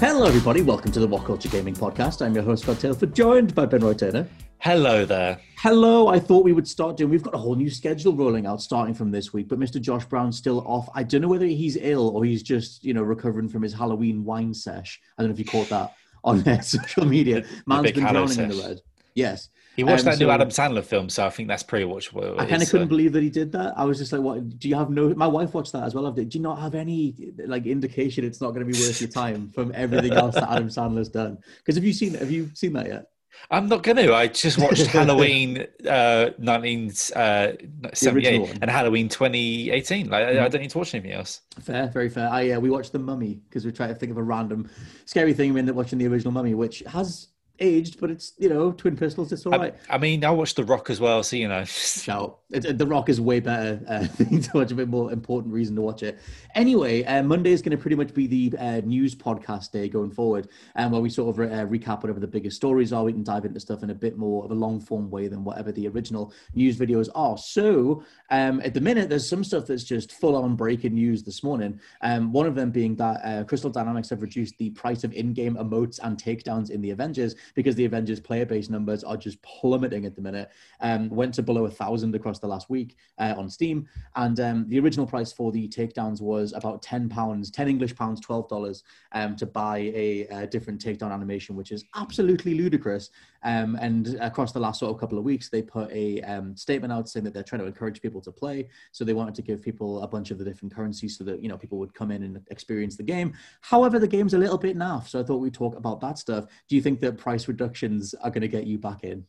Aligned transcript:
Hello, 0.00 0.24
everybody. 0.24 0.62
Welcome 0.62 0.92
to 0.92 0.98
the 1.00 1.06
WhatCulture 1.06 1.50
Gaming 1.52 1.74
Podcast. 1.74 2.24
I'm 2.24 2.34
your 2.34 2.42
host, 2.42 2.62
Scott 2.62 2.76
Tailford, 2.76 3.12
joined 3.12 3.54
by 3.54 3.66
Ben 3.66 3.82
Roy 3.82 3.92
Turner. 3.92 4.26
Hello 4.56 5.04
there. 5.04 5.38
Hello. 5.58 6.08
I 6.08 6.18
thought 6.18 6.42
we 6.42 6.54
would 6.54 6.66
start 6.66 6.96
doing. 6.96 7.10
We've 7.10 7.22
got 7.22 7.34
a 7.34 7.36
whole 7.36 7.54
new 7.54 7.68
schedule 7.68 8.16
rolling 8.16 8.46
out 8.46 8.62
starting 8.62 8.94
from 8.94 9.10
this 9.10 9.34
week, 9.34 9.46
but 9.46 9.60
Mr. 9.60 9.78
Josh 9.78 10.06
Brown's 10.06 10.38
still 10.38 10.66
off. 10.66 10.88
I 10.94 11.02
don't 11.02 11.20
know 11.20 11.28
whether 11.28 11.44
he's 11.44 11.76
ill 11.76 12.16
or 12.16 12.24
he's 12.24 12.42
just, 12.42 12.82
you 12.82 12.94
know, 12.94 13.02
recovering 13.02 13.46
from 13.46 13.60
his 13.60 13.74
Halloween 13.74 14.24
wine 14.24 14.54
sesh. 14.54 14.98
I 15.18 15.22
don't 15.22 15.28
know 15.28 15.34
if 15.34 15.38
you 15.38 15.44
caught 15.44 15.68
that 15.68 15.92
on 16.24 16.40
uh, 16.48 16.60
social 16.62 17.04
media. 17.04 17.44
Man's 17.66 17.92
been 17.92 18.02
drowning 18.02 18.38
in 18.38 18.48
the 18.48 18.62
red. 18.66 18.80
Yes. 19.14 19.50
He 19.76 19.84
watched 19.84 20.00
Um, 20.06 20.12
that 20.12 20.18
new 20.18 20.30
Adam 20.30 20.48
Sandler 20.48 20.82
film, 20.84 21.08
so 21.08 21.24
I 21.24 21.30
think 21.30 21.48
that's 21.48 21.62
pretty 21.62 21.86
watchable. 21.86 22.38
I 22.38 22.44
kind 22.44 22.60
of 22.62 22.68
couldn't 22.68 22.88
uh, 22.88 22.88
believe 22.88 23.12
that 23.12 23.22
he 23.22 23.30
did 23.30 23.52
that. 23.52 23.74
I 23.76 23.84
was 23.84 23.98
just 23.98 24.12
like, 24.12 24.20
"What? 24.20 24.58
Do 24.58 24.68
you 24.68 24.74
have 24.74 24.90
no?" 24.90 25.14
My 25.14 25.26
wife 25.28 25.54
watched 25.54 25.72
that 25.72 25.84
as 25.84 25.94
well. 25.94 26.10
Do 26.10 26.26
you 26.30 26.40
not 26.40 26.58
have 26.60 26.74
any 26.74 27.32
like 27.46 27.66
indication 27.66 28.24
it's 28.24 28.40
not 28.40 28.50
going 28.50 28.66
to 28.66 28.72
be 28.72 28.78
worth 28.78 29.00
your 29.00 29.08
time 29.10 29.50
from 29.54 29.72
everything 29.74 30.12
else 30.12 30.34
that 30.34 30.50
Adam 30.50 30.68
Sandler's 30.68 31.08
done? 31.08 31.38
Because 31.58 31.76
have 31.76 31.84
you 31.84 31.92
seen? 31.92 32.14
Have 32.14 32.30
you 32.30 32.50
seen 32.54 32.72
that 32.74 32.86
yet? 32.88 33.06
I'm 33.50 33.68
not 33.68 33.82
going 33.84 33.96
to. 33.96 34.12
I 34.12 34.26
just 34.26 34.58
watched 34.58 34.86
Halloween 34.98 35.66
uh, 35.88 36.30
1978 36.38 38.12
original 38.12 38.46
one. 38.46 38.58
and 38.60 38.70
Halloween 38.70 39.08
2018. 39.08 40.08
Like, 40.10 40.24
I- 40.24 40.44
I 40.44 40.48
don't 40.48 40.60
need 40.60 40.70
to 40.70 40.78
watch 40.78 40.94
anything 40.94 41.12
else. 41.12 41.40
Fair, 41.60 41.88
very 41.88 42.08
fair. 42.08 42.28
I 42.28 42.50
uh, 42.50 42.60
we 42.60 42.70
watched 42.70 42.92
The 42.92 42.98
Mummy 42.98 43.40
because 43.48 43.64
we 43.64 43.72
tried 43.72 43.88
to 43.88 43.94
think 43.94 44.10
of 44.12 44.18
a 44.18 44.22
random 44.22 44.68
scary 45.04 45.32
thing. 45.32 45.52
We 45.54 45.60
ended 45.60 45.72
up 45.72 45.76
watching 45.76 45.98
the 45.98 46.06
original 46.06 46.32
Mummy, 46.32 46.54
which 46.54 46.80
has 46.86 47.28
aged, 47.60 48.00
but 48.00 48.10
it's 48.10 48.32
you 48.38 48.48
know 48.48 48.72
twin 48.72 48.96
pistols. 48.96 49.32
It's 49.32 49.46
all 49.46 49.54
I, 49.54 49.58
right. 49.58 49.74
I 49.88 49.98
mean, 49.98 50.24
I 50.24 50.30
watched 50.30 50.56
The 50.56 50.64
Rock 50.64 50.90
as 50.90 51.00
well, 51.00 51.22
so 51.22 51.36
you 51.36 51.48
know. 51.48 51.64
Shout. 51.66 52.38
It, 52.50 52.78
the 52.78 52.86
Rock 52.86 53.08
is 53.08 53.20
way 53.20 53.40
better 53.40 53.80
uh, 53.86 54.06
thing 54.06 54.40
to 54.42 54.50
watch, 54.54 54.72
a 54.72 54.74
bit 54.74 54.88
more 54.88 55.12
important 55.12 55.54
reason 55.54 55.76
to 55.76 55.82
watch 55.82 56.02
it. 56.02 56.18
Anyway, 56.54 57.04
uh, 57.04 57.22
Monday 57.22 57.52
is 57.52 57.62
going 57.62 57.76
to 57.76 57.80
pretty 57.80 57.96
much 57.96 58.12
be 58.12 58.26
the 58.26 58.58
uh, 58.58 58.80
news 58.80 59.14
podcast 59.14 59.70
day 59.70 59.88
going 59.88 60.10
forward, 60.10 60.48
and 60.74 60.90
where 60.90 61.00
we 61.00 61.10
sort 61.10 61.38
of 61.38 61.52
uh, 61.52 61.66
recap 61.66 62.02
whatever 62.02 62.20
the 62.20 62.26
biggest 62.26 62.56
stories 62.56 62.92
are. 62.92 63.04
We 63.04 63.12
can 63.12 63.22
dive 63.22 63.44
into 63.44 63.60
stuff 63.60 63.82
in 63.82 63.90
a 63.90 63.94
bit 63.94 64.18
more 64.18 64.44
of 64.44 64.50
a 64.50 64.54
long 64.54 64.80
form 64.80 65.10
way 65.10 65.28
than 65.28 65.44
whatever 65.44 65.70
the 65.70 65.86
original 65.88 66.32
news 66.54 66.76
videos 66.76 67.08
are. 67.14 67.36
So 67.38 68.02
um, 68.30 68.60
at 68.64 68.74
the 68.74 68.80
minute, 68.80 69.08
there's 69.08 69.28
some 69.28 69.44
stuff 69.44 69.66
that's 69.66 69.84
just 69.84 70.12
full 70.12 70.36
on 70.36 70.56
breaking 70.56 70.94
news 70.94 71.22
this 71.22 71.42
morning. 71.42 71.80
Um, 72.00 72.32
one 72.32 72.46
of 72.46 72.54
them 72.54 72.70
being 72.70 72.96
that 72.96 73.20
uh, 73.24 73.44
Crystal 73.44 73.70
Dynamics 73.70 74.10
have 74.10 74.22
reduced 74.22 74.56
the 74.58 74.70
price 74.70 75.04
of 75.04 75.12
in-game 75.12 75.56
emotes 75.56 75.98
and 76.02 76.16
takedowns 76.16 76.70
in 76.70 76.80
the 76.80 76.90
Avengers 76.90 77.34
because 77.54 77.74
the 77.74 77.84
Avengers 77.84 78.20
player 78.20 78.46
base 78.46 78.68
numbers 78.68 79.04
are 79.04 79.16
just 79.16 79.40
plummeting 79.42 80.06
at 80.06 80.14
the 80.14 80.22
minute. 80.22 80.50
Um, 80.80 81.08
went 81.10 81.34
to 81.34 81.42
below 81.42 81.66
a 81.66 81.70
thousand 81.70 82.14
across 82.14 82.38
the 82.38 82.46
last 82.46 82.70
week 82.70 82.96
uh, 83.18 83.34
on 83.36 83.48
Steam, 83.48 83.88
and 84.16 84.38
um, 84.40 84.68
the 84.68 84.78
original 84.80 85.06
price 85.06 85.32
for 85.32 85.52
the 85.52 85.68
takedowns 85.68 86.20
was 86.20 86.52
about 86.52 86.82
ten 86.82 87.08
pounds, 87.08 87.50
ten 87.50 87.68
English 87.68 87.94
pounds, 87.94 88.20
twelve 88.20 88.48
dollars 88.48 88.82
um, 89.12 89.36
to 89.36 89.46
buy 89.46 89.78
a, 89.94 90.26
uh 90.28 90.46
different 90.46 90.84
takedown 90.84 91.12
animation, 91.12 91.56
which 91.56 91.72
is 91.72 91.84
absolutely 91.94 92.54
ludicrous. 92.54 93.10
Um, 93.42 93.76
and 93.80 94.18
across 94.20 94.52
the 94.52 94.60
last 94.60 94.80
sort 94.80 94.94
of 94.94 95.00
couple 95.00 95.16
of 95.16 95.24
weeks, 95.24 95.48
they 95.48 95.62
put 95.62 95.90
a 95.90 96.20
um, 96.22 96.56
statement 96.56 96.92
out 96.92 97.08
saying 97.08 97.24
that 97.24 97.32
they're 97.32 97.42
trying 97.42 97.60
to 97.60 97.66
encourage 97.66 98.02
people 98.02 98.20
to 98.22 98.32
play. 98.32 98.68
So 98.92 99.04
they 99.04 99.14
wanted 99.14 99.34
to 99.36 99.42
give 99.42 99.62
people 99.62 100.02
a 100.02 100.08
bunch 100.08 100.30
of 100.30 100.38
the 100.38 100.44
different 100.44 100.74
currencies 100.74 101.16
so 101.16 101.24
that 101.24 101.42
you 101.42 101.48
know 101.48 101.56
people 101.56 101.78
would 101.78 101.94
come 101.94 102.10
in 102.10 102.22
and 102.22 102.40
experience 102.50 102.96
the 102.96 103.02
game. 103.02 103.32
However, 103.60 103.98
the 103.98 104.08
game's 104.08 104.34
a 104.34 104.38
little 104.38 104.58
bit 104.58 104.76
naff, 104.76 105.08
so 105.08 105.20
I 105.20 105.22
thought 105.22 105.38
we'd 105.38 105.54
talk 105.54 105.76
about 105.76 106.00
that 106.00 106.18
stuff. 106.18 106.46
Do 106.68 106.76
you 106.76 106.82
think 106.82 107.00
that 107.00 107.16
price 107.16 107.39
reductions 107.48 108.14
are 108.14 108.30
going 108.30 108.42
to 108.42 108.48
get 108.48 108.66
you 108.66 108.78
back 108.78 109.04
in? 109.04 109.26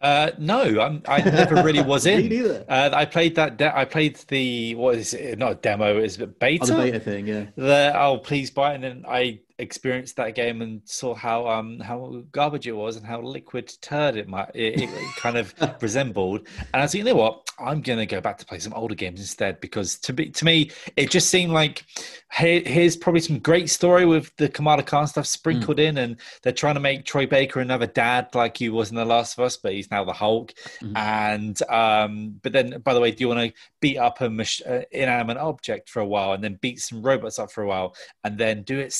Uh, 0.00 0.30
no, 0.38 0.80
I'm, 0.80 1.02
I 1.08 1.22
never 1.22 1.62
really 1.62 1.80
was 1.80 2.04
Me 2.06 2.14
in. 2.14 2.28
neither. 2.28 2.64
Uh, 2.68 2.90
I 2.92 3.06
played 3.06 3.34
that. 3.36 3.56
De- 3.56 3.76
I 3.76 3.86
played 3.86 4.16
the 4.28 4.74
what 4.74 4.96
is 4.96 5.14
it? 5.14 5.38
Not 5.38 5.52
a 5.52 5.54
demo. 5.54 5.98
Is 5.98 6.20
it 6.20 6.38
beta? 6.38 6.64
Oh, 6.64 6.66
the 6.66 6.82
beta 6.82 7.00
thing, 7.00 7.26
yeah. 7.26 7.46
the 7.56 7.92
oh 7.98 8.18
please 8.18 8.50
buy 8.50 8.72
it 8.72 8.74
and 8.76 8.84
then 8.84 9.04
I 9.08 9.40
experienced 9.58 10.16
that 10.16 10.34
game 10.34 10.60
and 10.60 10.82
saw 10.84 11.14
how 11.14 11.48
um 11.48 11.80
how 11.80 12.22
garbage 12.32 12.66
it 12.68 12.72
was 12.72 12.96
and 12.96 13.06
how 13.06 13.20
liquid 13.22 13.72
turd 13.80 14.16
it 14.16 14.28
might 14.28 14.50
it, 14.54 14.82
it 14.82 14.90
kind 15.16 15.36
of 15.38 15.54
resembled. 15.82 16.46
And 16.74 16.82
I 16.82 16.86
thinking, 16.86 17.06
you 17.06 17.14
know 17.14 17.20
what? 17.20 17.42
I'm 17.58 17.80
gonna 17.80 18.04
go 18.04 18.20
back 18.20 18.36
to 18.38 18.44
play 18.46 18.58
some 18.58 18.74
older 18.74 18.94
games 18.94 19.18
instead 19.18 19.60
because 19.60 19.98
to 20.00 20.12
be 20.12 20.28
to 20.30 20.44
me 20.44 20.70
it 20.96 21.10
just 21.10 21.30
seemed 21.30 21.52
like 21.52 21.84
here, 22.36 22.60
here's 22.66 22.96
probably 22.96 23.22
some 23.22 23.38
great 23.38 23.70
story 23.70 24.04
with 24.04 24.30
the 24.36 24.48
Kamala 24.50 24.82
Khan 24.82 25.06
stuff 25.06 25.26
sprinkled 25.26 25.78
in 25.80 25.96
and 25.98 26.16
they're 26.42 26.52
trying 26.52 26.74
to 26.74 26.80
make 26.80 27.06
Troy 27.06 27.26
Baker 27.26 27.60
another 27.60 27.86
dad 27.86 28.28
like 28.34 28.58
he 28.58 28.68
was 28.68 28.90
in 28.90 28.96
The 28.96 29.04
Last 29.06 29.38
of 29.38 29.44
Us 29.44 29.56
but 29.56 29.72
he's 29.72 29.90
now 29.90 30.04
the 30.04 30.12
Hulk. 30.12 30.52
Mhm. 30.82 30.96
and 30.96 31.62
um 31.70 32.38
but 32.42 32.52
then 32.52 32.80
by 32.80 32.92
the 32.92 33.00
way 33.00 33.10
do 33.10 33.24
you 33.24 33.28
want 33.28 33.40
to 33.40 33.60
beat 33.80 33.96
up 33.96 34.20
a 34.20 34.28
mach- 34.28 34.60
uh, 34.68 34.80
inanimate 34.90 35.38
object 35.38 35.88
for 35.88 36.00
a 36.00 36.06
while 36.06 36.32
and 36.32 36.44
then 36.44 36.58
beat 36.60 36.78
some 36.80 37.00
robots 37.02 37.38
up 37.38 37.50
for 37.50 37.62
a 37.62 37.66
while 37.66 37.94
and 38.24 38.36
then 38.36 38.62
do 38.64 38.78
it 38.78 38.92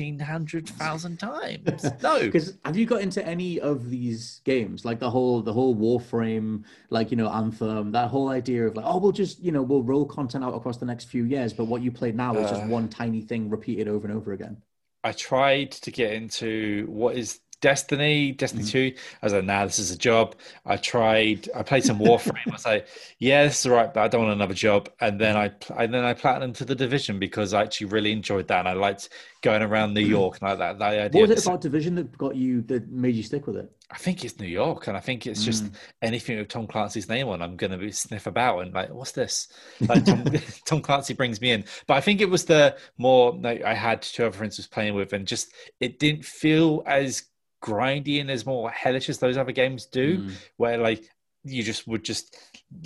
1700,000 0.00 1.18
times. 1.18 1.86
No. 2.02 2.18
Because 2.20 2.56
have 2.64 2.76
you 2.76 2.86
got 2.86 3.00
into 3.02 3.24
any 3.26 3.60
of 3.60 3.90
these 3.90 4.40
games, 4.44 4.84
like 4.84 4.98
the 4.98 5.10
whole 5.10 5.42
the 5.42 5.52
whole 5.52 5.74
Warframe, 5.76 6.64
like 6.88 7.10
you 7.10 7.16
know 7.16 7.28
Anthem, 7.28 7.92
that 7.92 8.08
whole 8.08 8.28
idea 8.28 8.66
of 8.66 8.76
like, 8.76 8.86
oh, 8.86 8.98
we'll 8.98 9.12
just 9.12 9.40
you 9.40 9.52
know 9.52 9.62
we'll 9.62 9.82
roll 9.82 10.04
content 10.06 10.44
out 10.44 10.54
across 10.54 10.78
the 10.78 10.86
next 10.86 11.04
few 11.06 11.24
years, 11.24 11.52
but 11.52 11.64
what 11.66 11.82
you 11.82 11.90
play 11.92 12.12
now 12.12 12.34
is 12.36 12.50
just 12.50 12.62
Uh. 12.62 12.66
one 12.66 12.88
tiny 12.88 13.20
thing 13.20 13.50
repeated 13.50 13.88
over 13.88 14.06
and 14.06 14.16
over 14.16 14.32
again. 14.32 14.56
I 15.04 15.12
tried 15.12 15.72
to 15.72 15.90
get 15.90 16.12
into 16.12 16.86
what 16.88 17.16
is 17.16 17.40
Destiny, 17.60 18.32
Destiny 18.32 18.64
mm. 18.64 18.70
2. 18.70 18.94
I 19.22 19.26
was 19.26 19.32
like, 19.32 19.44
nah, 19.44 19.64
this 19.64 19.78
is 19.78 19.90
a 19.90 19.98
job. 19.98 20.34
I 20.64 20.76
tried, 20.76 21.48
I 21.54 21.62
played 21.62 21.84
some 21.84 21.98
Warframe. 21.98 22.48
I 22.48 22.52
was 22.52 22.64
like, 22.64 22.86
yeah, 23.18 23.44
this 23.44 23.60
is 23.60 23.66
all 23.66 23.76
right, 23.76 23.92
but 23.92 24.00
I 24.00 24.08
don't 24.08 24.22
want 24.22 24.34
another 24.34 24.54
job. 24.54 24.88
And 25.00 25.20
then 25.20 25.36
I, 25.36 25.52
and 25.76 25.92
then 25.92 26.04
I 26.04 26.14
platinumed 26.14 26.54
to 26.56 26.64
the 26.64 26.74
Division 26.74 27.18
because 27.18 27.54
I 27.54 27.62
actually 27.62 27.88
really 27.88 28.12
enjoyed 28.12 28.48
that. 28.48 28.60
And 28.60 28.68
I 28.68 28.72
liked 28.72 29.10
going 29.42 29.62
around 29.62 29.94
New 29.94 30.06
mm. 30.06 30.10
York 30.10 30.38
and 30.40 30.48
like 30.48 30.58
that. 30.58 30.78
that 30.78 30.92
idea 30.92 31.20
What 31.20 31.30
was 31.30 31.38
it 31.38 31.46
about 31.46 31.60
Division 31.60 31.94
that 31.96 32.16
got 32.16 32.36
you 32.36 32.62
that 32.62 32.90
made 32.90 33.14
you 33.14 33.22
stick 33.22 33.46
with 33.46 33.56
it? 33.56 33.70
I 33.90 33.96
think 33.96 34.24
it's 34.24 34.38
New 34.38 34.46
York, 34.46 34.86
and 34.86 34.96
I 34.96 35.00
think 35.00 35.26
it's 35.26 35.44
just 35.44 35.64
mm. 35.64 35.74
anything 36.00 36.38
with 36.38 36.48
Tom 36.48 36.66
Clancy's 36.66 37.08
name 37.08 37.28
on. 37.28 37.42
I'm 37.42 37.56
going 37.56 37.72
to 37.72 37.76
be 37.78 37.90
sniff 37.90 38.26
about 38.26 38.60
and 38.60 38.72
like, 38.72 38.90
what's 38.90 39.12
this? 39.12 39.48
Like 39.80 40.04
Tom, 40.04 40.24
Tom 40.64 40.80
Clancy 40.80 41.14
brings 41.14 41.40
me 41.40 41.50
in, 41.50 41.64
but 41.86 41.94
I 41.94 42.00
think 42.00 42.20
it 42.20 42.30
was 42.30 42.44
the 42.44 42.76
more 42.98 43.32
like, 43.32 43.62
I 43.62 43.74
had 43.74 44.02
two 44.02 44.26
other 44.26 44.36
friends 44.36 44.58
was 44.58 44.68
playing 44.68 44.94
with, 44.94 45.12
and 45.12 45.26
just 45.26 45.52
it 45.80 45.98
didn't 45.98 46.24
feel 46.24 46.82
as 46.86 47.24
grindy 47.62 48.20
and 48.20 48.30
as 48.30 48.46
more 48.46 48.70
hellish 48.70 49.08
as 49.08 49.18
those 49.18 49.36
other 49.36 49.52
games 49.52 49.86
do, 49.86 50.18
Mm. 50.18 50.32
where 50.56 50.78
like 50.78 51.10
you 51.44 51.62
just 51.62 51.86
would 51.88 52.04
just 52.04 52.36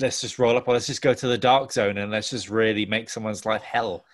let's 0.00 0.20
just 0.20 0.38
roll 0.38 0.56
up 0.56 0.68
or 0.68 0.74
let's 0.74 0.86
just 0.86 1.02
go 1.02 1.12
to 1.12 1.26
the 1.26 1.38
dark 1.38 1.72
zone 1.72 1.98
and 1.98 2.10
let's 2.12 2.30
just 2.30 2.48
really 2.48 2.86
make 2.86 3.10
someone's 3.10 3.44
life 3.44 3.62
hell. 3.62 4.04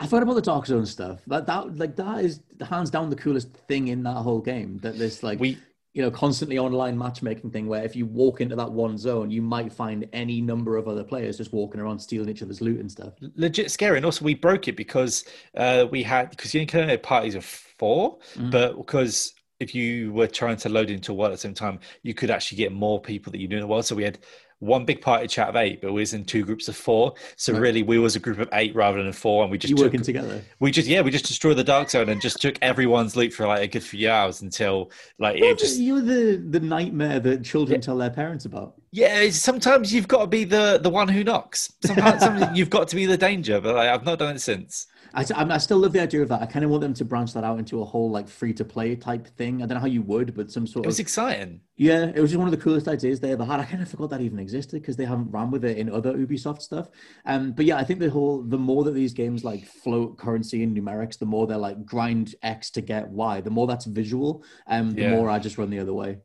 I 0.00 0.06
thought 0.06 0.22
about 0.22 0.34
the 0.34 0.42
Dark 0.42 0.64
Zone 0.66 0.86
stuff. 0.86 1.20
That 1.26 1.46
that 1.46 1.76
like 1.76 1.96
that 1.96 2.24
is 2.24 2.40
hands 2.62 2.90
down 2.90 3.10
the 3.10 3.16
coolest 3.16 3.52
thing 3.66 3.88
in 3.88 4.04
that 4.04 4.14
whole 4.14 4.40
game. 4.40 4.78
That 4.82 4.96
this 4.96 5.24
like 5.24 5.40
We 5.40 5.58
you 5.94 6.02
know 6.02 6.10
constantly 6.12 6.56
online 6.58 6.96
matchmaking 6.96 7.50
thing 7.50 7.66
where 7.66 7.82
if 7.82 7.96
you 7.96 8.06
walk 8.06 8.40
into 8.40 8.54
that 8.54 8.70
one 8.70 8.96
zone, 8.96 9.32
you 9.32 9.42
might 9.42 9.72
find 9.72 10.08
any 10.12 10.40
number 10.40 10.76
of 10.76 10.86
other 10.86 11.02
players 11.02 11.36
just 11.38 11.52
walking 11.52 11.80
around 11.80 11.98
stealing 11.98 12.28
each 12.28 12.42
other's 12.42 12.60
loot 12.60 12.78
and 12.78 12.88
stuff. 12.88 13.14
legit 13.34 13.72
scary. 13.72 13.96
And 13.96 14.06
also, 14.06 14.24
we 14.24 14.34
broke 14.36 14.68
it 14.68 14.76
because 14.76 15.24
uh, 15.56 15.86
we 15.90 16.04
had 16.04 16.30
because 16.30 16.54
you 16.54 16.64
can 16.66 16.82
only 16.82 16.92
have 16.92 17.02
parties 17.02 17.34
of 17.34 17.44
4 17.44 18.16
Mhm. 18.36 18.52
but 18.52 18.76
because 18.76 19.34
if 19.60 19.74
you 19.74 20.12
were 20.12 20.26
trying 20.26 20.56
to 20.56 20.68
load 20.68 20.90
into 20.90 21.12
a 21.12 21.14
world 21.14 21.32
at 21.32 21.34
the 21.34 21.40
same 21.40 21.54
time, 21.54 21.80
you 22.02 22.14
could 22.14 22.30
actually 22.30 22.58
get 22.58 22.72
more 22.72 23.00
people 23.00 23.32
that 23.32 23.38
you 23.38 23.48
knew 23.48 23.56
in 23.56 23.62
the 23.62 23.66
world. 23.66 23.84
So 23.84 23.96
we 23.96 24.04
had 24.04 24.18
one 24.60 24.84
big 24.84 25.00
party 25.00 25.26
chat 25.28 25.48
of 25.48 25.56
eight, 25.56 25.80
but 25.80 25.92
we 25.92 26.00
was 26.00 26.14
in 26.14 26.24
two 26.24 26.44
groups 26.44 26.68
of 26.68 26.76
four. 26.76 27.14
So 27.36 27.52
right. 27.52 27.62
really, 27.62 27.82
we 27.82 27.98
was 27.98 28.16
a 28.16 28.20
group 28.20 28.38
of 28.38 28.48
eight 28.52 28.74
rather 28.74 29.02
than 29.02 29.12
four, 29.12 29.42
and 29.42 29.50
we 29.50 29.58
just 29.58 29.70
you 29.70 29.76
took, 29.76 29.86
working 29.86 30.02
together. 30.02 30.42
We 30.58 30.70
just 30.70 30.88
yeah, 30.88 31.00
we 31.00 31.10
just 31.10 31.26
destroyed 31.26 31.56
the 31.56 31.64
dark 31.64 31.90
zone 31.90 32.08
and 32.08 32.20
just 32.20 32.40
took 32.40 32.56
everyone's 32.60 33.16
loot 33.16 33.32
for 33.32 33.46
like 33.46 33.62
a 33.62 33.68
good 33.68 33.84
few 33.84 34.10
hours 34.10 34.42
until 34.42 34.90
like 35.18 35.40
well, 35.40 35.54
just 35.54 35.78
you 35.78 35.94
were 35.94 36.00
the 36.00 36.44
the 36.50 36.60
nightmare 36.60 37.20
that 37.20 37.44
children 37.44 37.80
yeah. 37.80 37.84
tell 37.84 37.96
their 37.96 38.10
parents 38.10 38.44
about. 38.44 38.74
Yeah, 38.90 39.30
sometimes 39.30 39.92
you've 39.92 40.08
got 40.08 40.22
to 40.22 40.26
be 40.26 40.44
the 40.44 40.80
the 40.82 40.90
one 40.90 41.08
who 41.08 41.22
knocks. 41.22 41.72
Sometimes, 41.84 42.20
sometimes 42.20 42.58
you've 42.58 42.70
got 42.70 42.88
to 42.88 42.96
be 42.96 43.06
the 43.06 43.16
danger, 43.16 43.60
but 43.60 43.76
like, 43.76 43.88
I've 43.88 44.04
not 44.04 44.18
done 44.18 44.36
it 44.36 44.40
since. 44.40 44.86
I, 45.14 45.24
I 45.34 45.58
still 45.58 45.78
love 45.78 45.92
the 45.92 46.00
idea 46.00 46.22
of 46.22 46.28
that. 46.28 46.42
I 46.42 46.46
kind 46.46 46.64
of 46.64 46.70
want 46.70 46.82
them 46.82 46.94
to 46.94 47.04
branch 47.04 47.32
that 47.34 47.44
out 47.44 47.58
into 47.58 47.80
a 47.82 47.84
whole 47.84 48.10
like 48.10 48.28
free 48.28 48.52
to 48.54 48.64
play 48.64 48.94
type 48.96 49.26
thing. 49.36 49.62
I 49.62 49.66
don't 49.66 49.76
know 49.76 49.80
how 49.80 49.86
you 49.86 50.02
would, 50.02 50.34
but 50.34 50.50
some 50.50 50.66
sort 50.66 50.84
of. 50.84 50.86
It 50.86 50.88
was 50.88 50.98
of, 50.98 51.04
exciting. 51.04 51.60
Yeah, 51.76 52.10
it 52.14 52.20
was 52.20 52.30
just 52.30 52.38
one 52.38 52.48
of 52.48 52.52
the 52.52 52.62
coolest 52.62 52.88
ideas 52.88 53.20
they 53.20 53.32
ever 53.32 53.44
had. 53.44 53.60
I 53.60 53.64
kind 53.64 53.82
of 53.82 53.88
forgot 53.88 54.10
that 54.10 54.20
even 54.20 54.38
existed 54.38 54.80
because 54.80 54.96
they 54.96 55.04
haven't 55.04 55.30
ran 55.30 55.50
with 55.50 55.64
it 55.64 55.78
in 55.78 55.90
other 55.90 56.14
Ubisoft 56.14 56.62
stuff. 56.62 56.88
Um, 57.24 57.52
but 57.52 57.64
yeah, 57.64 57.76
I 57.76 57.84
think 57.84 58.00
the 58.00 58.10
whole 58.10 58.42
the 58.42 58.58
more 58.58 58.84
that 58.84 58.92
these 58.92 59.12
games 59.12 59.44
like 59.44 59.66
float 59.66 60.18
currency 60.18 60.62
and 60.62 60.76
numerics, 60.76 61.18
the 61.18 61.26
more 61.26 61.46
they're 61.46 61.56
like 61.56 61.84
grind 61.84 62.34
X 62.42 62.70
to 62.72 62.80
get 62.80 63.08
Y. 63.08 63.40
The 63.40 63.50
more 63.50 63.66
that's 63.66 63.86
visual, 63.86 64.44
um, 64.66 64.92
the 64.92 65.02
yeah. 65.02 65.10
more 65.10 65.30
I 65.30 65.38
just 65.38 65.58
run 65.58 65.70
the 65.70 65.78
other 65.78 65.94
way 65.94 66.18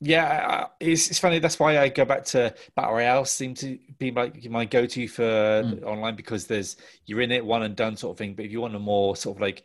yeah, 0.00 0.68
it's, 0.80 1.10
it's 1.10 1.18
funny. 1.18 1.38
That's 1.40 1.58
why 1.58 1.78
I 1.78 1.90
go 1.90 2.06
back 2.06 2.24
to 2.26 2.54
battle 2.74 2.94
royale. 2.94 3.26
Seem 3.26 3.54
to 3.56 3.78
be 3.98 4.10
my 4.10 4.32
my 4.48 4.64
go 4.64 4.86
to 4.86 5.08
for 5.08 5.22
mm. 5.22 5.82
online 5.82 6.16
because 6.16 6.46
there's 6.46 6.76
you're 7.04 7.20
in 7.20 7.30
it 7.30 7.44
one 7.44 7.62
and 7.62 7.76
done 7.76 7.96
sort 7.96 8.14
of 8.14 8.18
thing. 8.18 8.34
But 8.34 8.46
if 8.46 8.50
you 8.50 8.62
want 8.62 8.74
a 8.74 8.78
more 8.78 9.14
sort 9.14 9.36
of 9.36 9.42
like 9.42 9.62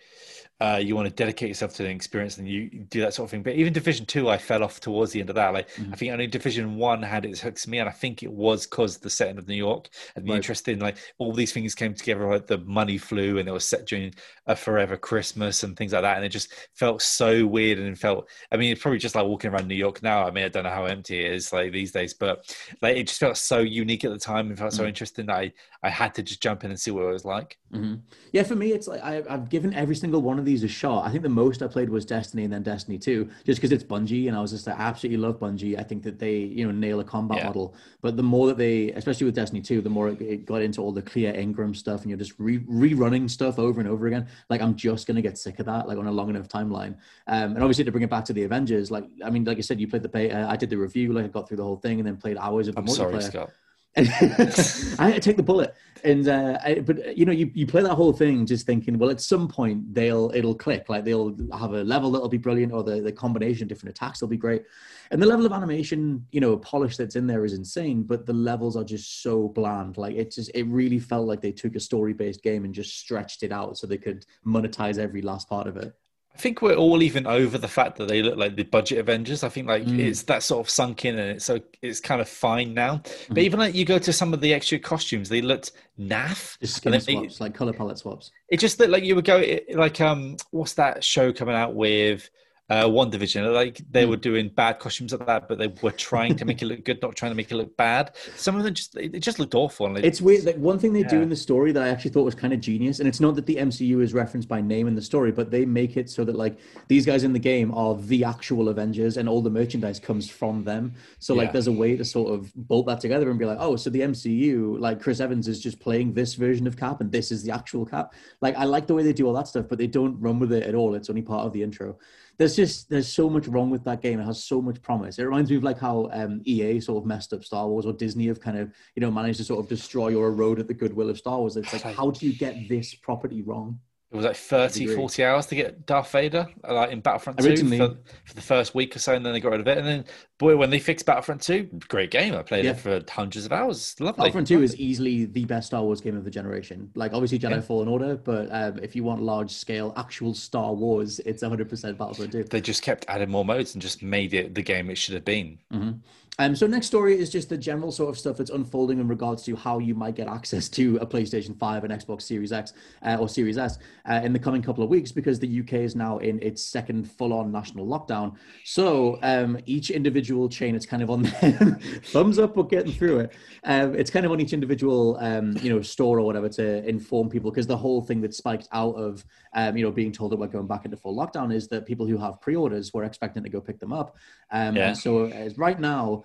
uh, 0.61 0.79
you 0.81 0.95
want 0.95 1.05
to 1.05 1.13
dedicate 1.13 1.49
yourself 1.49 1.73
to 1.73 1.83
the 1.83 1.89
experience 1.89 2.37
and 2.37 2.47
you 2.47 2.69
do 2.69 3.01
that 3.01 3.13
sort 3.13 3.27
of 3.27 3.31
thing. 3.31 3.43
But 3.43 3.55
even 3.55 3.73
Division 3.73 4.05
Two, 4.05 4.29
I 4.29 4.37
fell 4.37 4.63
off 4.63 4.79
towards 4.79 5.11
the 5.11 5.19
end 5.19 5.29
of 5.29 5.35
that. 5.35 5.53
Like 5.53 5.69
mm-hmm. 5.71 5.91
I 5.91 5.95
think 5.97 6.13
only 6.13 6.27
Division 6.27 6.77
One 6.77 7.01
had 7.03 7.25
its 7.25 7.41
hooks 7.41 7.67
me, 7.67 7.79
and 7.79 7.89
I 7.89 7.91
think 7.91 8.23
it 8.23 8.31
was 8.31 8.65
because 8.65 8.97
the 8.97 9.09
setting 9.09 9.37
of 9.37 9.49
New 9.49 9.55
York 9.55 9.89
and 10.15 10.25
the 10.25 10.31
right. 10.31 10.37
interest 10.37 10.67
in 10.69 10.79
like 10.79 10.97
all 11.17 11.33
these 11.33 11.51
things 11.51 11.75
came 11.75 11.93
together. 11.93 12.25
Like 12.25 12.47
the 12.47 12.59
money 12.59 12.97
flew, 12.97 13.37
and 13.37 13.49
it 13.49 13.51
was 13.51 13.67
set 13.67 13.85
during 13.85 14.13
a 14.47 14.55
forever 14.55 14.95
Christmas 14.95 15.63
and 15.63 15.75
things 15.75 15.91
like 15.91 16.03
that, 16.03 16.15
and 16.15 16.25
it 16.25 16.29
just 16.29 16.53
felt 16.73 17.01
so 17.01 17.45
weird 17.45 17.77
and 17.77 17.99
felt. 17.99 18.29
I 18.49 18.55
mean, 18.55 18.71
it's 18.71 18.81
probably 18.81 18.99
just 18.99 19.15
like 19.15 19.25
walking 19.25 19.51
around 19.51 19.67
New 19.67 19.75
York 19.75 20.01
now. 20.03 20.25
I 20.25 20.31
mean, 20.31 20.45
I 20.45 20.49
don't 20.49 20.63
know 20.63 20.69
how 20.69 20.85
empty 20.85 21.25
it 21.25 21.33
is 21.33 21.51
like 21.51 21.73
these 21.73 21.91
days, 21.91 22.13
but 22.13 22.55
like 22.81 22.95
it 22.95 23.07
just 23.07 23.19
felt 23.19 23.35
so 23.35 23.59
unique 23.59 24.05
at 24.05 24.11
the 24.11 24.19
time 24.19 24.47
and 24.47 24.57
felt 24.57 24.71
mm-hmm. 24.71 24.83
so 24.83 24.87
interesting 24.87 25.25
that 25.25 25.35
I 25.35 25.51
I 25.83 25.89
had 25.89 26.15
to 26.15 26.23
just 26.23 26.41
jump 26.41 26.63
in 26.63 26.71
and 26.71 26.79
see 26.79 26.91
what 26.91 27.03
it 27.03 27.11
was 27.11 27.25
like. 27.25 27.57
Mm-hmm. 27.73 27.95
Yeah, 28.31 28.43
for 28.43 28.55
me, 28.55 28.71
it's 28.71 28.87
like 28.87 29.03
I, 29.03 29.21
I've 29.29 29.49
given 29.49 29.73
every 29.73 29.95
single 29.95 30.21
one 30.21 30.39
of 30.39 30.44
these 30.45 30.63
a 30.63 30.67
shot. 30.67 31.05
I 31.05 31.11
think 31.11 31.23
the 31.23 31.29
most 31.29 31.61
I 31.61 31.67
played 31.67 31.89
was 31.89 32.05
Destiny 32.05 32.43
and 32.43 32.53
then 32.53 32.63
Destiny 32.63 32.97
2, 32.97 33.29
just 33.45 33.59
because 33.59 33.71
it's 33.71 33.83
Bungie 33.83 34.27
and 34.27 34.37
I 34.37 34.41
was 34.41 34.51
just 34.51 34.67
like, 34.67 34.79
I 34.79 34.83
absolutely 34.83 35.17
love 35.17 35.39
Bungie. 35.39 35.79
I 35.79 35.83
think 35.83 36.03
that 36.03 36.19
they, 36.19 36.37
you 36.37 36.65
know, 36.65 36.71
nail 36.71 36.99
a 36.99 37.03
combat 37.03 37.39
yeah. 37.39 37.47
model. 37.47 37.75
But 38.01 38.17
the 38.17 38.23
more 38.23 38.47
that 38.47 38.57
they, 38.57 38.91
especially 38.91 39.25
with 39.25 39.35
Destiny 39.35 39.61
2, 39.61 39.81
the 39.81 39.89
more 39.89 40.09
it 40.09 40.45
got 40.45 40.61
into 40.61 40.81
all 40.81 40.91
the 40.91 41.01
clear 41.01 41.33
engram 41.33 41.75
stuff 41.75 42.01
and 42.01 42.09
you're 42.09 42.19
just 42.19 42.33
re- 42.37 42.59
rerunning 42.59 43.29
stuff 43.29 43.59
over 43.59 43.79
and 43.79 43.89
over 43.89 44.07
again. 44.07 44.27
Like, 44.49 44.61
I'm 44.61 44.75
just 44.75 45.07
going 45.07 45.15
to 45.15 45.21
get 45.21 45.37
sick 45.37 45.59
of 45.59 45.65
that, 45.65 45.87
like 45.87 45.97
on 45.97 46.07
a 46.07 46.11
long 46.11 46.29
enough 46.29 46.47
timeline. 46.47 46.95
Um, 47.27 47.55
and 47.55 47.59
obviously, 47.59 47.83
to 47.83 47.91
bring 47.91 48.03
it 48.03 48.09
back 48.09 48.25
to 48.25 48.33
the 48.33 48.43
Avengers, 48.43 48.91
like, 48.91 49.05
I 49.23 49.29
mean, 49.29 49.43
like 49.43 49.57
I 49.57 49.61
said, 49.61 49.79
you 49.79 49.87
played 49.87 50.03
the 50.03 50.09
beta, 50.09 50.47
I 50.49 50.55
did 50.55 50.69
the 50.69 50.77
review, 50.77 51.13
like, 51.13 51.25
I 51.25 51.27
got 51.27 51.47
through 51.47 51.57
the 51.57 51.63
whole 51.63 51.77
thing 51.77 51.99
and 51.99 52.07
then 52.07 52.17
played 52.17 52.37
hours 52.37 52.67
of 52.67 52.75
the 52.75 52.81
I'm 52.81 52.87
multiplayer. 52.87 52.95
Sorry, 52.95 53.21
Scott. 53.21 53.51
I 53.97 54.01
had 54.03 55.13
to 55.13 55.19
take 55.21 55.37
the 55.37 55.43
bullet, 55.43 55.73
and 56.03 56.27
uh, 56.27 56.59
I, 56.61 56.79
but 56.79 57.17
you 57.17 57.25
know, 57.25 57.31
you, 57.31 57.49
you 57.53 57.65
play 57.65 57.81
that 57.81 57.95
whole 57.95 58.11
thing 58.11 58.45
just 58.45 58.65
thinking, 58.65 58.97
well, 58.97 59.09
at 59.09 59.21
some 59.21 59.47
point 59.47 59.93
they'll 59.93 60.31
it'll 60.35 60.53
click, 60.53 60.89
like 60.89 61.05
they'll 61.05 61.33
have 61.57 61.71
a 61.71 61.81
level 61.81 62.11
that'll 62.11 62.27
be 62.27 62.37
brilliant, 62.37 62.73
or 62.73 62.83
the, 62.83 62.99
the 62.99 63.11
combination 63.13 63.63
of 63.63 63.69
different 63.69 63.95
attacks 63.95 64.19
will 64.19 64.27
be 64.27 64.35
great, 64.35 64.63
and 65.11 65.21
the 65.21 65.25
level 65.25 65.45
of 65.45 65.53
animation, 65.53 66.25
you 66.31 66.41
know, 66.41 66.57
polish 66.57 66.97
that's 66.97 67.15
in 67.15 67.25
there 67.25 67.45
is 67.45 67.53
insane, 67.53 68.03
but 68.03 68.25
the 68.25 68.33
levels 68.33 68.75
are 68.75 68.83
just 68.83 69.23
so 69.23 69.47
bland. 69.47 69.97
Like 69.97 70.15
it 70.15 70.31
just 70.31 70.51
it 70.53 70.63
really 70.63 70.99
felt 70.99 71.25
like 71.25 71.39
they 71.39 71.53
took 71.53 71.75
a 71.77 71.79
story 71.79 72.11
based 72.11 72.43
game 72.43 72.65
and 72.65 72.73
just 72.73 72.99
stretched 72.99 73.43
it 73.43 73.53
out 73.53 73.77
so 73.77 73.87
they 73.87 73.97
could 73.97 74.25
monetize 74.45 74.97
every 74.97 75.21
last 75.21 75.47
part 75.47 75.67
of 75.67 75.77
it. 75.77 75.93
I 76.35 76.37
think 76.37 76.61
we're 76.61 76.75
all 76.75 77.01
even 77.01 77.25
over 77.25 77.57
the 77.57 77.67
fact 77.69 77.95
that 77.95 78.09
they 78.09 78.21
look 78.21 78.37
like 78.37 78.57
the 78.57 78.63
budget 78.63 78.97
Avengers. 78.97 79.41
I 79.41 79.47
think 79.47 79.67
like 79.67 79.83
mm. 79.83 79.97
it's 79.99 80.23
that 80.23 80.43
sort 80.43 80.65
of 80.65 80.69
sunk 80.69 81.05
in 81.05 81.17
and 81.17 81.31
it's 81.31 81.45
so 81.45 81.61
it's 81.81 82.01
kind 82.01 82.19
of 82.19 82.27
fine 82.27 82.73
now. 82.73 82.95
Mm. 82.97 83.27
But 83.29 83.37
even 83.37 83.59
like 83.59 83.73
you 83.73 83.85
go 83.85 83.97
to 83.99 84.11
some 84.11 84.33
of 84.33 84.41
the 84.41 84.53
extra 84.53 84.77
costumes, 84.77 85.29
they 85.29 85.41
looked 85.41 85.71
naff. 85.97 86.59
Just 86.59 86.75
skin 86.75 86.99
swaps, 86.99 87.39
like 87.39 87.55
color 87.55 87.71
palette 87.71 87.99
swaps. 87.99 88.31
It 88.49 88.57
just 88.57 88.77
looked 88.79 88.91
like 88.91 89.05
you 89.05 89.15
would 89.15 89.23
go 89.23 89.41
like 89.75 90.01
um 90.01 90.35
what's 90.51 90.73
that 90.73 91.05
show 91.05 91.31
coming 91.31 91.55
out 91.55 91.73
with 91.73 92.29
uh, 92.69 92.85
WandaVision. 92.85 93.53
Like 93.53 93.81
they 93.91 94.05
mm. 94.05 94.09
were 94.09 94.17
doing 94.17 94.49
bad 94.49 94.79
costumes 94.79 95.13
like 95.13 95.25
that, 95.27 95.47
but 95.47 95.57
they 95.57 95.67
were 95.81 95.91
trying 95.91 96.35
to 96.35 96.45
make 96.45 96.61
it 96.61 96.65
look 96.65 96.83
good, 96.83 97.01
not 97.01 97.15
trying 97.15 97.31
to 97.31 97.35
make 97.35 97.51
it 97.51 97.55
look 97.55 97.75
bad. 97.77 98.15
Some 98.35 98.55
of 98.55 98.63
them 98.63 98.73
just 98.73 98.95
it 98.95 99.19
just 99.19 99.39
looked 99.39 99.55
awful. 99.55 99.91
Like, 99.91 100.03
it's 100.03 100.21
weird. 100.21 100.45
Like 100.45 100.57
one 100.57 100.79
thing 100.79 100.93
they 100.93 101.01
yeah. 101.01 101.09
do 101.09 101.21
in 101.21 101.29
the 101.29 101.35
story 101.35 101.71
that 101.71 101.83
I 101.83 101.89
actually 101.89 102.11
thought 102.11 102.23
was 102.23 102.35
kind 102.35 102.53
of 102.53 102.59
genius, 102.59 102.99
and 102.99 103.07
it's 103.07 103.19
not 103.19 103.35
that 103.35 103.45
the 103.45 103.57
MCU 103.57 104.01
is 104.01 104.13
referenced 104.13 104.47
by 104.47 104.61
name 104.61 104.87
in 104.87 104.95
the 104.95 105.01
story, 105.01 105.31
but 105.31 105.51
they 105.51 105.65
make 105.65 105.97
it 105.97 106.09
so 106.09 106.23
that 106.25 106.35
like 106.35 106.57
these 106.87 107.05
guys 107.05 107.23
in 107.23 107.33
the 107.33 107.39
game 107.39 107.73
are 107.73 107.95
the 107.95 108.23
actual 108.23 108.69
Avengers, 108.69 109.17
and 109.17 109.29
all 109.29 109.41
the 109.41 109.49
merchandise 109.49 109.99
comes 109.99 110.29
from 110.29 110.63
them. 110.63 110.93
So 111.19 111.33
like 111.35 111.49
yeah. 111.49 111.53
there's 111.53 111.67
a 111.67 111.71
way 111.71 111.95
to 111.95 112.05
sort 112.05 112.33
of 112.33 112.51
bolt 112.55 112.87
that 112.87 112.99
together 112.99 113.29
and 113.29 113.37
be 113.37 113.45
like, 113.45 113.57
oh, 113.59 113.75
so 113.75 113.89
the 113.89 114.01
MCU, 114.01 114.79
like 114.79 115.01
Chris 115.01 115.19
Evans 115.19 115.47
is 115.47 115.59
just 115.59 115.79
playing 115.79 116.13
this 116.13 116.33
version 116.33 116.65
of 116.65 116.77
Cap, 116.77 117.01
and 117.01 117.11
this 117.11 117.31
is 117.31 117.43
the 117.43 117.51
actual 117.51 117.85
Cap. 117.85 118.13
Like 118.41 118.55
I 118.55 118.63
like 118.63 118.87
the 118.87 118.95
way 118.95 119.03
they 119.03 119.13
do 119.13 119.27
all 119.27 119.33
that 119.33 119.47
stuff, 119.47 119.67
but 119.69 119.77
they 119.77 119.87
don't 119.87 120.19
run 120.19 120.39
with 120.39 120.51
it 120.51 120.63
at 120.63 120.73
all. 120.73 120.95
It's 120.95 121.09
only 121.09 121.21
part 121.21 121.45
of 121.45 121.53
the 121.53 121.61
intro 121.61 121.97
there's 122.37 122.55
just 122.55 122.89
there's 122.89 123.07
so 123.07 123.29
much 123.29 123.47
wrong 123.47 123.69
with 123.69 123.83
that 123.85 124.01
game. 124.01 124.19
It 124.19 124.25
has 124.25 124.43
so 124.43 124.61
much 124.61 124.81
promise. 124.81 125.19
It 125.19 125.23
reminds 125.23 125.49
me 125.49 125.57
of 125.57 125.63
like 125.63 125.79
how 125.79 126.09
um, 126.11 126.41
EA 126.43 126.79
sort 126.79 127.01
of 127.01 127.07
messed 127.07 127.33
up 127.33 127.43
Star 127.43 127.67
Wars, 127.67 127.85
or 127.85 127.93
Disney 127.93 128.27
have 128.27 128.41
kind 128.41 128.57
of 128.57 128.71
you 128.95 129.01
know 129.01 129.11
managed 129.11 129.37
to 129.37 129.43
sort 129.43 129.59
of 129.59 129.69
destroy 129.69 130.15
or 130.15 130.27
erode 130.27 130.59
at 130.59 130.67
the 130.67 130.73
goodwill 130.73 131.09
of 131.09 131.17
Star 131.17 131.39
Wars. 131.39 131.55
It's 131.55 131.71
like 131.71 131.95
how 131.95 132.11
do 132.11 132.25
you 132.25 132.33
get 132.33 132.67
this 132.67 132.93
property 132.93 133.41
wrong? 133.41 133.79
It 134.15 134.19
was 134.19 134.25
like 134.27 134.37
30, 134.37 134.95
40 134.95 135.25
hours 135.25 135.45
to 135.47 135.55
get 135.55 135.85
Darth 135.85 136.09
Vader, 136.09 136.47
like 136.65 136.91
in 136.91 137.01
Battlefront 137.01 137.37
2 137.39 137.77
for, 137.77 137.97
for, 138.23 138.33
the 138.33 138.41
first 138.41 138.73
week 138.73 138.95
or 138.95 138.99
so, 138.99 139.13
and 139.13 139.25
then 139.25 139.33
they 139.33 139.41
got 139.41 139.51
rid 139.51 139.59
of 139.59 139.67
it. 139.67 139.77
And 139.77 139.85
then, 139.85 140.05
boy, 140.37 140.55
when 140.55 140.69
they 140.69 140.79
fixed 140.79 141.05
Battlefront 141.05 141.41
2, 141.41 141.81
great 141.89 142.11
game. 142.11 142.33
I 142.33 142.41
played 142.41 142.63
yeah. 142.63 142.71
it 142.71 142.79
for 142.79 143.01
hundreds 143.09 143.45
of 143.45 143.51
hours. 143.51 143.93
Lovely. 143.99 144.19
Battlefront 144.19 144.47
2 144.47 144.63
is 144.63 144.73
easily 144.77 145.25
the 145.25 145.43
best 145.43 145.67
Star 145.67 145.83
Wars 145.83 145.99
game 145.99 146.15
of 146.15 146.23
the 146.23 146.31
generation. 146.31 146.89
Like, 146.95 147.11
obviously, 147.11 147.37
Jedi 147.37 147.51
yeah. 147.55 147.59
Fallen 147.59 147.89
Order, 147.89 148.15
but 148.15 148.47
um, 148.51 148.79
if 148.81 148.95
you 148.95 149.03
want 149.03 149.21
large 149.21 149.51
scale, 149.51 149.91
actual 149.97 150.33
Star 150.33 150.73
Wars, 150.73 151.19
it's 151.25 151.43
100% 151.43 151.97
Battlefront 151.97 152.31
2. 152.31 152.45
They 152.45 152.61
just 152.61 152.83
kept 152.83 153.03
adding 153.09 153.29
more 153.29 153.43
modes 153.43 153.75
and 153.75 153.81
just 153.81 154.01
made 154.01 154.33
it 154.33 154.55
the 154.55 154.61
game 154.61 154.89
it 154.89 154.97
should 154.97 155.15
have 155.15 155.25
been. 155.25 155.59
Mm-hmm. 155.73 155.91
Um, 156.37 156.53
so 156.53 156.67
next 156.67 156.87
story 156.87 157.17
is 157.17 157.29
just 157.29 157.47
the 157.47 157.57
general 157.57 157.91
sort 157.91 158.09
of 158.09 158.19
stuff 158.19 158.35
that's 158.37 158.49
unfolding 158.49 158.99
in 158.99 159.07
regards 159.07 159.43
to 159.43 159.55
how 159.55 159.79
you 159.79 159.95
might 159.95 160.15
get 160.15 160.27
access 160.27 160.67
to 160.69 160.97
a 160.97 161.05
PlayStation 161.05 161.57
5 161.57 161.85
and 161.85 161.93
Xbox 161.93 162.23
Series 162.23 162.51
X 162.51 162.73
uh, 163.03 163.15
or 163.17 163.29
Series 163.29 163.57
S 163.57 163.79
uh, 164.09 164.19
in 164.21 164.33
the 164.33 164.39
coming 164.39 164.61
couple 164.61 164.83
of 164.83 164.89
weeks 164.89 165.13
because 165.13 165.39
the 165.39 165.61
UK 165.61 165.73
is 165.73 165.95
now 165.95 166.17
in 166.17 166.41
its 166.41 166.61
second 166.61 167.09
full-on 167.09 167.53
national 167.53 167.87
lockdown. 167.87 168.35
So 168.65 169.17
um, 169.21 169.57
each 169.65 169.91
individual 169.91 170.49
chain, 170.49 170.75
it's 170.75 170.85
kind 170.85 171.01
of 171.01 171.09
on 171.09 171.23
thumbs 172.03 172.37
up 172.37 172.57
or 172.57 172.67
getting 172.67 172.91
through 172.91 173.19
it. 173.19 173.33
Um, 173.63 173.95
it's 173.95 174.11
kind 174.11 174.25
of 174.25 174.33
on 174.33 174.41
each 174.41 174.51
individual, 174.51 175.17
um, 175.21 175.57
you 175.61 175.69
know, 175.69 175.81
store 175.81 176.19
or 176.19 176.25
whatever 176.25 176.49
to 176.49 176.85
inform 176.87 177.29
people 177.29 177.49
because 177.49 177.67
the 177.67 177.77
whole 177.77 178.01
thing 178.01 178.19
that 178.21 178.33
spiked 178.33 178.67
out 178.73 178.95
of, 178.95 179.23
um, 179.53 179.77
you 179.77 179.85
know, 179.85 179.91
being 179.91 180.11
told 180.11 180.33
that 180.33 180.37
we're 180.37 180.47
going 180.47 180.67
back 180.67 180.83
into 180.83 180.97
full 180.97 181.15
lockdown 181.15 181.53
is 181.53 181.69
that 181.69 181.85
people 181.85 182.05
who 182.05 182.17
have 182.17 182.41
pre-orders 182.41 182.93
were 182.93 183.05
expecting 183.05 183.41
to 183.41 183.49
go 183.49 183.61
pick 183.61 183.79
them 183.79 183.93
up. 183.93 184.17
Um, 184.51 184.75
yeah. 184.75 184.91
so 184.93 185.31
right 185.55 185.79
now, 185.79 186.24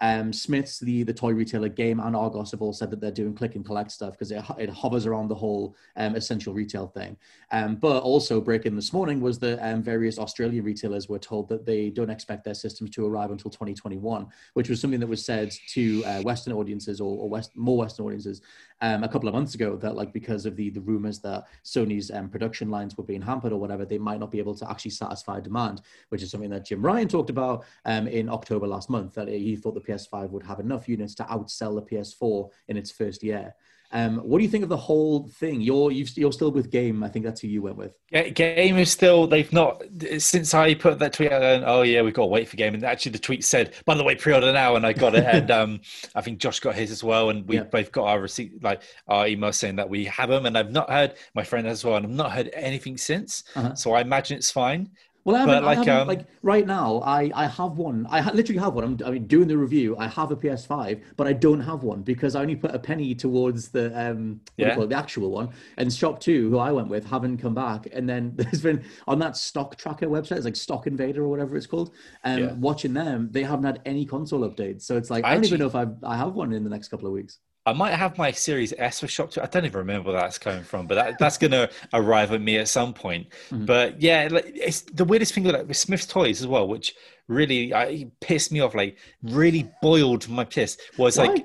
um, 0.00 0.32
Smyths, 0.32 0.78
the 0.78 1.02
the 1.02 1.12
toy 1.12 1.32
retailer, 1.32 1.68
Game 1.68 2.00
and 2.00 2.14
Argos 2.14 2.52
have 2.52 2.62
all 2.62 2.72
said 2.72 2.90
that 2.90 3.00
they're 3.00 3.10
doing 3.10 3.34
click 3.34 3.56
and 3.56 3.64
collect 3.64 3.90
stuff 3.90 4.12
because 4.12 4.30
it, 4.30 4.42
it 4.58 4.70
hovers 4.70 5.06
around 5.06 5.28
the 5.28 5.34
whole 5.34 5.74
um, 5.96 6.14
essential 6.14 6.54
retail 6.54 6.86
thing. 6.86 7.16
Um, 7.50 7.76
but 7.76 8.02
also 8.02 8.40
breaking 8.40 8.76
this 8.76 8.92
morning 8.92 9.20
was 9.20 9.38
that 9.40 9.58
um, 9.66 9.82
various 9.82 10.18
Australian 10.18 10.64
retailers 10.64 11.08
were 11.08 11.18
told 11.18 11.48
that 11.48 11.66
they 11.66 11.90
don't 11.90 12.10
expect 12.10 12.44
their 12.44 12.54
systems 12.54 12.90
to 12.90 13.06
arrive 13.06 13.30
until 13.30 13.50
2021, 13.50 14.26
which 14.54 14.68
was 14.68 14.80
something 14.80 15.00
that 15.00 15.06
was 15.06 15.24
said 15.24 15.52
to 15.70 16.04
uh, 16.04 16.22
Western 16.22 16.52
audiences 16.52 17.00
or, 17.00 17.18
or 17.18 17.28
West, 17.28 17.56
more 17.56 17.78
Western 17.78 18.06
audiences 18.06 18.40
um, 18.80 19.02
a 19.02 19.08
couple 19.08 19.28
of 19.28 19.34
months 19.34 19.56
ago 19.56 19.76
that 19.76 19.96
like 19.96 20.12
because 20.12 20.46
of 20.46 20.54
the 20.54 20.70
the 20.70 20.80
rumors 20.80 21.18
that 21.20 21.44
Sony's 21.64 22.10
um, 22.12 22.28
production 22.28 22.70
lines 22.70 22.96
were 22.96 23.04
being 23.04 23.22
hampered 23.22 23.52
or 23.52 23.58
whatever, 23.58 23.84
they 23.84 23.98
might 23.98 24.20
not 24.20 24.30
be 24.30 24.38
able 24.38 24.54
to 24.54 24.70
actually 24.70 24.92
satisfy 24.92 25.40
demand, 25.40 25.80
which 26.10 26.22
is 26.22 26.30
something 26.30 26.50
that 26.50 26.66
Jim 26.66 26.80
Ryan 26.82 27.08
talked 27.08 27.30
about 27.30 27.64
in 27.86 28.28
October 28.28 28.66
last 28.66 28.90
month 28.90 29.14
that 29.14 29.28
he 29.28 29.56
thought 29.56 29.74
the 29.74 29.87
PS5 29.88 30.30
would 30.30 30.42
have 30.44 30.60
enough 30.60 30.88
units 30.88 31.14
to 31.16 31.24
outsell 31.24 31.74
the 31.74 31.82
PS4 31.82 32.48
in 32.68 32.76
its 32.76 32.90
first 32.90 33.22
year. 33.22 33.54
Um, 33.90 34.18
what 34.18 34.38
do 34.38 34.44
you 34.44 34.50
think 34.50 34.64
of 34.64 34.68
the 34.68 34.76
whole 34.76 35.28
thing? 35.28 35.62
You're 35.62 35.90
you 35.90 36.28
are 36.28 36.32
still 36.32 36.50
with 36.50 36.70
Game. 36.70 37.02
I 37.02 37.08
think 37.08 37.24
that's 37.24 37.40
who 37.40 37.48
you 37.48 37.62
went 37.62 37.76
with. 37.76 37.94
Yeah, 38.10 38.28
Game 38.28 38.76
is 38.76 38.90
still. 38.90 39.26
They've 39.26 39.50
not 39.50 39.82
since 40.18 40.52
I 40.52 40.74
put 40.74 40.98
that 40.98 41.14
tweet 41.14 41.32
out. 41.32 41.42
And, 41.42 41.64
oh 41.64 41.82
yeah, 41.82 42.02
we've 42.02 42.12
got 42.12 42.22
to 42.22 42.28
wait 42.28 42.48
for 42.48 42.56
Game. 42.56 42.74
And 42.74 42.84
actually, 42.84 43.12
the 43.12 43.18
tweet 43.18 43.44
said, 43.44 43.74
"By 43.86 43.94
the 43.94 44.04
way, 44.04 44.14
pre-order 44.14 44.52
now." 44.52 44.76
And 44.76 44.84
I 44.84 44.92
got 44.92 45.14
it. 45.14 45.24
and 45.24 45.50
um, 45.50 45.80
I 46.14 46.20
think 46.20 46.38
Josh 46.38 46.60
got 46.60 46.74
his 46.74 46.90
as 46.90 47.02
well. 47.02 47.30
And 47.30 47.48
we 47.48 47.56
yeah. 47.56 47.62
both 47.62 47.90
got 47.90 48.08
our 48.08 48.20
receipt, 48.20 48.62
like 48.62 48.82
our 49.06 49.26
email 49.26 49.52
saying 49.52 49.76
that 49.76 49.88
we 49.88 50.04
have 50.04 50.28
them. 50.28 50.44
And 50.44 50.58
I've 50.58 50.70
not 50.70 50.90
heard 50.90 51.14
my 51.34 51.42
friend 51.42 51.66
as 51.66 51.82
well. 51.82 51.96
And 51.96 52.04
I've 52.04 52.12
not 52.12 52.32
heard 52.32 52.50
anything 52.52 52.98
since. 52.98 53.44
Uh-huh. 53.56 53.74
So 53.74 53.94
I 53.94 54.02
imagine 54.02 54.36
it's 54.36 54.50
fine. 54.50 54.90
Well, 55.24 55.36
I, 55.36 55.40
haven't, 55.40 55.54
But, 55.56 55.62
I 55.62 55.66
like, 55.66 55.78
haven't- 55.78 56.00
um, 56.02 56.08
like 56.08 56.26
right 56.42 56.66
now, 56.66 57.00
I, 57.04 57.30
I 57.34 57.46
have 57.48 57.72
one. 57.76 58.06
I 58.08 58.20
ha- 58.22 58.30
literally 58.32 58.60
have 58.60 58.72
one. 58.74 58.84
I'm 58.84 58.98
I 59.04 59.10
mean 59.10 59.26
doing 59.26 59.46
the 59.48 59.58
review. 59.58 59.94
I 59.98 60.06
have 60.08 60.30
a 60.30 60.36
PS5, 60.36 61.02
but 61.16 61.26
I 61.26 61.34
don't 61.34 61.60
have 61.60 61.82
one 61.82 62.02
because 62.02 62.34
I 62.34 62.40
only 62.40 62.56
put 62.56 62.74
a 62.74 62.78
penny 62.78 63.14
towards 63.14 63.68
the 63.68 63.86
um 63.98 64.40
what 64.56 64.56
do 64.56 64.62
you 64.62 64.66
Yeah. 64.68 64.74
call 64.74 64.84
it, 64.84 64.88
the 64.90 64.96
actual 64.96 65.30
one. 65.30 65.50
And 65.76 65.90
ShopTo, 65.90 66.48
who 66.48 66.58
I 66.58 66.72
went 66.72 66.88
with, 66.88 67.04
haven't 67.04 67.38
come 67.38 67.54
back. 67.54 67.88
And 67.92 68.08
then 68.08 68.32
there's 68.36 68.62
been 68.62 68.82
on 69.06 69.18
that 69.18 69.36
stock 69.36 69.76
tracker 69.76 70.06
website, 70.06 70.36
it's 70.36 70.44
like 70.46 70.56
Stock 70.56 70.86
Informer 70.86 71.22
or 71.24 71.28
whatever 71.28 71.56
it's 71.56 71.66
called. 71.66 71.92
Um, 72.24 72.38
Yeah. 72.38 72.52
watching 72.54 72.94
them, 72.94 73.28
they 73.30 73.42
haven't 73.42 73.64
had 73.64 73.82
any 73.84 74.06
console 74.06 74.48
updates. 74.48 74.82
So 74.82 74.96
it's 74.96 75.10
like 75.10 75.24
I 75.26 75.34
don't 75.34 75.44
even 75.44 75.58
know 75.58 75.66
if 75.66 75.74
I 75.74 75.86
I 76.04 76.16
have 76.16 76.34
one 76.34 76.52
in 76.54 76.64
the 76.64 76.70
next 76.70 76.88
couple 76.88 77.06
of 77.06 77.12
weeks. 77.12 77.38
I 77.68 77.72
might 77.72 77.94
have 77.94 78.16
my 78.18 78.32
Series 78.32 78.72
S 78.78 79.00
for 79.00 79.06
ShopTo. 79.06 79.42
I 79.42 79.46
don't 79.46 79.64
even 79.64 79.78
remember 79.78 80.10
where 80.10 80.20
that's 80.20 80.38
coming 80.38 80.64
from, 80.64 80.86
but 80.86 80.94
that, 80.94 81.18
that's 81.18 81.38
going 81.38 81.50
to 81.52 81.70
arrive 81.92 82.32
at 82.32 82.40
me 82.40 82.58
at 82.58 82.68
some 82.68 82.94
point. 82.94 83.28
Mm-hmm. 83.50 83.66
But 83.66 84.00
yeah, 84.00 84.28
like, 84.30 84.50
it's 84.54 84.82
the 84.82 85.04
weirdest 85.04 85.34
thing 85.34 85.44
like, 85.44 85.68
with 85.68 85.76
Smyth's 85.76 86.06
Toys 86.06 86.40
as 86.40 86.46
well, 86.46 86.66
which 86.66 86.94
really 87.28 87.74
I, 87.74 88.10
pissed 88.20 88.50
me 88.52 88.60
off, 88.60 88.74
like 88.74 88.98
really 89.22 89.70
boiled 89.82 90.28
my 90.28 90.44
piss, 90.44 90.78
was 90.96 91.18
like, 91.18 91.44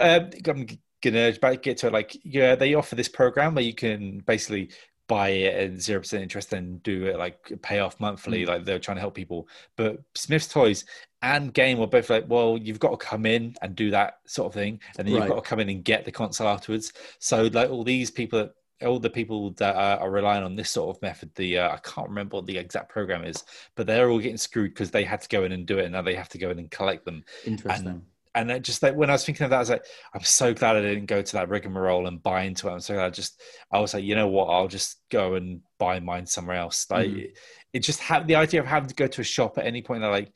uh, 0.00 0.20
I'm 0.24 0.30
going 0.42 0.66
to 0.66 1.56
get 1.56 1.78
to 1.78 1.86
it. 1.86 1.92
Like, 1.92 2.16
yeah, 2.24 2.54
they 2.54 2.74
offer 2.74 2.94
this 2.94 3.08
program 3.08 3.54
where 3.54 3.64
you 3.64 3.74
can 3.74 4.20
basically 4.26 4.70
buy 5.10 5.30
it 5.30 5.72
at 5.72 5.72
0% 5.72 6.20
interest 6.20 6.52
and 6.52 6.80
do 6.84 7.06
it 7.06 7.18
like 7.18 7.52
pay 7.62 7.80
off 7.80 7.98
monthly. 7.98 8.46
Like 8.46 8.64
they're 8.64 8.78
trying 8.78 8.96
to 8.96 9.00
help 9.00 9.14
people. 9.14 9.48
But 9.76 9.98
Smyth's 10.14 10.46
Toys 10.46 10.84
and 11.22 11.52
game 11.52 11.78
were 11.78 11.86
both 11.86 12.08
like, 12.10 12.24
well, 12.28 12.58
you've 12.60 12.78
got 12.80 12.90
to 12.90 12.96
come 12.96 13.26
in 13.26 13.54
and 13.62 13.76
do 13.76 13.90
that 13.90 14.14
sort 14.26 14.46
of 14.48 14.54
thing, 14.54 14.80
and 14.98 15.06
then 15.06 15.14
you've 15.14 15.20
Right. 15.20 15.28
got 15.28 15.42
to 15.42 15.48
come 15.48 15.60
in 15.60 15.68
and 15.68 15.84
get 15.84 16.04
the 16.04 16.12
console 16.12 16.48
afterwards. 16.48 16.92
So 17.18 17.44
like 17.52 17.70
all 17.70 17.84
these 17.84 18.10
people, 18.10 18.50
all 18.82 18.98
the 18.98 19.10
people 19.10 19.50
that 19.52 19.76
are, 19.76 19.98
are 20.00 20.10
relying 20.10 20.42
on 20.42 20.56
this 20.56 20.70
sort 20.70 20.96
of 20.96 21.02
method, 21.02 21.30
the 21.34 21.58
uh, 21.58 21.72
I 21.74 21.76
can't 21.78 22.08
remember 22.08 22.36
what 22.36 22.46
the 22.46 22.56
exact 22.56 22.88
program 22.88 23.24
is, 23.24 23.44
but 23.76 23.86
they're 23.86 24.08
all 24.10 24.18
getting 24.18 24.38
screwed 24.38 24.72
because 24.72 24.90
they 24.90 25.04
had 25.04 25.20
to 25.20 25.28
go 25.28 25.44
in 25.44 25.52
and 25.52 25.66
do 25.66 25.78
it, 25.78 25.84
and 25.84 25.92
now 25.92 26.02
they 26.02 26.14
have 26.14 26.30
to 26.30 26.38
go 26.38 26.50
in 26.50 26.58
and 26.58 26.70
collect 26.70 27.04
them. 27.04 27.22
Interesting. 27.44 28.02
And 28.36 28.48
it 28.48 28.62
just 28.62 28.80
like 28.82 28.94
when 28.94 29.10
I 29.10 29.14
was 29.14 29.24
thinking 29.24 29.42
of 29.44 29.50
that, 29.50 29.56
I 29.56 29.58
was 29.58 29.70
like, 29.70 29.84
I'm 30.14 30.22
so 30.22 30.54
glad 30.54 30.76
I 30.76 30.82
didn't 30.82 31.06
go 31.06 31.20
to 31.20 31.32
that 31.32 31.48
rigmarole 31.48 32.06
and 32.06 32.22
buy 32.22 32.42
into 32.42 32.68
it. 32.68 32.72
I'm 32.72 32.78
so 32.80 32.94
glad 32.94 33.06
I 33.06 33.10
just, 33.10 33.42
I 33.72 33.80
was 33.80 33.92
like, 33.92 34.04
you 34.04 34.14
know 34.14 34.28
what, 34.28 34.44
I'll 34.46 34.68
just 34.68 35.00
go 35.10 35.34
and 35.34 35.60
buy 35.78 35.98
mine 35.98 36.26
somewhere 36.26 36.56
else. 36.56 36.88
Like, 36.90 37.10
Mhm. 37.10 37.32
it 37.72 37.80
just 37.80 37.98
had 37.98 38.28
the 38.28 38.36
idea 38.36 38.60
of 38.60 38.66
having 38.66 38.88
to 38.88 38.94
go 38.94 39.08
to 39.08 39.20
a 39.20 39.24
shop 39.24 39.58
at 39.58 39.66
any 39.66 39.82
point. 39.82 40.02
Like, 40.02 40.32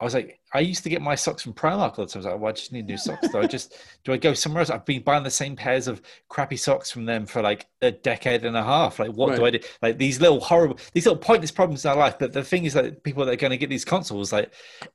I 0.00 0.04
was 0.04 0.14
like, 0.14 0.38
I 0.56 0.60
used 0.60 0.82
to 0.84 0.88
get 0.88 1.02
my 1.02 1.14
socks 1.14 1.42
from 1.42 1.52
Primark 1.52 1.98
all 1.98 2.06
the 2.06 2.12
time. 2.12 2.16
I 2.16 2.18
was 2.18 2.26
like, 2.26 2.40
well, 2.40 2.48
I 2.48 2.52
just 2.52 2.72
need 2.72 2.86
new 2.86 2.96
socks. 2.96 3.28
Do 3.28 3.38
I 3.38 3.46
just, 3.46 3.76
do 4.04 4.12
I 4.12 4.16
go 4.16 4.32
somewhere 4.32 4.60
else? 4.60 4.70
I've 4.70 4.86
been 4.86 5.02
buying 5.02 5.22
the 5.22 5.30
same 5.30 5.54
pairs 5.54 5.86
of 5.86 6.00
crappy 6.28 6.56
socks 6.56 6.90
from 6.90 7.04
them 7.04 7.26
for 7.26 7.42
like 7.42 7.66
a 7.82 7.90
decade 7.90 8.44
and 8.46 8.56
a 8.56 8.62
half. 8.62 8.98
Like, 8.98 9.12
what 9.12 9.36
do 9.36 9.44
I 9.44 9.50
do? 9.50 9.58
Like 9.82 9.98
these 9.98 10.18
little 10.20 10.40
horrible, 10.40 10.78
these 10.94 11.04
little 11.04 11.18
pointless 11.18 11.50
problems 11.50 11.84
in 11.84 11.90
our 11.90 11.96
life. 11.96 12.18
But 12.18 12.32
the 12.32 12.42
thing 12.42 12.64
is 12.64 12.72
that 12.72 13.02
people 13.02 13.24
that 13.26 13.32
are 13.32 13.36
going 13.36 13.50
to 13.50 13.58
get 13.58 13.68
these 13.68 13.84
consoles, 13.84 14.32
like, 14.32 14.50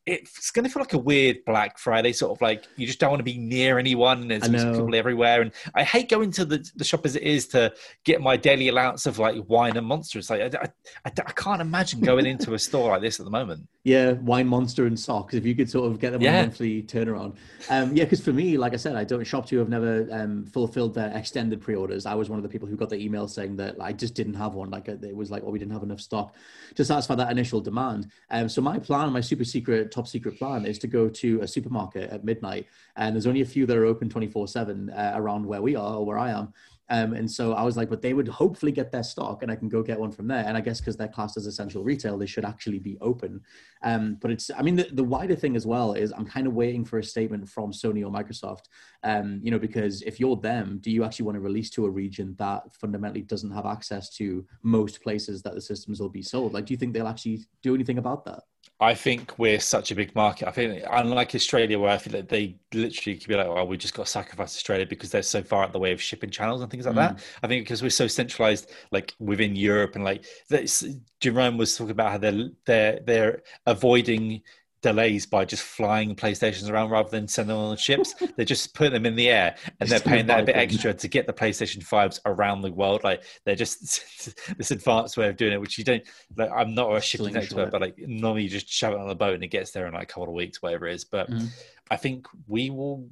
it's 0.08 0.50
going 0.50 0.66
to 0.66 0.70
feel 0.72 0.82
like 0.82 0.94
a 0.94 0.98
weird 0.98 1.46
Black 1.46 1.78
Friday 1.78 2.12
sort 2.12 2.32
of 2.32 2.42
like 2.42 2.66
you 2.76 2.88
just 2.88 3.00
don't 3.00 3.12
want 3.12 3.20
to 3.20 3.24
be 3.24 3.38
near 3.38 3.78
anyone. 3.78 4.22
And 4.24 4.32
there's 4.32 4.44
I 4.44 4.48
these 4.48 4.64
know. 4.64 4.72
people 4.72 4.96
everywhere. 4.96 5.42
And 5.42 5.52
I 5.76 5.84
hate 5.84 6.10
going 6.10 6.32
to 6.32 6.46
the, 6.46 6.68
the 6.76 6.84
shop 6.84 7.06
as 7.06 7.16
it 7.16 7.24
is 7.24 7.48
to 7.50 7.72
get 8.04 8.20
my 8.20 8.36
daily 8.36 8.70
allowance 8.70 9.06
of 9.06 9.20
like 9.20 9.36
wine 9.48 9.78
and 9.78 9.86
monsters. 9.86 10.32
Like, 10.32 10.42
I, 10.42 10.58
I, 10.58 10.66
I, 11.06 11.12
I 11.28 11.32
can't 11.34 11.62
imagine 11.62 12.02
going 12.02 12.26
into 12.26 12.56
a 12.56 12.60
store 12.60 12.90
like 12.90 13.02
this 13.02 13.20
at 13.20 13.26
the 13.26 13.32
moment. 13.32 13.68
Yeah, 13.84 14.12
wine 14.14 14.48
monster 14.48 14.86
and 14.86 15.00
socks. 15.00 15.34
If 15.34 15.46
you 15.46 15.51
could 15.56 15.70
sort 15.70 15.92
of 15.92 16.00
get 16.00 16.12
them 16.12 16.22
on 16.22 16.26
Yeah. 16.26 16.40
a 16.40 16.44
monthly 16.44 16.84
turnaround. 16.84 17.36
Um, 17.70 17.96
yeah, 17.96 18.04
because 18.04 18.22
for 18.22 18.34
me, 18.34 18.58
like 18.58 18.74
I 18.74 18.78
said, 18.78 18.96
I 18.96 19.04
don't 19.04 19.22
ShopTo 19.22 19.60
have 19.60 19.70
never 19.70 20.08
um, 20.12 20.46
fulfilled 20.46 20.94
their 20.94 21.12
extended 21.16 21.62
pre-orders. 21.62 22.06
I 22.06 22.14
was 22.16 22.30
one 22.30 22.38
of 22.40 22.44
the 22.44 22.50
people 22.50 22.68
who 22.68 22.76
got 22.76 22.90
the 22.90 22.98
email 23.04 23.28
saying 23.28 23.56
that 23.58 23.76
I 23.80 23.94
just 23.94 24.14
didn't 24.14 24.34
have 24.36 24.54
one. 24.56 24.70
Like 24.70 24.88
it 24.88 25.16
was 25.16 25.32
like, 25.32 25.44
oh, 25.46 25.50
we 25.52 25.60
didn't 25.60 25.74
have 25.74 25.84
enough 25.84 26.02
stock 26.02 26.36
to 26.76 26.86
satisfy 26.86 27.16
that 27.16 27.32
initial 27.32 27.62
demand. 27.62 28.08
Um, 28.30 28.48
so 28.50 28.62
my 28.62 28.80
plan, 28.80 29.12
my 29.12 29.22
super 29.22 29.44
secret, 29.44 29.92
top 29.92 30.08
secret 30.08 30.38
plan, 30.38 30.66
is 30.66 30.80
to 30.80 30.88
go 30.88 31.10
to 31.10 31.42
a 31.42 31.48
supermarket 31.48 32.10
at 32.10 32.24
midnight, 32.24 32.68
and 32.96 33.16
there's 33.16 33.28
only 33.28 33.42
a 33.42 33.46
few 33.46 33.66
that 33.66 33.78
are 33.78 33.86
open 33.86 34.10
24/7 34.10 34.90
uh, 34.92 35.12
around 35.16 35.46
where 35.46 35.62
we 35.62 35.76
are 35.76 35.96
or 35.96 36.06
where 36.06 36.18
I 36.18 36.32
am. 36.32 36.54
Um, 36.90 37.14
and 37.14 37.30
so 37.30 37.54
I 37.54 37.64
was 37.64 37.78
like, 37.78 37.90
but 37.90 38.02
they 38.02 38.14
would 38.14 38.28
hopefully 38.28 38.72
get 38.72 38.92
their 38.92 39.04
stock 39.04 39.44
and 39.44 39.52
I 39.52 39.56
can 39.56 39.70
go 39.70 39.82
get 39.82 40.00
one 40.00 40.12
from 40.12 40.28
there. 40.28 40.44
And 40.46 40.58
I 40.58 40.62
guess 40.62 40.82
because 40.82 40.98
they're 40.98 41.08
classed 41.08 41.38
as 41.38 41.46
essential 41.46 41.84
retail, 41.84 42.18
they 42.18 42.26
should 42.26 42.44
actually 42.44 42.80
be 42.80 42.98
open. 43.00 43.42
Um, 43.82 44.18
but 44.20 44.30
it's, 44.32 44.52
I 44.58 44.62
mean, 44.62 44.76
the, 44.76 44.90
the 44.92 45.04
wider 45.04 45.36
thing 45.36 45.56
as 45.56 45.66
well 45.66 45.94
is 45.94 46.12
I'm 46.12 46.26
kind 46.26 46.48
of 46.48 46.54
waiting 46.54 46.84
for 46.84 47.00
a 47.00 47.04
statement 47.04 47.48
from 47.48 47.72
Sony 47.72 48.06
or 48.06 48.12
Microsoft, 48.12 48.66
um, 49.04 49.40
you 49.42 49.52
know, 49.52 49.60
because 49.60 50.02
if 50.02 50.20
you're 50.20 50.36
them, 50.36 50.80
do 50.82 50.92
you 50.92 51.06
actually 51.06 51.26
want 51.26 51.38
to 51.38 51.42
release 51.42 51.70
to 51.72 51.86
a 51.86 51.90
region 51.90 52.36
that 52.40 52.64
fundamentally 52.74 53.22
doesn't 53.22 53.52
have 53.52 53.66
access 53.66 54.10
to 54.18 54.46
most 54.64 55.02
places 55.02 55.42
that 55.44 55.56
the 55.56 55.62
systems 55.62 56.02
will 56.02 56.10
be 56.10 56.22
sold? 56.22 56.54
Like, 56.54 56.66
do 56.66 56.74
you 56.74 56.78
think 56.78 56.94
they'll 56.94 57.08
actually 57.08 57.46
do 57.62 57.74
anything 57.74 58.00
about 58.00 58.26
that? 58.26 58.44
I 58.82 58.96
think 58.96 59.38
we're 59.38 59.60
such 59.60 59.92
a 59.92 59.96
big 59.96 60.16
market. 60.16 60.48
I 60.48 60.52
think, 60.52 60.84
unlike 60.90 61.36
Australia, 61.36 61.78
where 61.78 61.92
I 61.92 62.00
feel 62.00 62.14
that 62.14 62.30
they 62.30 62.58
literally 62.74 63.16
could 63.16 63.28
be 63.28 63.36
like, 63.36 63.46
"Oh, 63.46 63.64
we 63.64 63.78
just 63.78 63.94
got 63.94 64.08
to 64.08 64.12
sacrifice 64.12 64.56
Australia 64.56 64.88
because 64.88 65.12
they're 65.12 65.22
so 65.22 65.44
far 65.44 65.64
out 65.64 65.72
the 65.72 65.78
way 65.80 65.92
of 65.92 66.02
shipping 66.02 66.32
channels 66.32 66.62
and 66.62 66.72
things 66.72 66.88
like 66.88 66.96
that." 66.96 67.18
Mm. 67.18 67.22
I 67.44 67.48
think 67.48 67.64
because 67.64 67.84
we're 67.84 67.92
so 67.92 68.08
centralized, 68.08 68.72
like 68.92 69.14
within 69.20 69.56
Europe, 69.56 69.96
and 69.96 70.04
like 70.04 70.26
this, 70.50 70.84
Jerome 71.20 71.58
was 71.58 71.78
talking 71.78 71.92
about 71.92 72.12
how 72.12 72.18
they're 72.18 72.50
they're 72.66 73.00
they're 73.06 73.44
avoiding 73.68 74.42
delays 74.82 75.26
by 75.26 75.46
just 75.46 75.64
flying 75.64 76.16
PlayStations 76.16 76.70
around 76.70 76.90
rather 76.90 77.10
than 77.10 77.28
sending 77.28 77.56
them 77.56 77.66
on 77.66 77.78
ships. 77.78 78.14
they're 78.36 78.46
just 78.46 78.74
putting 78.74 78.94
them 78.94 79.06
in 79.06 79.16
the 79.16 79.30
air 79.30 79.56
and 79.80 79.90
they're 79.90 80.00
paying 80.00 80.26
that 80.28 80.42
a 80.42 80.44
bit 80.44 80.56
extra 80.56 80.94
to 80.94 81.08
get 81.08 81.28
the 81.28 81.34
PlayStation 81.34 81.86
5s 81.86 82.20
around 82.26 82.62
the 82.62 82.72
world. 82.72 83.04
Like 83.04 83.24
they're 83.46 83.56
just 83.56 84.36
this 84.58 84.72
advanced 84.72 85.18
way 85.18 85.28
of 85.30 85.38
doing 85.38 85.54
it, 85.54 85.62
which 85.62 85.78
you 85.78 85.84
don't 85.84 86.04
like 86.36 86.50
I'm 86.56 86.74
not 86.74 86.96
a 86.96 87.02
shipping 87.02 87.26
Slingshot 87.32 87.44
expert, 87.44 87.72
but 87.72 87.82
like 87.82 87.98
normally 87.98 88.44
you 88.44 88.50
just 88.50 88.68
shove 88.70 88.94
it 88.94 89.00
on 89.00 89.08
the 89.08 89.16
boat 89.16 89.36
and 89.36 89.44
it 89.44 89.48
gets 89.48 89.72
there 89.72 89.88
in 89.88 89.94
like 89.94 90.04
a 90.04 90.06
couple 90.08 90.24
of 90.24 90.34
weeks, 90.34 90.62
whatever 90.62 90.88
it 90.88 90.96
is. 90.96 91.06
But 91.06 91.30
Mhm. 91.30 91.48
I 91.90 91.98
think 91.98 92.28
we 92.48 92.70
will 92.70 93.08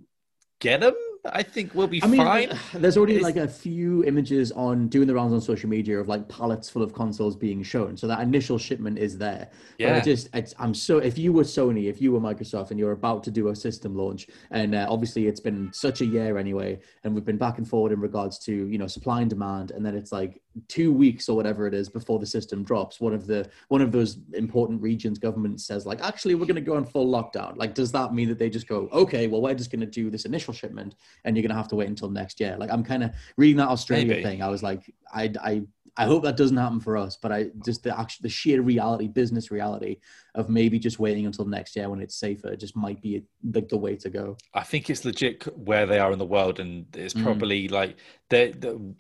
get 0.60 0.82
them. 0.82 0.96
I 1.26 1.44
think 1.44 1.76
we'll 1.76 1.88
be 1.88 2.02
I 2.04 2.08
mean, 2.08 2.22
fine. 2.22 2.58
there's 2.74 2.98
already 2.98 3.16
It's- 3.18 3.24
like 3.24 3.36
a 3.36 3.48
few 3.48 4.04
images 4.06 4.52
on 4.54 4.88
doing 4.88 5.06
the 5.08 5.14
rounds 5.14 5.34
on 5.34 5.42
social 5.42 5.70
media 5.70 6.00
of 6.00 6.08
like 6.08 6.28
pallets 6.30 6.70
full 6.70 6.82
of 6.82 6.94
consoles 6.94 7.36
being 7.36 7.62
shown. 7.62 7.98
So 7.98 8.08
that 8.08 8.22
initial 8.22 8.58
shipment 8.58 8.98
is 8.98 9.18
there. 9.18 9.50
But 9.80 9.92
I 9.94 10.00
just, 10.00 10.30
it's, 10.34 10.54
I'm 10.60 10.74
so, 10.74 10.98
if 11.00 11.18
you 11.18 11.34
were 11.34 11.44
Sony, 11.44 11.90
if 11.90 12.02
you 12.02 12.12
were 12.14 12.20
Microsoft 12.20 12.72
and 12.72 12.80
you're 12.80 12.94
about 12.94 13.24
to 13.26 13.32
do 13.32 13.50
a 13.50 13.56
system 13.56 13.96
launch, 13.96 14.28
and 14.52 14.74
uh, 14.76 14.88
obviously 14.90 15.28
it's 15.28 15.40
been 15.42 15.70
such 15.74 16.02
a 16.02 16.06
year 16.06 16.38
anyway, 16.38 16.80
and 17.04 17.14
we've 17.14 17.26
been 17.26 17.38
back 17.38 17.58
and 17.58 17.68
forward 17.68 17.92
in 17.92 18.00
regards 18.00 18.40
to, 18.40 18.54
you 18.68 18.78
know, 18.78 18.88
supply 18.88 19.22
and 19.22 19.30
demand, 19.30 19.72
and 19.72 19.86
then 19.86 19.96
it's 19.96 20.12
like 20.12 20.42
two 20.68 20.92
weeks 20.92 21.30
or 21.30 21.36
whatever 21.36 21.68
it 21.68 21.74
is 21.74 21.90
before 21.90 22.20
the 22.20 22.26
system 22.26 22.64
drops. 22.64 23.00
One 23.00 23.14
of 23.14 23.26
the, 23.28 23.50
one 23.70 23.82
of 23.82 23.92
those 23.92 24.18
important 24.34 24.82
regions 24.82 25.18
government 25.20 25.62
says 25.62 25.86
like, 25.86 26.02
actually, 26.04 26.36
we're 26.36 26.46
going 26.46 26.56
to 26.56 26.62
go 26.62 26.76
on 26.76 26.86
full 26.86 27.08
lockdown. 27.12 27.58
Like, 27.58 27.74
does 27.74 27.92
that 27.94 28.14
mean 28.14 28.28
that 28.30 28.40
they 28.40 28.50
just 28.50 28.68
go, 28.68 28.90
okay, 28.92 29.28
well, 29.28 29.42
we're 29.42 29.54
just 29.56 29.72
going 29.72 29.82
to 29.82 29.86
do 29.86 30.10
this 30.10 30.26
initial 30.26 30.54
shipment 30.54 30.96
and 31.24 31.36
you're 31.36 31.44
going 31.44 31.56
to 31.56 31.58
have 31.58 31.68
to 31.70 31.76
wait 31.76 31.90
until 31.90 32.10
next 32.10 32.40
year? 32.40 32.56
Like, 32.58 32.72
I'm 32.72 32.84
kind 32.84 33.04
of 33.04 33.12
reading 33.38 33.58
that 33.58 33.70
Australia 33.70 34.08
Maybe. 34.08 34.24
thing. 34.24 34.42
I 34.42 34.48
was 34.50 34.64
like, 34.64 34.94
I, 35.14 35.32
I, 35.42 35.62
I 35.98 36.06
hope 36.06 36.24
that 36.24 36.38
doesn't 36.38 36.56
happen 36.56 36.80
for 36.80 36.96
us, 36.96 37.18
but 37.22 37.32
I 37.34 37.48
just 37.66 37.84
the 37.84 38.00
actual 38.00 38.24
the 38.24 38.30
sheer 38.30 38.62
reality, 38.62 39.08
business 39.10 39.52
reality 39.52 39.98
of 40.34 40.48
maybe 40.48 40.80
just 40.80 40.98
waiting 40.98 41.26
until 41.26 41.44
next 41.44 41.76
year 41.76 41.90
when 41.90 42.00
it's 42.00 42.16
safer, 42.16 42.56
just 42.56 42.74
might 42.74 43.02
be 43.02 43.24
like 43.54 43.68
the 43.68 43.76
way 43.78 43.98
to 43.98 44.10
go. 44.10 44.38
I 44.54 44.64
think 44.64 44.90
it's 44.90 45.04
legit 45.04 45.44
where 45.58 45.86
they 45.86 46.00
are 46.00 46.14
in 46.14 46.20
the 46.20 46.26
world, 46.26 46.62
and 46.62 46.86
it's 46.96 47.14
Mm. 47.14 47.24
probably 47.24 47.68
like 47.68 47.98
they're, 48.30 48.54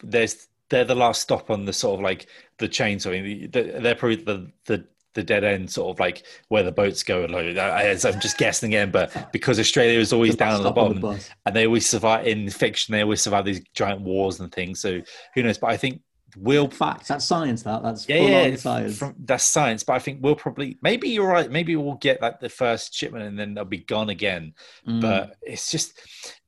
there's 0.03 0.47
they're 0.69 0.85
the 0.85 0.95
last 0.95 1.21
stop 1.21 1.49
on 1.49 1.65
the 1.65 1.73
sort 1.73 1.99
of 1.99 2.03
like 2.03 2.27
the 2.57 2.67
chain. 2.67 2.99
So 2.99 3.11
I 3.11 3.21
mean, 3.21 3.49
they're 3.51 3.95
probably 3.95 4.17
the 4.17 4.51
the 4.65 4.85
the 5.15 5.23
dead 5.23 5.43
end, 5.43 5.71
sort 5.71 5.95
of 5.95 5.99
like 5.99 6.23
where 6.49 6.61
the 6.61 6.71
boats 6.71 7.01
go. 7.01 7.21
Like, 7.25 7.57
I- 7.57 7.85
as 7.87 8.05
I'm 8.05 8.19
just 8.19 8.37
guessing 8.37 8.69
again, 8.69 8.91
but 8.91 9.31
because 9.31 9.59
Australia 9.59 9.99
is 9.99 10.13
always 10.13 10.35
down 10.35 10.53
at 10.53 10.61
the 10.61 10.69
on 10.69 10.93
the 10.95 11.01
bottom, 11.01 11.01
and 11.47 11.55
they 11.55 11.65
always 11.65 11.89
survive 11.89 12.27
in 12.27 12.49
fiction. 12.49 12.91
They 12.93 13.01
always 13.01 13.21
survive 13.21 13.45
these 13.45 13.61
giant 13.73 14.01
wars 14.01 14.39
and 14.39 14.51
things. 14.51 14.79
So 14.79 15.01
who 15.33 15.43
knows? 15.43 15.57
But 15.57 15.71
I 15.71 15.77
think 15.77 16.01
we'll 16.37 16.69
Facts. 16.69 17.07
That's 17.07 17.25
science. 17.25 17.63
That 17.63 17.83
that's 17.83 18.07
yeah, 18.07 18.47
yeah, 18.47 18.55
science. 18.55 18.97
From, 18.97 19.15
that's 19.19 19.43
science, 19.43 19.83
but 19.83 19.93
I 19.93 19.99
think 19.99 20.19
we'll 20.21 20.35
probably 20.35 20.77
maybe 20.81 21.09
you're 21.09 21.27
right. 21.27 21.49
Maybe 21.49 21.75
we'll 21.75 21.95
get 21.95 22.21
like 22.21 22.39
the 22.39 22.49
first 22.49 22.93
shipment 22.93 23.25
and 23.25 23.39
then 23.39 23.53
they'll 23.53 23.65
be 23.65 23.77
gone 23.77 24.09
again. 24.09 24.53
Mm. 24.87 25.01
But 25.01 25.37
it's 25.41 25.71
just 25.71 25.99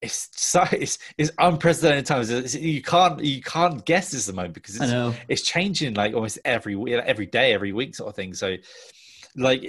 it's 0.02 0.30
so 0.34 0.66
it's, 0.72 0.98
it's 1.18 1.32
unprecedented 1.38 2.06
times. 2.06 2.30
It's, 2.30 2.56
you 2.56 2.82
can't 2.82 3.24
you 3.24 3.42
can't 3.42 3.86
guess 3.86 4.12
this 4.12 4.28
at 4.28 4.34
the 4.34 4.36
moment 4.36 4.54
because 4.54 4.76
it's 4.76 4.92
know. 4.92 5.14
it's 5.28 5.42
changing 5.42 5.96
like 5.96 6.14
almost 6.14 6.40
every 6.46 6.76
week, 6.76 6.94
every 6.94 7.26
day, 7.26 7.54
every 7.54 7.74
week, 7.74 7.96
sort 7.96 8.10
of 8.10 8.16
thing. 8.16 8.34
So. 8.34 8.56
Like 9.34 9.62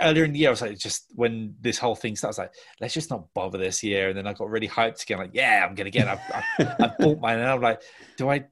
earlier 0.00 0.24
in 0.24 0.32
the 0.32 0.40
year, 0.40 0.48
I 0.48 0.50
was 0.50 0.60
like, 0.60 0.76
just 0.76 1.04
when 1.14 1.54
this 1.60 1.78
whole 1.78 1.94
thing 1.94 2.16
starts, 2.16 2.36
like, 2.36 2.52
let's 2.80 2.94
just 2.94 3.10
not 3.10 3.32
bother 3.32 3.58
this 3.58 3.80
year. 3.80 4.08
And 4.08 4.18
then 4.18 4.26
I 4.26 4.32
got 4.32 4.50
really 4.50 4.66
hyped 4.66 5.04
again, 5.04 5.18
like, 5.18 5.30
yeah, 5.32 5.64
I'm 5.64 5.76
gonna 5.76 5.90
get. 5.90 6.08
it. 6.08 6.18
I, 6.34 6.42
I, 6.58 6.84
I 6.84 6.92
bought 6.98 7.20
mine, 7.20 7.38
and 7.38 7.48
I'm 7.48 7.60
like, 7.60 7.80
do 8.16 8.28
I 8.28 8.46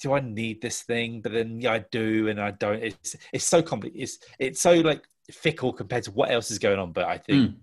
do 0.00 0.12
I 0.14 0.20
need 0.20 0.62
this 0.62 0.82
thing? 0.82 1.20
But 1.20 1.32
then 1.32 1.60
yeah, 1.60 1.72
I 1.72 1.78
do 1.90 2.28
and 2.28 2.40
I 2.40 2.52
don't. 2.52 2.82
It's 2.82 3.16
it's 3.32 3.44
so 3.44 3.62
complex. 3.62 3.94
It's 3.98 4.18
it's 4.38 4.62
so 4.62 4.74
like 4.74 5.06
fickle 5.30 5.72
compared 5.72 6.04
to 6.04 6.10
what 6.12 6.30
else 6.30 6.50
is 6.50 6.58
going 6.58 6.78
on. 6.78 6.92
But 6.92 7.06
I 7.06 7.18
think 7.18 7.50
Mm. 7.50 7.56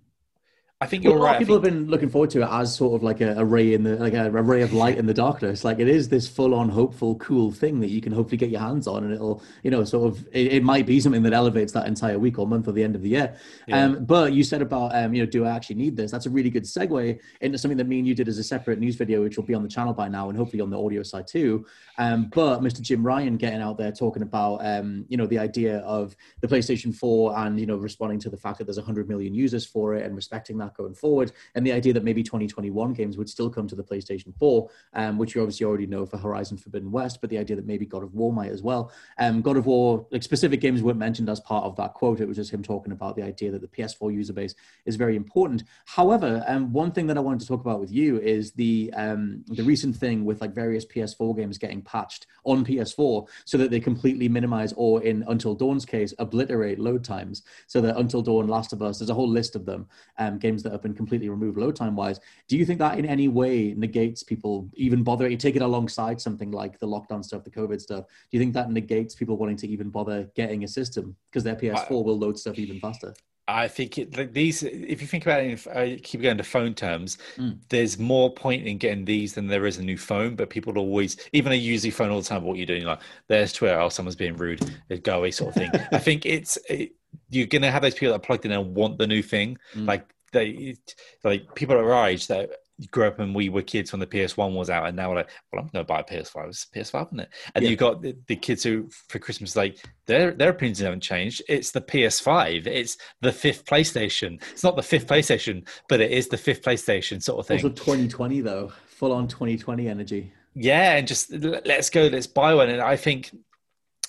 I 0.84 0.86
think 0.86 1.06
you're 1.06 1.14
Well, 1.14 1.22
a 1.22 1.24
lot 1.24 1.28
right. 1.28 1.36
of 1.36 1.40
people 1.40 1.56
think- 1.62 1.74
have 1.74 1.82
been 1.84 1.90
looking 1.90 2.10
forward 2.10 2.30
to 2.32 2.42
it 2.42 2.50
as 2.52 2.76
sort 2.76 2.94
of 2.94 3.04
like 3.04 3.22
a, 3.22 3.36
a 3.38 3.46
ray 3.46 3.74
in 3.74 3.84
the 3.84 3.96
like 3.96 4.14
a, 4.14 4.26
a 4.28 4.42
ray 4.42 4.62
of 4.64 4.74
light 4.74 4.98
in 4.98 5.06
the 5.06 5.14
darkness. 5.14 5.64
Like 5.64 5.80
it 5.80 5.88
is 5.88 6.10
this 6.10 6.28
full-on 6.28 6.68
hopeful, 6.68 7.16
cool 7.16 7.52
thing 7.54 7.80
that 7.80 7.90
you 7.90 8.02
can 8.02 8.12
hopefully 8.12 8.36
get 8.38 8.50
your 8.50 8.60
hands 8.60 8.86
on, 8.86 9.06
and 9.06 9.14
it'll 9.14 9.42
you 9.64 9.72
know 9.72 9.86
sort 9.86 10.08
of 10.12 10.28
it, 10.34 10.52
it 10.54 10.64
might 10.64 10.86
be 10.86 11.00
something 11.00 11.24
that 11.24 11.32
elevates 11.32 11.72
that 11.72 11.88
entire 11.88 12.20
week 12.20 12.38
or 12.38 12.46
month 12.46 12.68
or 12.68 12.74
the 12.74 12.84
end 12.84 12.96
of 12.96 13.02
the 13.02 13.10
year. 13.10 13.34
Um, 13.72 14.04
but 14.04 14.34
you 14.34 14.44
said 14.44 14.62
about 14.62 14.94
um, 14.94 15.14
you 15.14 15.24
know, 15.24 15.30
do 15.30 15.46
I 15.46 15.52
actually 15.52 15.78
need 15.78 15.96
this? 15.96 16.12
That's 16.12 16.26
a 16.26 16.30
really 16.30 16.50
good 16.50 16.64
segue 16.64 17.18
into 17.40 17.58
something 17.58 17.78
that 17.78 17.88
me 17.88 18.00
and 18.00 18.08
you 18.08 18.14
did 18.14 18.28
as 18.28 18.38
a 18.38 18.44
separate 18.44 18.78
news 18.78 18.96
video, 18.98 19.24
which 19.24 19.38
will 19.38 19.46
be 19.46 19.54
on 19.54 19.64
the 19.64 19.70
channel 19.70 19.94
by 19.94 20.10
now, 20.10 20.28
and 20.28 20.38
hopefully 20.38 20.60
on 20.60 20.70
the 20.70 20.78
audio 20.84 21.02
side 21.02 21.28
too. 21.28 21.66
Um, 21.98 22.30
but 22.34 22.60
Mr. 22.60 22.82
Jim 22.82 23.06
Ryan 23.06 23.38
getting 23.38 23.62
out 23.62 23.78
there 23.78 23.94
talking 23.94 24.22
about 24.24 24.58
um, 24.66 25.06
you 25.08 25.16
know 25.16 25.28
the 25.28 25.40
idea 25.40 25.78
of 25.80 26.14
the 26.42 26.48
PlayStation 26.48 26.94
4 26.94 27.38
and 27.40 27.58
you 27.60 27.68
know 27.68 27.78
responding 27.78 28.20
to 28.20 28.30
the 28.30 28.38
fact 28.38 28.58
that 28.58 28.66
there's 28.66 28.78
100 28.78 29.08
million 29.08 29.34
users 29.34 29.66
for 29.66 29.96
it 29.96 30.06
and 30.06 30.14
respecting 30.14 30.58
that 30.58 30.73
going 30.76 30.94
forward, 30.94 31.32
and 31.56 31.66
the 31.66 31.72
idea 31.72 31.94
that 31.94 32.04
maybe 32.04 32.24
2021 32.24 32.94
games 32.94 33.18
would 33.18 33.30
still 33.30 33.50
come 33.50 33.68
to 33.68 33.76
the 33.76 33.84
PlayStation 33.84 34.36
4, 34.38 34.70
um, 34.94 35.18
which 35.18 35.36
you 35.36 35.42
obviously 35.42 35.66
already 35.66 35.86
know 35.86 36.06
for 36.06 36.18
Horizon 36.18 36.58
Forbidden 36.58 36.92
West, 36.92 37.20
but 37.22 37.30
the 37.30 37.38
idea 37.38 37.56
that 37.56 37.66
maybe 37.66 37.86
God 37.86 38.04
of 38.04 38.14
War 38.14 38.32
might 38.32 38.52
as 38.52 38.62
well. 38.62 38.92
Um, 39.18 39.42
God 39.42 39.58
of 39.58 39.66
War, 39.66 40.06
like 40.12 40.24
specific 40.24 40.62
games 40.62 40.82
weren't 40.82 40.98
mentioned 40.98 41.30
as 41.30 41.40
part 41.40 41.66
of 41.66 41.76
that 41.78 41.94
quote. 41.94 42.20
It 42.20 42.28
was 42.28 42.38
just 42.38 42.52
him 42.52 42.64
talking 42.64 42.92
about 42.92 43.16
the 43.16 43.24
idea 43.24 43.52
that 43.52 43.62
the 43.62 43.68
PS4 43.68 44.14
user 44.14 44.34
base 44.34 44.56
is 44.86 44.96
very 44.96 45.16
important. 45.16 45.64
However, 45.86 46.44
um, 46.48 46.72
one 46.74 46.92
thing 46.92 47.08
that 47.08 47.18
I 47.18 47.22
wanted 47.22 47.42
to 47.42 47.48
talk 47.48 47.62
about 47.62 47.80
with 47.80 47.92
you 47.92 48.20
is 48.20 48.52
the 48.52 48.92
um, 48.96 49.44
the 49.48 49.64
recent 49.64 49.96
thing 49.96 50.26
with 50.26 50.42
like 50.42 50.54
various 50.54 50.86
PS4 50.86 51.36
games 51.36 51.58
getting 51.58 51.82
patched 51.82 52.28
on 52.44 52.66
PS4 52.66 53.28
so 53.46 53.58
that 53.58 53.72
they 53.72 53.80
completely 53.80 54.28
minimize 54.30 54.74
or 54.74 55.04
in 55.04 55.24
Until 55.28 55.56
Dawn's 55.56 55.86
case 55.86 56.14
obliterate 56.20 56.80
load 56.80 57.04
times. 57.04 57.44
So 57.68 57.82
that 57.82 57.98
Until 57.98 58.22
Dawn, 58.22 58.48
Last 58.48 58.74
of 58.74 58.82
Us, 58.82 59.00
there's 59.00 59.10
a 59.10 59.14
whole 59.14 59.30
list 59.30 59.56
of 59.56 59.66
them, 59.66 59.88
um, 60.18 60.38
games 60.38 60.63
that 60.64 60.72
have 60.72 60.82
been 60.82 60.94
completely 60.94 61.30
removed 61.30 61.58
load 61.58 61.76
time 61.76 61.96
wise. 61.96 62.20
Do 62.48 62.58
you 62.58 62.66
think 62.66 62.80
that 62.80 62.98
in 62.98 63.06
any 63.06 63.28
way 63.28 63.74
negates 63.76 64.24
people 64.24 64.70
even 64.74 65.04
bothering? 65.04 65.32
You 65.32 65.38
take 65.38 65.56
it 65.56 65.62
alongside 65.62 66.20
something 66.20 66.52
like 66.52 66.80
the 66.80 66.88
lockdown 66.88 67.24
stuff, 67.24 67.44
the 67.44 67.52
COVID 67.52 67.80
stuff. 67.82 68.06
Do 68.06 68.38
you 68.38 68.40
think 68.40 68.54
that 68.54 68.72
negates 68.72 69.16
people 69.16 69.38
wanting 69.38 69.58
to 69.58 69.68
even 69.68 69.90
bother 69.90 70.30
getting 70.36 70.64
a 70.64 70.68
system 70.68 71.16
because 71.30 71.44
their 71.44 71.56
PS4 71.56 72.04
will 72.04 72.18
load 72.18 72.38
stuff 72.40 72.58
even 72.58 72.80
faster? 72.80 73.14
I 73.48 73.68
think 73.68 73.98
it, 73.98 74.18
like 74.18 74.32
these, 74.32 74.64
if 74.64 75.02
you 75.02 75.08
think 75.08 75.26
about 75.26 75.42
it, 75.42 75.52
if 75.52 75.68
I 75.68 75.98
keep 76.02 76.22
going 76.22 76.38
to 76.38 76.44
phone 76.44 76.74
terms, 76.74 77.18
Mm. 77.38 77.58
there's 77.70 78.00
more 78.00 78.34
point 78.34 78.66
in 78.66 78.78
getting 78.78 79.04
these 79.04 79.34
than 79.34 79.48
there 79.48 79.66
is 79.66 79.78
a 79.78 79.84
new 79.84 79.98
phone. 79.98 80.36
But 80.36 80.50
people 80.50 80.78
always, 80.78 81.18
even 81.34 81.50
they 81.50 81.58
use 81.58 81.82
the 81.82 81.92
phone 81.92 82.10
all 82.10 82.22
the 82.22 82.28
time. 82.28 82.44
What 82.44 82.58
you're 82.58 82.66
doing, 82.66 82.86
like 82.86 83.02
there's 83.28 83.52
Twitter, 83.52 83.78
oh, 83.80 83.90
someone's 83.90 84.16
being 84.16 84.38
rude, 84.38 84.62
go 85.04 85.18
away, 85.18 85.32
sort 85.32 85.50
of 85.50 85.56
thing. 85.56 85.72
I 85.92 85.98
think 86.00 86.26
it's 86.26 86.58
it, 86.70 86.96
you're 87.30 87.48
gonna 87.48 87.70
have 87.72 87.82
those 87.82 87.96
people 87.96 88.10
that 88.10 88.16
are 88.16 88.20
plugged 88.26 88.46
in 88.46 88.52
and 88.52 88.76
want 88.76 88.98
the 88.98 89.08
new 89.08 89.22
thing. 89.22 89.58
Mm. 89.76 89.88
Like 89.88 90.13
they, 90.34 90.76
like 91.24 91.56
people 91.56 91.78
at 91.78 91.84
our 91.84 92.08
age 92.10 92.28
that 92.28 92.50
grew 92.90 93.06
up 93.06 93.20
and 93.20 93.36
we 93.36 93.50
were 93.50 93.62
kids 93.62 93.92
when 93.94 94.00
the 94.00 94.08
PS1 94.08 94.54
was 94.56 94.70
out, 94.70 94.88
and 94.88 94.98
now 94.98 95.10
we're 95.10 95.18
like, 95.18 95.30
well, 95.52 95.62
I'm 95.62 95.70
gonna 95.70 95.86
buy 95.86 96.00
a 96.00 96.04
PS5. 96.04 96.50
It's 96.50 96.68
a 96.74 96.78
PS5, 96.80 97.08
isn't 97.08 97.20
it? 97.22 97.30
And 97.56 97.64
Yeah. 97.64 97.70
you 97.70 97.76
got 97.78 98.02
the, 98.02 98.18
the 98.28 98.36
kids 98.36 98.64
who 98.64 98.90
for 99.10 99.20
Christmas 99.20 99.56
like 99.56 99.78
their 100.08 100.32
their 100.32 100.50
opinions 100.50 100.80
haven't 100.80 101.02
changed. 101.02 101.42
It's 101.48 101.72
the 101.72 101.82
PS5. 101.82 102.68
It's 102.68 102.98
the 103.22 103.32
fifth 103.32 103.66
PlayStation. 103.66 104.42
It's 104.52 104.64
not 104.64 104.76
the 104.76 104.84
fifth 104.84 105.08
PlayStation, 105.08 105.68
but 105.88 106.02
it 106.02 106.12
is 106.12 106.28
the 106.28 106.38
fifth 106.38 106.64
PlayStation 106.64 107.22
sort 107.22 107.40
of 107.40 107.48
thing. 107.48 107.58
Also 107.58 107.70
2020 107.70 108.42
though, 108.42 108.72
full 108.88 109.14
on 109.14 109.28
2020 109.28 109.88
energy. 109.88 110.34
yeah, 110.56 110.96
and 110.98 111.08
just 111.08 111.32
let's 111.32 111.90
go, 111.90 112.08
let's 112.08 112.28
buy 112.28 112.54
one. 112.56 112.70
And 112.70 112.82
I 112.82 112.96
think 112.96 113.32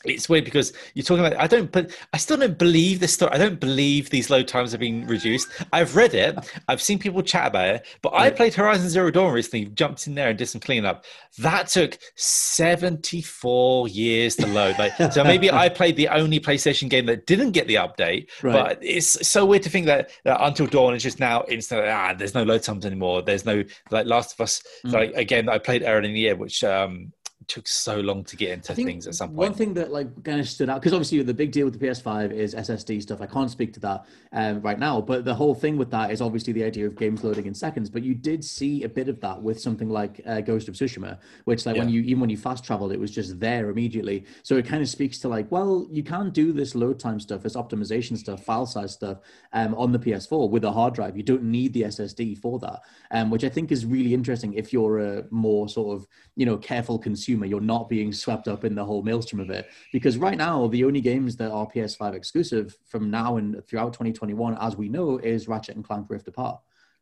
it's 0.04 0.28
weird 0.28 0.44
because 0.44 0.73
you're 0.94 1.04
talking 1.04 1.25
about. 1.25 1.40
I 1.40 1.46
don't, 1.46 1.70
but 1.70 1.90
I 2.12 2.18
still 2.18 2.37
don't 2.37 2.58
believe 2.58 3.00
this 3.00 3.14
story. 3.14 3.32
I 3.32 3.38
don't 3.38 3.61
believe 3.61 4.11
these 4.11 4.30
load 4.30 4.49
times 4.49 4.73
have 4.73 4.80
been 4.80 5.06
reduced. 5.06 5.49
I've 5.73 5.96
read 5.96 6.14
it. 6.14 6.37
I've 6.68 6.82
seen 6.82 6.99
people 6.99 7.23
chat 7.23 7.49
about 7.49 7.68
it. 7.68 7.87
But 8.02 8.14
I 8.14 8.30
played 8.30 8.54
Horizon 8.54 8.88
Zero 8.88 9.11
Dawn 9.11 9.32
recently. 9.32 9.66
Jumped 9.66 10.06
in 10.06 10.14
there 10.14 10.28
and 10.28 10.38
did 10.38 10.46
some 10.46 10.61
cleanup. 10.61 11.04
That 11.38 11.68
took 11.68 11.99
74 12.16 13.88
years 13.88 14.37
to 14.37 14.46
load. 14.46 14.78
Like, 14.78 14.96
so 15.12 15.25
maybe 15.25 15.50
I 15.50 15.68
played 15.68 15.96
the 15.96 16.08
only 16.08 16.38
PlayStation 16.38 16.88
game 16.88 17.06
that 17.06 17.26
didn't 17.26 17.52
get 17.52 17.66
the 17.66 17.76
update. 17.76 18.28
Right. 18.42 18.52
But 18.52 18.78
it's 18.82 19.26
so 19.26 19.44
weird 19.44 19.62
to 19.64 19.70
think 19.70 19.87
that, 19.87 20.11
that 20.25 20.38
Until 20.44 20.66
Dawn 20.66 20.94
is 20.94 21.02
just 21.02 21.18
now 21.18 21.44
instant. 21.49 21.87
Ah, 21.87 22.14
there's 22.14 22.34
no 22.34 22.42
load 22.42 22.62
times 22.62 22.84
anymore. 22.87 23.23
There's 23.23 23.44
no 23.44 23.64
like 23.90 24.06
Last 24.06 24.34
of 24.34 24.40
Us. 24.42 24.62
Mm. 24.84 24.92
Like 24.92 25.14
again, 25.14 25.49
I 25.49 25.58
played 25.58 25.82
earlier 25.82 26.02
in 26.02 26.14
the 26.14 26.20
year, 26.20 26.37
which 26.37 26.62
um 26.62 27.12
took 27.48 27.66
so 27.68 28.00
long 28.00 28.24
to 28.24 28.37
get 28.37 28.50
into 28.50 28.74
things 28.74 29.07
at 29.07 29.14
some 29.14 29.30
point. 29.30 29.38
One 29.38 29.54
thing 29.54 29.74
that 29.74 29.92
like 29.92 30.24
kind 30.24 30.40
of 30.40 30.48
stood 30.48 30.68
out 30.68 30.80
because 30.80 30.92
obviously 30.92 31.22
the 31.22 31.35
big 31.35 31.52
deal 31.52 31.64
with 31.66 31.78
the 31.78 31.87
PS5 31.87 32.33
is 32.33 32.54
SSD 32.54 33.02
stuff. 33.02 33.20
I 33.20 33.26
can't 33.26 33.50
speak 33.50 33.72
to 33.74 33.80
that 33.80 34.07
um, 34.33 34.61
right 34.61 34.78
now, 34.78 35.00
but 35.00 35.24
the 35.24 35.35
whole 35.35 35.54
thing 35.54 35.76
with 35.76 35.90
that 35.90 36.11
is 36.11 36.20
obviously 36.20 36.52
the 36.52 36.64
idea 36.64 36.87
of 36.87 36.96
games 36.96 37.24
loading 37.24 37.46
in 37.46 37.54
seconds. 37.54 37.90
But 37.90 38.02
you 38.02 38.14
did 38.14 38.44
see 38.44 38.85
a 38.85 38.88
bit 38.88 39.09
of 39.09 39.20
that 39.20 39.40
with 39.40 39.61
something 39.61 39.88
like 39.88 40.20
uh, 40.26 40.40
Ghost 40.40 40.68
of 40.68 40.74
Tsushima, 40.74 41.18
which 41.44 41.66
like 41.66 41.76
when 41.76 41.88
you 41.88 42.02
even 42.02 42.20
when 42.20 42.30
you 42.30 42.37
fast 42.37 42.64
traveled, 42.64 42.92
it 42.92 43.00
was 43.00 43.11
just 43.11 43.38
there 43.40 43.70
immediately. 43.70 44.24
So 44.42 44.57
it 44.57 44.66
kind 44.66 44.83
of 44.83 44.88
speaks 44.88 45.18
to 45.20 45.28
like, 45.28 45.50
well, 45.50 45.87
you 45.90 46.02
can't 46.02 46.33
do 46.33 46.52
this 46.52 46.74
load 46.74 46.98
time 46.98 47.20
stuff, 47.20 47.42
this 47.42 47.57
optimization 47.57 48.16
stuff, 48.16 48.42
file 48.44 48.66
size 48.66 48.92
stuff 48.92 49.18
um, 49.52 49.74
on 49.74 49.92
the 49.92 49.98
PS4 49.98 50.50
with 50.50 50.64
a 50.64 50.72
hard 50.72 50.94
drive. 50.94 51.16
You 51.16 51.22
don't 51.22 51.44
need 51.44 51.72
the 51.72 51.83
SSD 51.83 52.38
for 52.38 52.59
that, 52.61 52.80
um, 53.11 53.30
which 53.30 53.44
I 53.44 53.48
think 53.48 53.72
is 53.72 53.87
really 53.87 54.14
interesting 54.14 54.54
if 54.54 54.72
you're 54.72 54.98
a 54.98 55.24
more 55.30 55.68
sort 55.68 55.96
of 55.96 56.07
you 56.37 56.46
know 56.46 56.57
careful 56.57 56.98
consumer. 56.98 57.34
You're 57.42 57.61
not 57.61 57.88
being 57.88 58.12
swept 58.12 58.49
up 58.49 58.64
in 58.64 58.75
the 58.75 58.85
whole 58.85 59.03
maelstrom 59.03 59.40
of 59.40 59.51
it 59.51 59.68
because 59.92 60.16
right 60.18 60.37
now 60.37 60.68
the 60.68 60.85
only 60.85 61.01
games 61.01 61.37
that 61.37 61.51
are 61.51 61.66
PS5 61.66 62.14
exclusive 62.14 62.77
from 62.87 63.11
now 63.11 63.37
and 63.37 63.66
throughout 63.66 63.92
2021, 63.92 64.57
as 64.61 64.77
we 64.77 64.88
know, 64.88 65.18
is 65.18 65.49
Ratchet 65.49 65.77
and 65.77 65.85
Clank 65.85 66.07
Rift 66.09 66.29
Apart. 66.29 66.61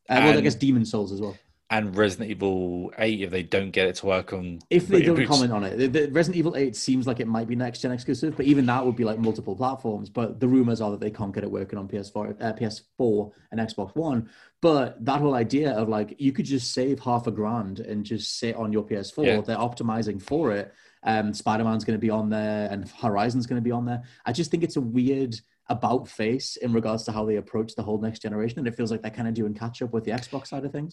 Uh, 0.09 0.21
well, 0.25 0.38
I 0.38 0.40
guess 0.40 0.55
Demon's 0.55 0.90
Souls 0.90 1.12
as 1.12 1.21
well. 1.21 1.37
And 1.72 1.96
Resident 1.96 2.30
Evil 2.30 2.92
8, 2.98 3.22
if 3.22 3.30
they 3.30 3.42
don't 3.42 3.70
get 3.70 3.88
it 3.88 3.94
to 3.96 4.06
work 4.06 4.35
on. 4.35 4.58
If 4.68 4.88
they 4.88 5.00
don't 5.00 5.26
comment 5.26 5.52
on 5.52 5.64
it, 5.64 5.78
the, 5.78 5.87
the 5.87 6.12
Resident 6.12 6.37
Evil 6.37 6.54
8 6.54 6.76
seems 6.76 7.06
like 7.06 7.18
it 7.18 7.26
might 7.26 7.48
be 7.48 7.56
next 7.56 7.80
gen 7.80 7.92
exclusive, 7.92 8.37
but 8.37 8.44
even 8.44 8.66
that 8.66 8.85
would 8.85 8.94
be 8.94 9.04
like 9.04 9.18
multiple 9.18 9.56
platforms. 9.56 10.11
But 10.11 10.38
the 10.38 10.48
rumors 10.48 10.82
are 10.82 10.90
that 10.90 11.00
they 11.00 11.11
can't 11.11 11.35
get 11.35 11.44
it 11.44 11.50
working 11.50 11.78
on 11.78 11.88
PS4, 11.88 12.37
uh, 12.42 12.52
PS4 12.52 13.32
and 13.50 13.58
Xbox 13.58 13.96
One. 13.96 14.28
But 14.61 15.02
that 15.02 15.22
whole 15.22 15.32
idea 15.35 15.72
of 15.72 15.88
like 15.88 16.14
you 16.18 16.30
could 16.30 16.44
just 16.44 16.74
save 16.74 17.00
half 17.00 17.26
a 17.26 17.30
grand 17.30 17.80
and 17.80 18.04
just 18.04 18.38
sit 18.38 18.54
on 18.54 18.70
your 18.70 18.82
PS4, 18.82 19.24
Yeah. 19.24 19.40
they're 19.40 19.56
optimizing 19.56 20.20
for 20.20 20.52
it. 20.52 20.74
Um, 21.04 21.32
Spider 21.32 21.64
Man's 21.64 21.87
going 21.87 21.98
to 21.98 22.00
be 22.00 22.11
on 22.11 22.28
there, 22.28 22.68
and 22.70 22.87
Horizon's 22.90 23.46
going 23.46 23.61
to 23.61 23.64
be 23.64 23.72
on 23.72 23.87
there. 23.87 24.02
I 24.26 24.32
just 24.32 24.50
think 24.50 24.62
it's 24.62 24.76
a 24.76 24.80
weird 24.82 25.37
about 25.70 26.06
face 26.06 26.56
in 26.56 26.74
regards 26.74 27.04
to 27.04 27.12
how 27.12 27.24
they 27.24 27.37
approach 27.37 27.76
the 27.76 27.82
whole 27.82 27.98
next 27.98 28.20
generation, 28.20 28.58
and 28.58 28.68
it 28.68 28.76
feels 28.76 28.90
like 28.90 29.00
they're 29.00 29.11
kind 29.11 29.26
of 29.26 29.32
doing 29.32 29.54
catch 29.54 29.80
up 29.80 29.94
with 29.94 30.04
the 30.04 30.11
Xbox 30.11 30.48
side 30.48 30.66
of 30.66 30.70
things. 30.70 30.92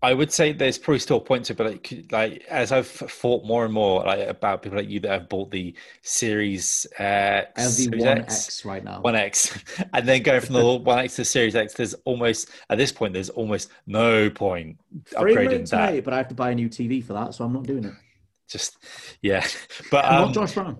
I 0.00 0.14
would 0.14 0.32
say 0.32 0.52
there's 0.52 0.78
probably 0.78 1.00
still 1.00 1.16
a 1.16 1.20
point 1.20 1.46
to, 1.46 1.52
it, 1.52 1.56
but 1.56 1.66
like, 1.66 2.04
like 2.12 2.44
as 2.48 2.70
I've 2.70 2.86
thought 2.86 3.44
more 3.44 3.64
and 3.64 3.74
more 3.74 4.04
like 4.04 4.28
about 4.28 4.62
people 4.62 4.78
like 4.78 4.88
you 4.88 5.00
that 5.00 5.10
have 5.10 5.28
bought 5.28 5.50
the 5.50 5.74
Series 6.02 6.86
uh, 7.00 7.02
I 7.02 7.50
have 7.56 7.70
the 7.70 7.70
Series 7.70 8.04
One 8.04 8.18
X, 8.18 8.64
right 8.64 8.84
now. 8.84 9.00
One 9.00 9.16
X, 9.16 9.58
and 9.92 10.06
then 10.06 10.22
going 10.22 10.40
from 10.40 10.54
the 10.54 10.64
One 10.78 11.00
X 11.00 11.16
to 11.16 11.24
Series 11.24 11.56
X. 11.56 11.74
There's 11.74 11.94
almost 12.04 12.50
at 12.70 12.78
this 12.78 12.92
point, 12.92 13.12
there's 13.12 13.30
almost 13.30 13.70
no 13.86 14.30
point 14.30 14.78
upgrading 15.12 15.68
that. 15.70 15.90
great, 15.90 16.04
but 16.04 16.14
I 16.14 16.18
have 16.18 16.28
to 16.28 16.34
buy 16.34 16.50
a 16.50 16.54
new 16.54 16.68
TV 16.68 17.02
for 17.02 17.14
that, 17.14 17.34
so 17.34 17.44
I'm 17.44 17.52
not 17.52 17.64
doing 17.64 17.84
it. 17.84 17.94
Just 18.48 18.78
yeah, 19.20 19.44
but 19.90 20.04
um, 20.04 20.26
not 20.26 20.34
Josh 20.34 20.54
Brown. 20.54 20.78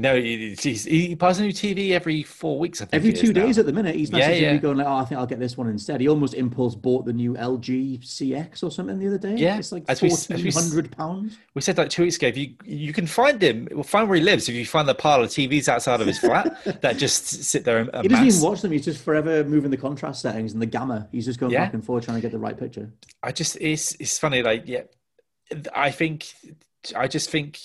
No, 0.00 0.14
he, 0.14 1.16
buys 1.16 1.40
a 1.40 1.42
new 1.42 1.52
TV 1.52 1.90
every 1.90 2.22
four 2.22 2.56
weeks. 2.56 2.80
I 2.80 2.84
think 2.84 2.94
Every 3.02 3.12
two 3.12 3.32
now. 3.32 3.44
days 3.44 3.58
at 3.58 3.66
the 3.66 3.72
minute, 3.72 3.96
he's 3.96 4.10
messaging 4.10 4.18
Yeah, 4.20 4.30
yeah. 4.30 4.52
me 4.52 4.58
going 4.60 4.76
like, 4.78 4.86
"Oh, 4.86 4.92
I 4.98 5.04
think 5.04 5.18
I'll 5.18 5.26
get 5.26 5.40
this 5.40 5.56
one 5.56 5.68
instead." 5.68 6.00
He 6.00 6.08
almost 6.08 6.34
impulse 6.34 6.76
bought 6.76 7.04
the 7.04 7.12
new 7.12 7.34
LG 7.34 7.98
CX 8.04 8.62
or 8.62 8.70
something 8.70 8.96
the 9.00 9.08
other 9.08 9.18
day. 9.18 9.34
Yeah, 9.34 9.58
it's 9.58 9.72
like 9.72 9.82
as 9.88 10.00
we- 10.00 10.08
as 10.10 10.28
we 10.28 10.36
fourteen 10.52 10.52
hundred 10.70 10.96
pounds. 10.96 11.36
We 11.54 11.62
said 11.62 11.76
like 11.78 11.90
two 11.90 12.02
weeks 12.04 12.16
ago. 12.16 12.28
If 12.28 12.36
you 12.38 12.54
you 12.64 12.92
can 12.92 13.08
find 13.08 13.42
him, 13.42 13.66
we'll 13.72 13.82
find 13.82 14.08
where 14.08 14.16
he 14.16 14.22
lives. 14.24 14.48
If 14.48 14.54
you 14.54 14.64
find 14.64 14.88
the 14.88 14.94
pile 14.94 15.20
of 15.20 15.30
TVs 15.30 15.66
outside 15.68 16.00
of 16.00 16.06
his 16.06 16.20
flat 16.20 16.56
that 16.82 16.96
just 16.96 17.26
sit 17.26 17.64
there 17.64 17.78
and 17.78 17.90
He 18.02 18.06
doesn't 18.08 18.26
even 18.26 18.40
watch 18.40 18.60
them. 18.62 18.70
He's 18.70 18.84
just 18.84 19.02
forever 19.02 19.42
moving 19.42 19.72
the 19.72 19.76
contrast 19.76 20.22
settings 20.22 20.52
and 20.52 20.62
the 20.62 20.66
gamma. 20.66 21.08
He's 21.10 21.24
just 21.24 21.40
going 21.40 21.50
Yeah. 21.52 21.64
back 21.64 21.74
and 21.74 21.84
forth 21.84 22.04
trying 22.04 22.18
to 22.18 22.22
get 22.22 22.30
the 22.30 22.38
right 22.38 22.56
picture. 22.56 22.92
I 23.24 23.32
just 23.32 23.56
it's 23.60 23.96
it's 23.98 24.16
funny. 24.16 24.42
Like 24.44 24.62
yeah, 24.66 24.82
I 25.74 25.90
think 25.90 26.26
I 26.94 27.08
just 27.08 27.30
think 27.30 27.58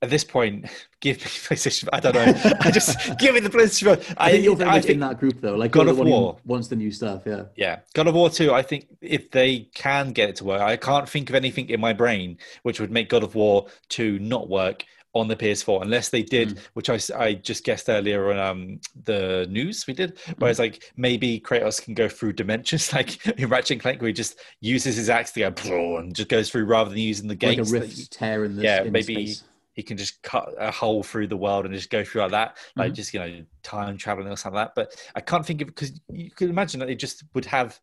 at 0.00 0.10
this 0.10 0.22
point, 0.24 0.66
give 1.00 1.16
me 1.18 1.22
PlayStation. 1.24 1.88
I 1.92 2.00
don't 2.00 2.14
know. 2.14 2.32
I 2.60 2.70
just 2.70 2.96
give 3.18 3.34
me 3.34 3.40
the 3.40 3.50
PlayStation. 3.50 3.98
I, 4.16 4.30
think 4.32 4.44
you're 4.44 4.56
very 4.56 4.70
much 4.70 4.86
in 4.86 5.00
that 5.00 5.18
group 5.18 5.40
though. 5.40 5.56
Like 5.56 5.70
God 5.72 5.86
you're 5.86 5.90
of 5.92 5.98
War. 6.06 6.38
wants 6.44 6.68
the 6.68 6.76
new 6.76 6.90
stuff. 6.90 7.22
Yeah. 7.26 7.44
Yeah, 7.56 7.80
God 7.94 8.06
of 8.06 8.14
War 8.14 8.30
2, 8.30 8.52
I 8.52 8.62
think 8.62 8.86
if 9.00 9.30
they 9.30 9.68
can 9.74 10.12
get 10.12 10.28
it 10.28 10.36
to 10.36 10.44
work, 10.44 10.60
I 10.60 10.76
can't 10.76 11.08
think 11.08 11.28
of 11.30 11.34
anything 11.34 11.68
in 11.70 11.80
my 11.80 11.92
brain 11.92 12.38
which 12.62 12.80
would 12.80 12.90
make 12.90 13.08
God 13.08 13.22
of 13.22 13.34
War 13.34 13.66
2 13.88 14.18
not 14.20 14.48
work 14.48 14.84
on 15.14 15.26
the 15.26 15.34
PS4 15.34 15.82
unless 15.82 16.10
they 16.10 16.22
did, 16.22 16.50
Mm. 16.50 16.58
which 16.74 16.90
I 17.10 17.32
just 17.34 17.64
guessed 17.64 17.88
earlier 17.88 18.30
on 18.30 18.38
um, 18.38 18.80
the 19.04 19.46
news 19.50 19.86
we 19.86 19.94
did, 19.94 20.16
Mm. 20.16 20.34
whereas 20.38 20.58
like 20.58 20.92
maybe 20.96 21.40
Kratos 21.40 21.82
can 21.82 21.94
go 21.94 22.08
through 22.08 22.34
dimensions 22.34 22.92
like 22.92 23.26
in 23.26 23.48
Ratchet 23.48 23.72
and 23.72 23.80
Clank 23.80 24.00
where 24.00 24.08
he 24.08 24.12
just 24.14 24.38
uses 24.60 24.96
his 24.96 25.08
axe 25.10 25.32
to 25.32 25.50
go 25.50 25.96
and 25.96 26.14
just 26.14 26.28
goes 26.28 26.50
through 26.50 26.66
rather 26.66 26.90
than 26.90 26.98
using 27.00 27.26
the 27.26 27.34
Like 27.34 27.54
a 27.58 27.62
gates. 27.62 27.70
rift 27.72 28.12
tear 28.12 28.44
in 28.44 28.56
the 28.56 28.62
yeah, 28.62 28.82
in 28.82 28.92
maybe 28.92 29.26
space. 29.26 29.44
He 29.78 29.84
can 29.84 29.96
just 29.96 30.20
cut 30.24 30.52
a 30.58 30.72
hole 30.72 31.04
through 31.04 31.28
the 31.28 31.36
world 31.36 31.64
and 31.64 31.72
just 31.72 31.88
go 31.88 32.02
through 32.02 32.22
like 32.22 32.32
that, 32.32 32.56
like 32.74 32.90
Mhm. 32.90 32.96
just 32.96 33.14
you 33.14 33.20
know 33.20 33.44
time 33.62 33.96
traveling 33.96 34.26
or 34.26 34.34
something 34.34 34.56
like 34.56 34.74
that. 34.74 34.74
But 34.74 35.06
I 35.14 35.20
can't 35.20 35.46
think 35.46 35.60
of 35.60 35.68
because 35.68 36.00
you 36.08 36.32
could 36.32 36.50
imagine 36.50 36.80
that 36.80 36.86
they 36.86 36.96
just 36.96 37.22
would 37.34 37.44
have 37.44 37.78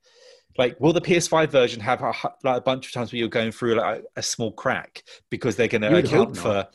like 0.58 0.78
will 0.82 0.92
the 0.92 1.00
PS5 1.00 1.50
version 1.50 1.80
have 1.80 2.02
a, 2.02 2.12
like 2.44 2.58
a 2.58 2.62
bunch 2.62 2.88
of 2.88 2.92
times 2.92 3.14
where 3.14 3.20
you're 3.20 3.30
going 3.30 3.54
through 3.54 3.76
like 3.76 4.04
a, 4.18 4.22
small 4.22 4.52
crack 4.52 5.04
because 5.30 5.56
they're 5.56 5.70
going 5.70 5.84
to 5.84 5.96
account 5.96 6.36
for. 6.36 6.68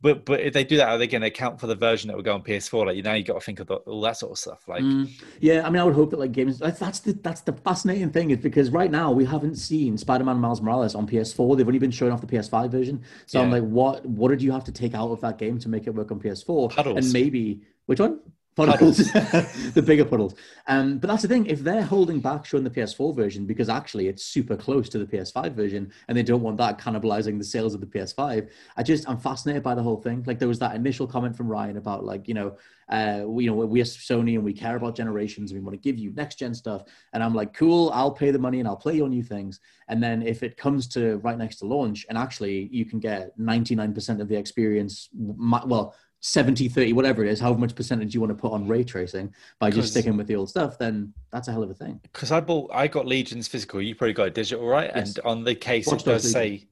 But 0.00 0.24
but 0.24 0.40
if 0.40 0.52
they 0.52 0.64
do 0.64 0.76
that, 0.76 0.88
are 0.88 0.98
they 0.98 1.08
going 1.08 1.22
to 1.22 1.26
account 1.26 1.60
for 1.60 1.66
the 1.66 1.74
version 1.74 2.08
that 2.08 2.16
will 2.16 2.22
go 2.22 2.34
on 2.34 2.42
PS4? 2.42 2.86
Like 2.86 2.96
you 2.96 3.02
now 3.02 3.14
you 3.14 3.24
got 3.24 3.34
to 3.34 3.40
think 3.40 3.58
of 3.58 3.66
the, 3.66 3.74
all 3.76 4.00
that 4.02 4.16
sort 4.16 4.32
of 4.32 4.38
stuff. 4.38 4.68
Like 4.68 4.82
Mm. 4.82 5.10
Yeah, 5.40 5.66
I 5.66 5.70
mean, 5.70 5.80
I 5.80 5.84
would 5.84 5.94
hope 5.94 6.10
that 6.10 6.20
like 6.20 6.32
games. 6.32 6.60
Like, 6.60 6.78
that's 6.78 7.00
the 7.00 7.12
that's 7.12 7.40
the 7.40 7.52
fascinating 7.52 8.10
thing 8.10 8.30
is 8.30 8.38
because 8.38 8.70
right 8.70 8.90
now 8.90 9.10
we 9.10 9.24
haven't 9.24 9.56
seen 9.56 9.98
Spider-Man 9.98 10.38
Miles 10.38 10.62
Morales 10.62 10.94
on 10.94 11.06
PS4. 11.06 11.56
They've 11.56 11.66
only 11.66 11.78
been 11.80 11.90
showing 11.90 12.12
off 12.12 12.20
the 12.20 12.26
PS5 12.26 12.70
version. 12.70 13.02
So 13.26 13.40
I'm 13.40 13.50
like, 13.50 13.64
what 13.64 14.06
what 14.06 14.28
did 14.28 14.40
you 14.40 14.52
have 14.52 14.64
to 14.64 14.72
take 14.72 14.94
out 14.94 15.10
of 15.10 15.20
that 15.22 15.36
game 15.36 15.58
to 15.58 15.68
make 15.68 15.86
it 15.86 15.90
work 15.90 16.12
on 16.12 16.20
PS4? 16.20 16.70
Puddles. 16.70 16.96
And 16.98 17.12
maybe 17.12 17.62
which 17.86 17.98
one? 18.00 18.20
Puddles, 18.66 18.96
the 19.72 19.82
bigger 19.84 20.04
puddles. 20.04 20.34
Um, 20.66 20.98
but 20.98 21.08
that's 21.08 21.22
the 21.22 21.28
thing. 21.28 21.46
If 21.46 21.60
they're 21.60 21.82
holding 21.82 22.20
back 22.20 22.44
showing 22.44 22.64
the 22.64 22.70
PS4 22.70 23.14
version 23.14 23.46
because 23.46 23.68
actually 23.68 24.08
it's 24.08 24.24
super 24.24 24.56
close 24.56 24.88
to 24.90 24.98
the 24.98 25.06
PS5 25.06 25.52
version, 25.52 25.92
and 26.08 26.18
they 26.18 26.22
don't 26.22 26.42
want 26.42 26.56
that 26.58 26.78
cannibalizing 26.78 27.38
the 27.38 27.44
sales 27.44 27.74
of 27.74 27.80
the 27.80 27.86
PS5, 27.86 28.48
I 28.76 28.82
just 28.82 29.08
I'm 29.08 29.18
fascinated 29.18 29.62
by 29.62 29.74
the 29.74 29.82
whole 29.82 30.00
thing. 30.00 30.24
Like 30.26 30.38
there 30.38 30.48
was 30.48 30.58
that 30.58 30.74
initial 30.74 31.06
comment 31.06 31.36
from 31.36 31.48
Ryan 31.48 31.76
about 31.76 32.04
like 32.04 32.28
you 32.28 32.34
know 32.34 32.56
uh, 32.88 33.22
we, 33.26 33.44
you 33.44 33.50
know, 33.50 33.56
we're 33.56 33.84
Sony 33.84 34.34
and 34.34 34.44
we 34.44 34.52
care 34.52 34.76
about 34.76 34.96
generations 34.96 35.50
and 35.50 35.60
we 35.60 35.64
want 35.64 35.74
to 35.74 35.80
give 35.80 35.98
you 35.98 36.12
next 36.12 36.38
gen 36.38 36.54
stuff. 36.54 36.84
And 37.12 37.22
I'm 37.22 37.34
like, 37.34 37.52
cool, 37.52 37.90
I'll 37.92 38.12
pay 38.12 38.30
the 38.30 38.38
money 38.38 38.60
and 38.60 38.68
I'll 38.68 38.76
play 38.76 38.96
your 38.96 39.08
new 39.08 39.22
things. 39.22 39.60
And 39.88 40.02
then 40.02 40.22
if 40.22 40.42
it 40.42 40.56
comes 40.56 40.88
to 40.88 41.18
right 41.18 41.36
next 41.36 41.56
to 41.56 41.66
launch 41.66 42.06
and 42.08 42.16
actually 42.16 42.68
you 42.72 42.84
can 42.84 42.98
get 42.98 43.38
99% 43.38 44.20
of 44.20 44.28
the 44.28 44.36
experience, 44.36 45.08
well, 45.12 45.94
70, 46.20 46.68
30, 46.68 46.92
whatever 46.94 47.24
it 47.24 47.30
is, 47.30 47.38
however 47.38 47.60
much 47.60 47.74
percentage 47.74 48.14
you 48.14 48.20
want 48.20 48.30
to 48.30 48.34
put 48.34 48.52
on 48.52 48.66
ray 48.66 48.82
tracing 48.82 49.32
by 49.60 49.70
just 49.70 49.90
sticking 49.92 50.16
with 50.16 50.26
the 50.26 50.34
old 50.34 50.48
stuff, 50.48 50.76
then 50.78 51.12
that's 51.32 51.48
a 51.48 51.52
hell 51.52 51.62
of 51.62 51.70
a 51.70 51.74
thing. 51.74 52.00
because 52.02 52.32
I 52.32 52.40
bought, 52.40 52.70
I 52.72 52.88
got 52.88 53.06
Legions 53.06 53.46
physical. 53.46 53.80
You 53.80 53.94
probably 53.94 54.14
got 54.14 54.28
it 54.28 54.34
digital, 54.34 54.66
right? 54.66 54.90
Yes. 54.94 55.16
And 55.16 55.24
on 55.24 55.44
the 55.44 55.54
case, 55.54 55.86
Watch 55.86 56.02
it 56.02 56.04
does 56.06 56.22
Dogs 56.24 56.32
say, 56.32 56.66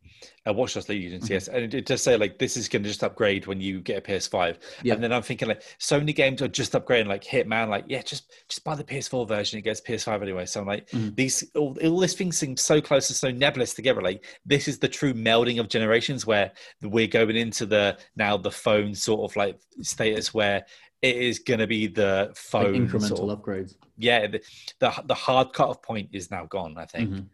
uh, 0.46 0.52
Watch 0.52 0.74
Dogs 0.74 0.88
Legions, 0.88 1.24
Mhm. 1.26 1.30
yes, 1.30 1.48
and 1.48 1.64
it, 1.64 1.74
it 1.74 1.86
does 1.86 2.02
say 2.02 2.16
like 2.16 2.38
this 2.38 2.56
is 2.56 2.68
going 2.68 2.82
to 2.82 2.88
just 2.88 3.02
upgrade 3.02 3.46
when 3.46 3.60
you 3.60 3.80
get 3.80 3.98
a 3.98 4.00
PS5. 4.00 4.58
Yeah. 4.82 4.94
And 4.94 5.02
then 5.02 5.12
I'm 5.12 5.22
thinking 5.22 5.48
like 5.48 5.62
so 5.78 5.98
many 5.98 6.12
games 6.12 6.40
are 6.42 6.48
just 6.48 6.72
upgrading, 6.72 7.06
like 7.08 7.24
Hitman, 7.24 7.68
like 7.68 7.84
yeah, 7.88 8.02
just 8.02 8.32
just 8.48 8.64
buy 8.64 8.74
the 8.74 8.84
PS4 8.84 9.26
version. 9.26 9.58
It 9.58 9.62
gets 9.62 9.80
PS5 9.80 10.22
anyway. 10.22 10.46
So 10.46 10.60
I'm 10.60 10.66
like, 10.66 10.88
Mhm. 10.90 11.16
these 11.16 11.44
all, 11.54 11.76
all 11.84 11.98
this 12.00 12.14
thing 12.14 12.32
seems 12.32 12.60
so 12.62 12.80
close 12.80 13.08
and 13.10 13.16
so 13.16 13.30
nebulous 13.30 13.74
together. 13.74 14.02
Like 14.02 14.24
this 14.44 14.68
is 14.68 14.78
the 14.78 14.88
true 14.88 15.14
melding 15.14 15.58
of 15.60 15.68
generations 15.68 16.26
where 16.26 16.52
we're 16.82 17.06
going 17.06 17.36
into 17.36 17.66
the 17.66 17.98
now 18.16 18.36
the 18.36 18.50
phone 18.50 18.94
sort 18.94 19.30
of 19.30 19.36
like 19.36 19.58
status 19.82 20.32
where 20.32 20.64
it 21.02 21.16
is 21.16 21.38
going 21.38 21.60
to 21.60 21.66
be 21.66 21.86
the 21.86 22.26
Like 22.28 22.36
phone 22.36 22.88
incremental 22.88 23.16
sort 23.18 23.30
of, 23.30 23.38
upgrades. 23.42 23.74
yeah 23.98 24.26
the, 24.26 24.40
the 24.78 24.90
the 25.06 25.14
hard 25.14 25.52
cutoff 25.52 25.82
point 25.82 26.08
is 26.12 26.30
now 26.30 26.46
gone. 26.46 26.76
I 26.78 26.86
think. 26.86 27.10
Mhm. 27.10 27.26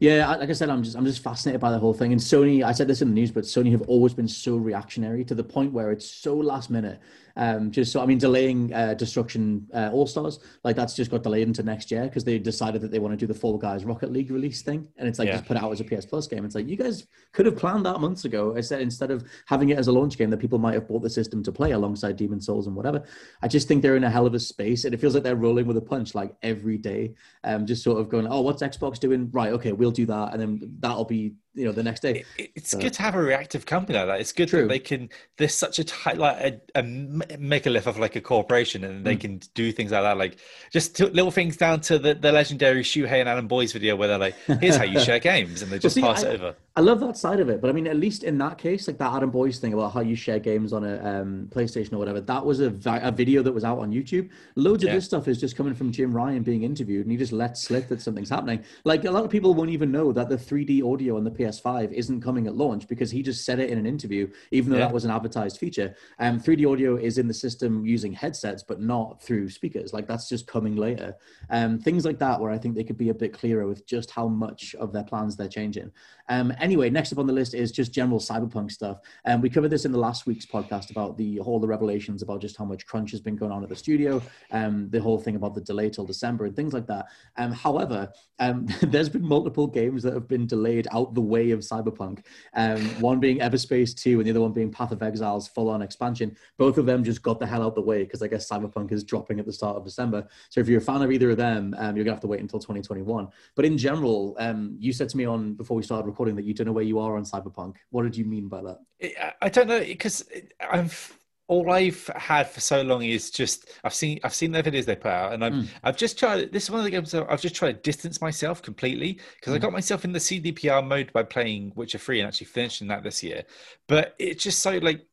Yeah, 0.00 0.34
like 0.36 0.48
I 0.48 0.52
said, 0.52 0.70
I'm 0.70 0.82
just 0.82 0.96
I'm 0.96 1.04
just 1.04 1.22
fascinated 1.22 1.60
by 1.60 1.70
the 1.70 1.78
whole 1.78 1.94
thing. 1.94 2.12
And 2.12 2.20
Sony, 2.20 2.62
I 2.64 2.72
said 2.72 2.88
this 2.88 3.02
in 3.02 3.08
the 3.08 3.14
news, 3.14 3.30
but 3.30 3.44
Sony 3.44 3.70
have 3.72 3.82
always 3.82 4.14
been 4.14 4.28
so 4.28 4.56
reactionary 4.56 5.24
to 5.24 5.34
the 5.34 5.44
point 5.44 5.72
where 5.72 5.90
it's 5.90 6.08
so 6.08 6.36
last 6.36 6.70
minute. 6.70 7.00
Um, 7.38 7.70
just 7.70 7.92
so 7.92 8.00
I 8.02 8.06
mean, 8.06 8.18
delaying 8.18 8.74
uh, 8.74 8.94
Destruction 8.94 9.66
uh, 9.72 9.90
All 9.92 10.06
Stars, 10.06 10.40
like 10.64 10.76
that's 10.76 10.94
just 10.94 11.10
got 11.10 11.22
delayed 11.22 11.46
into 11.46 11.62
next 11.62 11.90
year 11.90 12.02
because 12.04 12.24
they 12.24 12.38
decided 12.38 12.80
that 12.82 12.90
they 12.90 12.98
want 12.98 13.12
to 13.12 13.16
do 13.16 13.32
the 13.32 13.38
Fall 13.38 13.56
Guys 13.56 13.84
Rocket 13.84 14.12
League 14.12 14.30
release 14.30 14.60
thing, 14.62 14.88
and 14.96 15.08
it's 15.08 15.18
like 15.18 15.26
Yeah. 15.28 15.36
just 15.36 15.46
put 15.46 15.56
out 15.56 15.70
as 15.72 15.80
a 15.80 15.84
PS 15.84 16.04
Plus 16.04 16.26
game. 16.26 16.44
It's 16.44 16.54
like 16.56 16.68
you 16.68 16.76
guys 16.76 17.06
could 17.32 17.46
have 17.46 17.56
planned 17.56 17.86
that 17.86 18.00
months 18.00 18.24
ago. 18.24 18.56
I 18.56 18.60
said 18.60 18.80
instead 18.82 19.10
of 19.12 19.24
having 19.46 19.68
it 19.70 19.78
as 19.78 19.86
a 19.86 19.92
launch 19.92 20.18
game 20.18 20.30
that 20.30 20.38
people 20.38 20.58
might 20.58 20.74
have 20.74 20.88
bought 20.88 21.02
the 21.02 21.10
system 21.10 21.42
to 21.44 21.52
play 21.52 21.70
alongside 21.70 22.16
Demon's 22.16 22.46
Souls 22.46 22.66
and 22.66 22.74
whatever. 22.74 23.04
I 23.40 23.48
just 23.48 23.68
think 23.68 23.82
they're 23.82 23.96
in 23.96 24.04
a 24.04 24.10
hell 24.10 24.26
of 24.26 24.34
a 24.34 24.40
space, 24.40 24.84
and 24.84 24.92
it 24.92 25.00
feels 25.00 25.14
like 25.14 25.22
they're 25.22 25.36
rolling 25.36 25.66
with 25.68 25.76
a 25.76 25.80
punch 25.82 26.14
like 26.16 26.34
every 26.42 26.76
day. 26.76 27.14
Um, 27.44 27.66
just 27.66 27.84
sort 27.84 28.00
of 28.00 28.08
going, 28.08 28.26
oh, 28.26 28.40
what's 28.40 28.62
Xbox 28.62 28.98
doing? 28.98 29.30
Right, 29.30 29.52
okay, 29.52 29.72
we'll 29.72 29.92
do 29.92 30.06
that, 30.06 30.32
and 30.32 30.40
then 30.42 30.76
that'll 30.80 31.04
be 31.04 31.34
you 31.58 31.64
know 31.64 31.72
the 31.72 31.82
next 31.82 32.00
day. 32.00 32.24
It, 32.38 32.52
it's 32.54 32.70
so. 32.70 32.78
good 32.78 32.92
to 32.94 33.02
have 33.02 33.14
a 33.14 33.20
reactive 33.20 33.66
company 33.66 33.98
like 33.98 34.06
that. 34.06 34.20
It's 34.20 34.32
good 34.32 34.48
True. 34.48 34.62
that 34.62 34.68
they 34.68 34.78
can. 34.78 35.10
There's 35.36 35.54
such 35.54 35.78
a 35.78 35.84
tight 35.84 36.16
like 36.16 36.60
a, 36.74 36.82
make 36.82 37.32
a 37.32 37.38
megalith 37.38 37.86
of 37.86 37.98
like 37.98 38.16
a 38.16 38.20
corporation, 38.20 38.84
and 38.84 39.04
they 39.04 39.16
mm. 39.16 39.20
can 39.20 39.40
do 39.54 39.72
things 39.72 39.90
like 39.90 40.02
that. 40.02 40.16
Like 40.16 40.38
just 40.72 41.00
little 41.00 41.30
things 41.30 41.56
down 41.56 41.80
to 41.82 41.98
the, 41.98 42.14
the 42.14 42.32
legendary 42.32 42.82
Shuhei 42.82 43.20
and 43.20 43.28
Adam 43.28 43.48
Boyes 43.48 43.72
video 43.72 43.96
where 43.96 44.08
they're 44.08 44.18
like, 44.18 44.36
"Here's 44.60 44.76
how 44.76 44.84
you 44.84 45.00
share 45.08 45.18
games," 45.18 45.62
and 45.62 45.70
they 45.70 45.78
just 45.78 45.96
well, 46.00 46.14
see, 46.14 46.22
pass 46.22 46.24
I, 46.24 46.34
it 46.34 46.40
over. 46.40 46.56
I 46.78 46.80
love 46.80 47.00
that 47.00 47.16
side 47.16 47.40
of 47.40 47.48
it, 47.48 47.60
but 47.60 47.70
I 47.70 47.72
mean, 47.72 47.88
at 47.88 47.96
least 47.96 48.22
in 48.22 48.38
that 48.38 48.56
case, 48.56 48.86
like 48.86 48.98
that 48.98 49.12
Adam 49.12 49.30
Boyes 49.30 49.58
thing 49.58 49.72
about 49.72 49.92
how 49.92 49.98
you 49.98 50.14
share 50.14 50.38
games 50.38 50.72
on 50.72 50.84
a 50.84 51.04
um, 51.04 51.48
PlayStation 51.50 51.94
or 51.94 51.98
whatever, 51.98 52.20
that 52.20 52.46
was 52.46 52.60
a, 52.60 52.72
a 53.02 53.10
video 53.10 53.42
that 53.42 53.50
was 53.50 53.64
out 53.64 53.80
on 53.80 53.90
YouTube. 53.90 54.30
Loads 54.54 54.84
yeah. 54.84 54.90
of 54.90 54.94
this 54.94 55.04
stuff 55.04 55.26
is 55.26 55.40
just 55.40 55.56
coming 55.56 55.74
from 55.74 55.90
Jim 55.90 56.12
Ryan 56.12 56.44
being 56.44 56.62
interviewed, 56.62 57.04
and 57.04 57.10
he 57.10 57.18
just 57.18 57.32
lets 57.32 57.64
slip 57.64 57.88
that 57.88 58.00
something's 58.00 58.30
happening. 58.30 58.62
Like 58.84 59.06
a 59.06 59.10
lot 59.10 59.24
of 59.24 59.30
people 59.30 59.54
won't 59.54 59.70
even 59.70 59.90
know 59.90 60.12
that 60.12 60.28
the 60.28 60.36
3D 60.36 60.88
audio 60.88 61.16
on 61.16 61.24
the 61.24 61.32
PS5 61.32 61.90
isn't 61.90 62.20
coming 62.20 62.46
at 62.46 62.54
launch 62.54 62.86
because 62.86 63.10
he 63.10 63.24
just 63.24 63.44
said 63.44 63.58
it 63.58 63.70
in 63.70 63.78
an 63.78 63.84
interview, 63.84 64.30
even 64.52 64.70
though 64.70 64.78
yeah. 64.78 64.84
that 64.84 64.94
was 64.94 65.04
an 65.04 65.10
advertised 65.10 65.58
feature. 65.58 65.96
Um, 66.20 66.38
3D 66.38 66.70
audio 66.70 66.94
is 66.94 67.18
in 67.18 67.26
the 67.26 67.34
system 67.34 67.84
using 67.84 68.12
headsets, 68.12 68.62
but 68.62 68.80
not 68.80 69.20
through 69.20 69.48
speakers. 69.48 69.92
Like 69.92 70.06
that's 70.06 70.28
just 70.28 70.46
coming 70.46 70.76
later. 70.76 71.16
Um, 71.50 71.80
things 71.80 72.04
like 72.04 72.20
that, 72.20 72.40
where 72.40 72.52
I 72.52 72.58
think 72.58 72.76
they 72.76 72.84
could 72.84 72.98
be 72.98 73.08
a 73.08 73.14
bit 73.14 73.32
clearer 73.32 73.66
with 73.66 73.84
just 73.84 74.12
how 74.12 74.28
much 74.28 74.76
of 74.76 74.92
their 74.92 75.02
plans 75.02 75.34
they're 75.34 75.48
changing. 75.48 75.90
Um, 76.28 76.52
anyway, 76.60 76.90
next 76.90 77.12
up 77.12 77.18
on 77.18 77.26
the 77.26 77.32
list 77.32 77.54
is 77.54 77.72
just 77.72 77.92
general 77.92 78.20
cyberpunk 78.20 78.70
stuff. 78.70 79.00
And 79.24 79.36
um, 79.36 79.40
we 79.40 79.50
covered 79.50 79.70
this 79.70 79.84
in 79.84 79.92
the 79.92 79.98
last 79.98 80.26
week's 80.26 80.46
podcast 80.46 80.90
about 80.90 81.16
the 81.16 81.36
whole 81.38 81.58
the 81.58 81.66
revelations 81.66 82.22
about 82.22 82.40
just 82.40 82.56
how 82.56 82.64
much 82.64 82.86
crunch 82.86 83.10
has 83.12 83.20
been 83.20 83.36
going 83.36 83.52
on 83.52 83.62
at 83.62 83.68
the 83.68 83.76
studio, 83.76 84.22
um, 84.50 84.88
the 84.90 85.00
whole 85.00 85.18
thing 85.18 85.36
about 85.36 85.54
the 85.54 85.60
delay 85.60 85.90
till 85.90 86.04
December 86.04 86.44
and 86.44 86.54
things 86.56 86.72
like 86.72 86.86
that. 86.86 87.06
Um, 87.36 87.52
however, 87.52 88.12
um, 88.38 88.66
there's 88.82 89.08
been 89.08 89.26
multiple 89.26 89.66
games 89.66 90.02
that 90.02 90.14
have 90.14 90.28
been 90.28 90.46
delayed 90.46 90.86
out 90.92 91.14
the 91.14 91.20
way 91.20 91.50
of 91.50 91.60
cyberpunk. 91.60 92.24
Um, 92.54 92.80
one 93.00 93.20
being 93.20 93.38
Everspace 93.38 93.94
2 93.96 94.18
and 94.18 94.26
the 94.26 94.30
other 94.30 94.40
one 94.40 94.52
being 94.52 94.70
Path 94.70 94.92
of 94.92 95.02
Exile's 95.02 95.48
full-on 95.48 95.82
expansion. 95.82 96.36
Both 96.56 96.78
of 96.78 96.86
them 96.86 97.04
just 97.04 97.22
got 97.22 97.40
the 97.40 97.46
hell 97.46 97.62
out 97.62 97.74
the 97.74 97.82
way 97.82 98.04
because 98.04 98.22
I 98.22 98.28
guess 98.28 98.48
cyberpunk 98.48 98.92
is 98.92 99.04
dropping 99.04 99.40
at 99.40 99.46
the 99.46 99.52
start 99.52 99.76
of 99.76 99.84
December. 99.84 100.26
So 100.50 100.60
if 100.60 100.68
you're 100.68 100.78
a 100.78 100.82
fan 100.82 101.02
of 101.02 101.10
either 101.10 101.30
of 101.30 101.36
them, 101.36 101.74
um, 101.78 101.96
you're 101.96 102.04
gonna 102.04 102.14
have 102.14 102.20
to 102.22 102.26
wait 102.26 102.40
until 102.40 102.58
2021. 102.58 103.28
But 103.54 103.64
in 103.64 103.78
general, 103.78 104.36
you 104.78 104.92
said 104.92 105.08
to 105.10 105.16
me 105.16 105.24
on 105.24 105.54
before 105.54 105.76
we 105.76 105.82
started 105.82 106.06
recording 106.18 106.34
that 106.34 106.44
you 106.44 106.52
don't 106.52 106.66
know 106.66 106.72
where 106.72 106.82
you 106.82 106.98
are 106.98 107.16
on 107.16 107.22
cyberpunk. 107.22 107.76
What 107.90 108.02
did 108.02 108.16
you 108.16 108.24
mean 108.24 108.48
by 108.48 108.60
that? 108.62 109.34
I 109.40 109.48
don't 109.48 109.68
know 109.68 109.78
because 109.78 110.28
I've 110.60 111.16
all 111.46 111.70
I've 111.70 112.10
had 112.16 112.50
for 112.50 112.60
so 112.60 112.82
long 112.82 113.04
is 113.04 113.30
just 113.30 113.70
I've 113.84 113.94
seen 113.94 114.18
I've 114.24 114.34
seen 114.34 114.50
their 114.50 114.64
videos 114.64 114.84
they 114.84 114.96
put 114.96 115.12
out, 115.12 115.32
and 115.32 115.44
I've 115.44 115.52
mm. 115.52 115.68
I've 115.84 115.96
just 115.96 116.18
tried. 116.18 116.52
This 116.52 116.64
is 116.64 116.70
one 116.72 116.80
of 116.80 116.84
the 116.84 116.90
games 116.90 117.14
I've 117.14 117.40
just 117.40 117.54
tried 117.54 117.72
to 117.72 117.78
distance 117.78 118.20
myself 118.20 118.60
completely 118.62 119.20
because 119.36 119.52
mm. 119.52 119.56
I 119.56 119.58
got 119.60 119.72
myself 119.72 120.04
in 120.04 120.10
the 120.10 120.18
CDPR 120.18 120.84
mode 120.84 121.12
by 121.12 121.22
playing 121.22 121.72
Witcher 121.76 121.98
Three 121.98 122.18
and 122.18 122.26
actually 122.26 122.48
finishing 122.48 122.88
that 122.88 123.04
this 123.04 123.22
year. 123.22 123.44
But 123.86 124.16
it's 124.18 124.42
just 124.42 124.58
so 124.58 124.78
like 124.78 125.06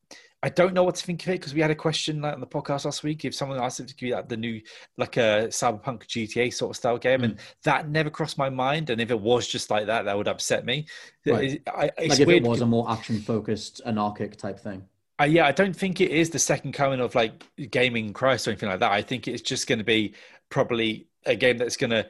I 0.45 0.49
don't 0.49 0.75
know 0.75 0.83
what 0.83 0.93
to 0.93 1.03
think 1.03 1.23
of 1.23 1.29
it 1.29 1.39
because 1.39 1.55
we 1.55 1.61
had 1.61 1.71
a 1.71 1.75
question 1.75 2.21
like, 2.21 2.35
on 2.35 2.39
the 2.39 2.45
podcast 2.45 2.85
last 2.85 3.01
week. 3.01 3.25
If 3.25 3.33
someone 3.33 3.59
asked 3.59 3.79
if 3.79 3.87
to 3.87 3.95
be 3.95 4.11
like 4.11 4.29
the 4.29 4.37
new, 4.37 4.61
like 4.95 5.17
a 5.17 5.47
cyberpunk 5.47 6.05
GTA 6.05 6.53
sort 6.53 6.69
of 6.69 6.75
style 6.75 6.99
game, 6.99 7.21
mm. 7.21 7.23
and 7.23 7.39
that 7.63 7.89
never 7.89 8.11
crossed 8.11 8.37
my 8.37 8.47
mind. 8.47 8.91
And 8.91 9.01
if 9.01 9.09
it 9.09 9.19
was 9.19 9.47
just 9.47 9.71
like 9.71 9.87
that, 9.87 10.05
that 10.05 10.15
would 10.15 10.27
upset 10.27 10.63
me. 10.63 10.85
Right. 11.25 11.59
I, 11.67 11.89
like 11.97 12.19
if 12.19 12.29
it 12.29 12.43
was 12.43 12.61
a 12.61 12.65
more 12.67 12.87
action 12.91 13.19
focused, 13.21 13.81
anarchic 13.87 14.37
type 14.37 14.59
thing. 14.59 14.83
Uh, 15.19 15.23
yeah, 15.23 15.47
I 15.47 15.51
don't 15.51 15.75
think 15.75 15.99
it 15.99 16.11
is 16.11 16.29
the 16.29 16.37
second 16.37 16.73
coming 16.73 16.99
of 16.99 17.15
like 17.15 17.43
gaming 17.71 18.13
Christ 18.13 18.47
or 18.47 18.51
anything 18.51 18.69
like 18.69 18.81
that. 18.81 18.91
I 18.91 19.01
think 19.01 19.27
it's 19.27 19.41
just 19.41 19.65
going 19.65 19.79
to 19.79 19.83
be 19.83 20.13
probably 20.49 21.07
a 21.25 21.35
game 21.35 21.57
that's 21.57 21.75
going 21.75 21.89
to 21.89 22.07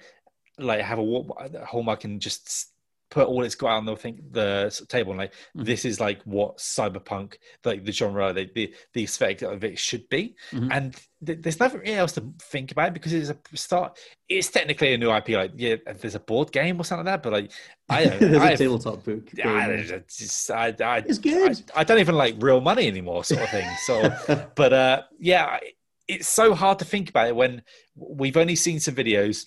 like 0.59 0.81
have 0.81 0.99
a 0.99 1.65
hallmark 1.65 2.03
and 2.03 2.19
just 2.19 2.73
put 3.11 3.27
all 3.27 3.43
it's 3.43 3.55
got 3.55 3.71
on 3.71 3.85
the 3.85 3.95
thing 3.95 4.19
the 4.31 4.85
table 4.89 5.11
and 5.11 5.19
like 5.19 5.31
mm-hmm. 5.31 5.63
this 5.63 5.85
is 5.85 5.99
like 5.99 6.21
what 6.23 6.57
cyberpunk 6.57 7.35
like 7.63 7.85
the 7.85 7.91
genre 7.91 8.33
the 8.33 8.49
the, 8.55 8.73
the 8.93 9.03
aesthetic 9.03 9.41
of 9.43 9.63
it 9.63 9.77
should 9.77 10.07
be 10.09 10.35
mm-hmm. 10.51 10.71
and 10.71 10.95
th- 11.25 11.39
there's 11.41 11.59
nothing 11.59 11.81
really 11.81 11.93
else 11.93 12.13
to 12.13 12.33
think 12.41 12.71
about 12.71 12.93
because 12.93 13.13
it's 13.13 13.29
a 13.29 13.37
start 13.53 13.97
it's 14.27 14.49
technically 14.49 14.93
a 14.93 14.97
new 14.97 15.13
ip 15.15 15.29
like 15.29 15.51
yeah 15.55 15.75
there's 15.99 16.15
a 16.15 16.19
board 16.19 16.51
game 16.51 16.79
or 16.79 16.83
something 16.83 17.05
like 17.05 17.21
that 17.21 17.23
but 17.23 17.33
like 17.33 17.51
i 17.89 18.05
don't 18.05 18.19
there's 18.19 18.43
a 18.43 18.57
tabletop 18.57 19.03
book 19.03 19.29
I, 19.43 20.03
just, 20.07 20.51
I, 20.51 20.75
I, 20.83 20.97
it's 20.97 21.19
good 21.19 21.63
I, 21.75 21.81
I, 21.81 21.83
don't 21.83 21.99
even 21.99 22.15
like 22.15 22.35
real 22.39 22.61
money 22.61 22.87
anymore 22.87 23.23
sort 23.23 23.43
of 23.43 23.49
thing 23.49 23.69
so 23.85 24.49
but 24.55 24.73
uh 24.73 25.01
yeah 25.19 25.59
it's 26.07 26.27
so 26.27 26.53
hard 26.53 26.79
to 26.79 26.85
think 26.85 27.09
about 27.09 27.27
it 27.27 27.35
when 27.35 27.61
we've 27.95 28.37
only 28.37 28.55
seen 28.55 28.79
some 28.79 28.95
videos 28.95 29.45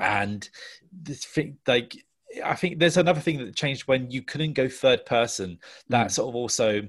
and 0.00 0.48
this 0.92 1.24
thing 1.24 1.58
like 1.66 1.96
I 2.44 2.54
think 2.54 2.78
there's 2.78 2.96
another 2.96 3.20
thing 3.20 3.38
that 3.38 3.54
changed 3.54 3.88
when 3.88 4.10
you 4.10 4.22
couldn't 4.22 4.52
go 4.52 4.68
third 4.68 5.06
person. 5.06 5.58
That 5.88 6.08
mm. 6.08 6.10
sort 6.10 6.28
of 6.28 6.36
also 6.36 6.82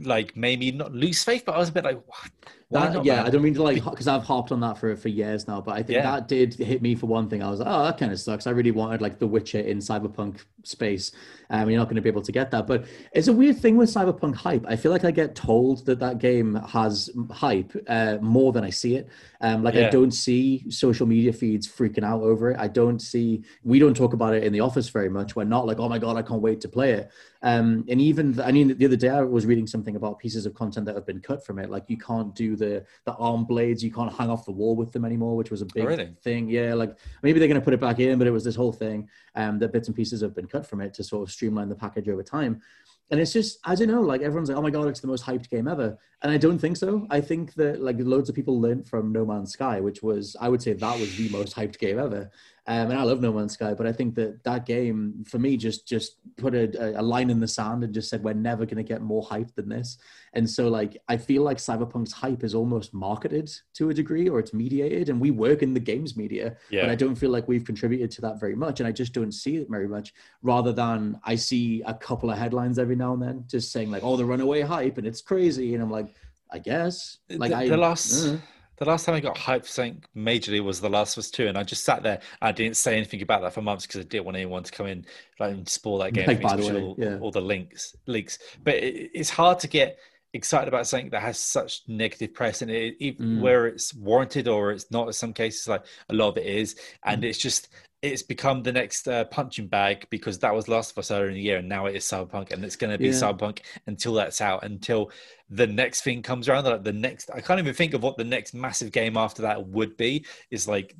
like 0.00 0.36
made 0.36 0.60
me 0.60 0.70
not 0.70 0.92
lose 0.92 1.22
faith, 1.22 1.44
but 1.44 1.54
I 1.54 1.58
was 1.58 1.68
a 1.68 1.72
bit 1.72 1.84
like, 1.84 2.00
what? 2.06 2.30
That, 2.72 3.04
yeah, 3.04 3.22
I 3.22 3.30
don't 3.30 3.42
mean 3.42 3.54
to 3.54 3.62
like 3.62 3.84
because 3.84 4.08
I've 4.08 4.24
harped 4.24 4.50
on 4.50 4.60
that 4.60 4.78
for 4.78 4.96
for 4.96 5.08
years 5.08 5.46
now, 5.46 5.60
but 5.60 5.72
I 5.72 5.82
think 5.82 5.96
yeah. 5.96 6.10
that 6.10 6.28
did 6.28 6.54
hit 6.54 6.80
me 6.80 6.94
for 6.94 7.06
one 7.06 7.28
thing. 7.28 7.42
I 7.42 7.50
was 7.50 7.60
like, 7.60 7.68
oh, 7.70 7.84
that 7.84 7.98
kind 7.98 8.10
of 8.10 8.18
sucks. 8.18 8.46
I 8.46 8.50
really 8.50 8.70
wanted 8.70 9.02
like 9.02 9.18
The 9.18 9.26
Witcher 9.26 9.60
in 9.60 9.78
cyberpunk 9.78 10.40
space. 10.64 11.12
Um, 11.50 11.68
you're 11.68 11.78
not 11.78 11.84
going 11.84 11.96
to 11.96 12.02
be 12.02 12.08
able 12.08 12.22
to 12.22 12.32
get 12.32 12.50
that, 12.52 12.66
but 12.66 12.86
it's 13.12 13.28
a 13.28 13.32
weird 13.32 13.58
thing 13.58 13.76
with 13.76 13.90
cyberpunk 13.90 14.36
hype. 14.36 14.64
I 14.66 14.76
feel 14.76 14.90
like 14.90 15.04
I 15.04 15.10
get 15.10 15.34
told 15.34 15.84
that 15.86 15.98
that 15.98 16.18
game 16.18 16.54
has 16.54 17.10
hype 17.30 17.72
uh, 17.88 18.18
more 18.22 18.52
than 18.52 18.64
I 18.64 18.70
see 18.70 18.96
it. 18.96 19.08
Um, 19.42 19.62
like 19.62 19.74
yeah. 19.74 19.88
I 19.88 19.90
don't 19.90 20.12
see 20.12 20.70
social 20.70 21.06
media 21.06 21.32
feeds 21.32 21.68
freaking 21.68 22.04
out 22.04 22.22
over 22.22 22.52
it. 22.52 22.56
I 22.58 22.68
don't 22.68 23.00
see. 23.00 23.44
We 23.64 23.78
don't 23.78 23.96
talk 23.96 24.14
about 24.14 24.34
it 24.34 24.44
in 24.44 24.52
the 24.52 24.60
office 24.60 24.88
very 24.88 25.10
much. 25.10 25.36
We're 25.36 25.44
not 25.44 25.66
like, 25.66 25.78
oh 25.78 25.88
my 25.88 25.98
god, 25.98 26.16
I 26.16 26.22
can't 26.22 26.40
wait 26.40 26.60
to 26.62 26.68
play 26.68 26.92
it. 26.92 27.10
Um, 27.42 27.84
and 27.88 28.00
even 28.00 28.40
I 28.40 28.52
mean, 28.52 28.76
the 28.76 28.84
other 28.84 28.96
day 28.96 29.08
I 29.08 29.22
was 29.22 29.46
reading 29.46 29.66
something 29.66 29.96
about 29.96 30.18
pieces 30.18 30.46
of 30.46 30.54
content 30.54 30.86
that 30.86 30.94
have 30.94 31.06
been 31.06 31.20
cut 31.20 31.44
from 31.44 31.58
it. 31.58 31.70
Like 31.70 31.84
you 31.88 31.96
can't 31.96 32.34
do 32.34 32.54
the 32.54 32.84
the 33.04 33.14
arm 33.14 33.44
blades. 33.44 33.82
You 33.82 33.92
can't 33.92 34.12
hang 34.12 34.30
off 34.30 34.44
the 34.44 34.52
wall 34.52 34.76
with 34.76 34.92
them 34.92 35.04
anymore, 35.04 35.36
which 35.36 35.50
was 35.50 35.60
a 35.60 35.66
big 35.66 35.84
oh, 35.84 35.88
really? 35.88 36.14
thing. 36.22 36.48
Yeah, 36.48 36.74
like 36.74 36.96
maybe 37.22 37.38
they're 37.38 37.48
going 37.48 37.60
to 37.60 37.64
put 37.64 37.74
it 37.74 37.80
back 37.80 37.98
in, 37.98 38.18
but 38.18 38.26
it 38.26 38.32
was 38.32 38.44
this 38.44 38.54
whole 38.54 38.72
thing 38.72 39.08
um, 39.34 39.58
that 39.58 39.72
bits 39.72 39.88
and 39.88 39.96
pieces 39.96 40.20
have 40.20 40.34
been 40.34 40.46
cut 40.46 40.66
from 40.66 40.80
it 40.80 40.94
to 40.94 41.04
sort 41.04 41.28
of 41.28 41.32
streamline 41.32 41.68
the 41.68 41.74
package 41.74 42.08
over 42.08 42.22
time. 42.22 42.62
And 43.10 43.20
it's 43.20 43.32
just, 43.32 43.58
I 43.64 43.74
don't 43.74 43.88
know, 43.88 44.00
like 44.00 44.22
everyone's 44.22 44.48
like, 44.48 44.56
oh 44.56 44.62
my 44.62 44.70
God, 44.70 44.88
it's 44.88 45.00
the 45.00 45.06
most 45.06 45.22
hyped 45.26 45.50
game 45.50 45.68
ever. 45.68 45.98
And 46.22 46.32
I 46.32 46.38
don't 46.38 46.58
think 46.58 46.78
so. 46.78 47.06
I 47.10 47.20
think 47.20 47.52
that 47.54 47.82
like 47.82 47.96
loads 47.98 48.30
of 48.30 48.34
people 48.34 48.58
learned 48.58 48.86
from 48.86 49.12
No 49.12 49.26
Man's 49.26 49.52
Sky, 49.52 49.80
which 49.80 50.02
was, 50.02 50.34
I 50.40 50.48
would 50.48 50.62
say 50.62 50.72
that 50.72 50.98
was 50.98 51.14
the 51.18 51.28
most 51.28 51.54
hyped 51.54 51.78
game 51.78 51.98
ever. 51.98 52.30
Um, 52.68 52.92
and 52.92 52.98
I 52.98 53.02
love 53.02 53.20
No 53.20 53.32
Man's 53.32 53.54
Sky, 53.54 53.74
but 53.74 53.88
I 53.88 53.92
think 53.92 54.14
that 54.14 54.44
that 54.44 54.66
game 54.66 55.24
for 55.26 55.40
me 55.40 55.56
just 55.56 55.88
just 55.88 56.18
put 56.36 56.54
a, 56.54 57.00
a 57.00 57.02
line 57.02 57.28
in 57.28 57.40
the 57.40 57.48
sand 57.48 57.82
and 57.82 57.92
just 57.92 58.08
said 58.08 58.22
we're 58.22 58.34
never 58.34 58.64
going 58.64 58.76
to 58.76 58.84
get 58.84 59.02
more 59.02 59.24
hype 59.24 59.52
than 59.56 59.68
this. 59.68 59.98
And 60.34 60.48
so 60.48 60.68
like 60.68 60.96
I 61.08 61.16
feel 61.16 61.42
like 61.42 61.56
Cyberpunk's 61.56 62.12
hype 62.12 62.44
is 62.44 62.54
almost 62.54 62.94
marketed 62.94 63.50
to 63.74 63.90
a 63.90 63.94
degree, 63.94 64.28
or 64.28 64.38
it's 64.38 64.54
mediated. 64.54 65.08
And 65.08 65.20
we 65.20 65.32
work 65.32 65.62
in 65.62 65.74
the 65.74 65.80
games 65.80 66.16
media, 66.16 66.56
yeah. 66.70 66.82
but 66.82 66.90
I 66.90 66.94
don't 66.94 67.16
feel 67.16 67.30
like 67.30 67.48
we've 67.48 67.64
contributed 67.64 68.12
to 68.12 68.20
that 68.22 68.38
very 68.38 68.54
much, 68.54 68.78
and 68.78 68.86
I 68.86 68.92
just 68.92 69.12
don't 69.12 69.32
see 69.32 69.56
it 69.56 69.66
very 69.68 69.88
much. 69.88 70.14
Rather 70.42 70.72
than 70.72 71.18
I 71.24 71.34
see 71.34 71.82
a 71.84 71.94
couple 71.94 72.30
of 72.30 72.38
headlines 72.38 72.78
every 72.78 72.96
now 72.96 73.12
and 73.14 73.22
then 73.22 73.44
just 73.48 73.72
saying 73.72 73.90
like, 73.90 74.04
"Oh, 74.04 74.16
the 74.16 74.24
runaway 74.24 74.60
hype," 74.60 74.98
and 74.98 75.06
it's 75.06 75.20
crazy, 75.20 75.74
and 75.74 75.82
I'm 75.82 75.90
like, 75.90 76.14
I 76.52 76.60
guess 76.60 77.18
like 77.28 77.50
the, 77.50 77.56
I, 77.56 77.68
the 77.68 77.76
last. 77.76 78.24
Uh, 78.24 78.36
the 78.76 78.84
last 78.84 79.04
time 79.04 79.14
I 79.14 79.20
got 79.20 79.36
hyped 79.36 79.62
for 79.62 79.68
something 79.68 80.02
majorly 80.16 80.62
was 80.62 80.80
The 80.80 80.88
Last 80.88 81.16
of 81.16 81.22
Us 81.22 81.30
2, 81.30 81.46
and 81.48 81.58
I 81.58 81.62
just 81.62 81.84
sat 81.84 82.02
there. 82.02 82.20
I 82.40 82.52
didn't 82.52 82.76
say 82.76 82.96
anything 82.96 83.22
about 83.22 83.42
that 83.42 83.52
for 83.52 83.62
months 83.62 83.86
because 83.86 84.00
I 84.00 84.04
didn't 84.04 84.24
want 84.24 84.36
anyone 84.36 84.62
to 84.62 84.72
come 84.72 84.86
in 84.86 85.04
like, 85.38 85.52
and 85.52 85.68
spoil 85.68 85.98
that 85.98 86.14
game. 86.14 86.26
Like, 86.26 86.40
by 86.40 86.56
the 86.56 86.66
way, 86.66 86.82
all, 86.82 86.94
yeah. 86.98 87.18
all, 87.20 87.30
the 87.30 87.40
links, 87.40 87.94
leaks. 88.06 88.38
But 88.64 88.74
it, 88.76 89.10
it's 89.14 89.30
hard 89.30 89.58
to 89.60 89.68
get 89.68 89.98
excited 90.34 90.68
about 90.68 90.86
something 90.86 91.10
that 91.10 91.22
has 91.22 91.38
such 91.38 91.82
negative 91.88 92.34
press, 92.34 92.62
and 92.62 92.70
it, 92.70 92.96
it, 93.00 93.18
mm. 93.18 93.40
where 93.40 93.66
it's 93.66 93.94
warranted 93.94 94.48
or 94.48 94.72
it's 94.72 94.90
not. 94.90 95.06
In 95.06 95.12
some 95.12 95.32
cases, 95.32 95.68
like 95.68 95.84
a 96.08 96.14
lot 96.14 96.28
of 96.28 96.38
it 96.38 96.46
is, 96.46 96.76
and 97.04 97.22
mm. 97.22 97.26
it's 97.26 97.38
just 97.38 97.68
it's 98.02 98.22
become 98.22 98.64
the 98.64 98.72
next 98.72 99.06
uh, 99.06 99.24
punching 99.26 99.68
bag 99.68 100.06
because 100.10 100.38
that 100.40 100.52
was 100.52 100.66
Last 100.66 100.90
of 100.90 100.98
Us 100.98 101.10
earlier 101.10 101.28
in 101.28 101.34
the 101.34 101.40
year, 101.40 101.58
and 101.58 101.68
now 101.68 101.86
it 101.86 101.94
is 101.94 102.04
Cyberpunk, 102.04 102.50
and 102.50 102.64
it's 102.64 102.76
going 102.76 102.92
to 102.92 102.98
be 102.98 103.06
yeah. 103.06 103.12
Cyberpunk 103.12 103.60
until 103.86 104.14
that's 104.14 104.40
out, 104.40 104.64
until 104.64 105.10
the 105.50 105.66
next 105.66 106.02
thing 106.02 106.22
comes 106.22 106.48
around. 106.48 106.64
Like 106.64 106.82
the 106.82 106.92
next, 106.92 107.30
I 107.32 107.40
can't 107.40 107.60
even 107.60 107.74
think 107.74 107.94
of 107.94 108.02
what 108.02 108.16
the 108.16 108.24
next 108.24 108.54
massive 108.54 108.90
game 108.90 109.16
after 109.16 109.42
that 109.42 109.66
would 109.68 109.96
be. 109.96 110.26
Is 110.50 110.66
like 110.66 110.96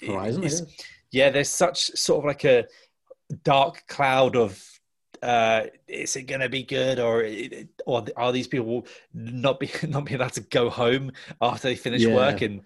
Horizon. 0.00 0.66
yeah, 1.10 1.30
there's 1.30 1.50
such 1.50 1.88
sort 1.96 2.20
of 2.20 2.24
like 2.24 2.44
a 2.44 2.64
dark 3.44 3.86
cloud 3.86 4.34
of 4.34 4.62
uh, 5.22 5.64
is 5.86 6.16
it 6.16 6.22
going 6.22 6.40
to 6.40 6.48
be 6.48 6.62
good 6.62 6.98
or 6.98 7.28
or 7.86 8.04
are 8.16 8.32
these 8.32 8.48
people 8.48 8.86
not 9.12 9.60
be 9.60 9.70
not 9.88 10.04
be 10.04 10.14
allowed 10.14 10.32
to 10.34 10.40
go 10.42 10.70
home 10.70 11.12
after 11.40 11.68
they 11.68 11.76
finish 11.76 12.02
yeah. 12.02 12.14
work? 12.14 12.42
And 12.42 12.62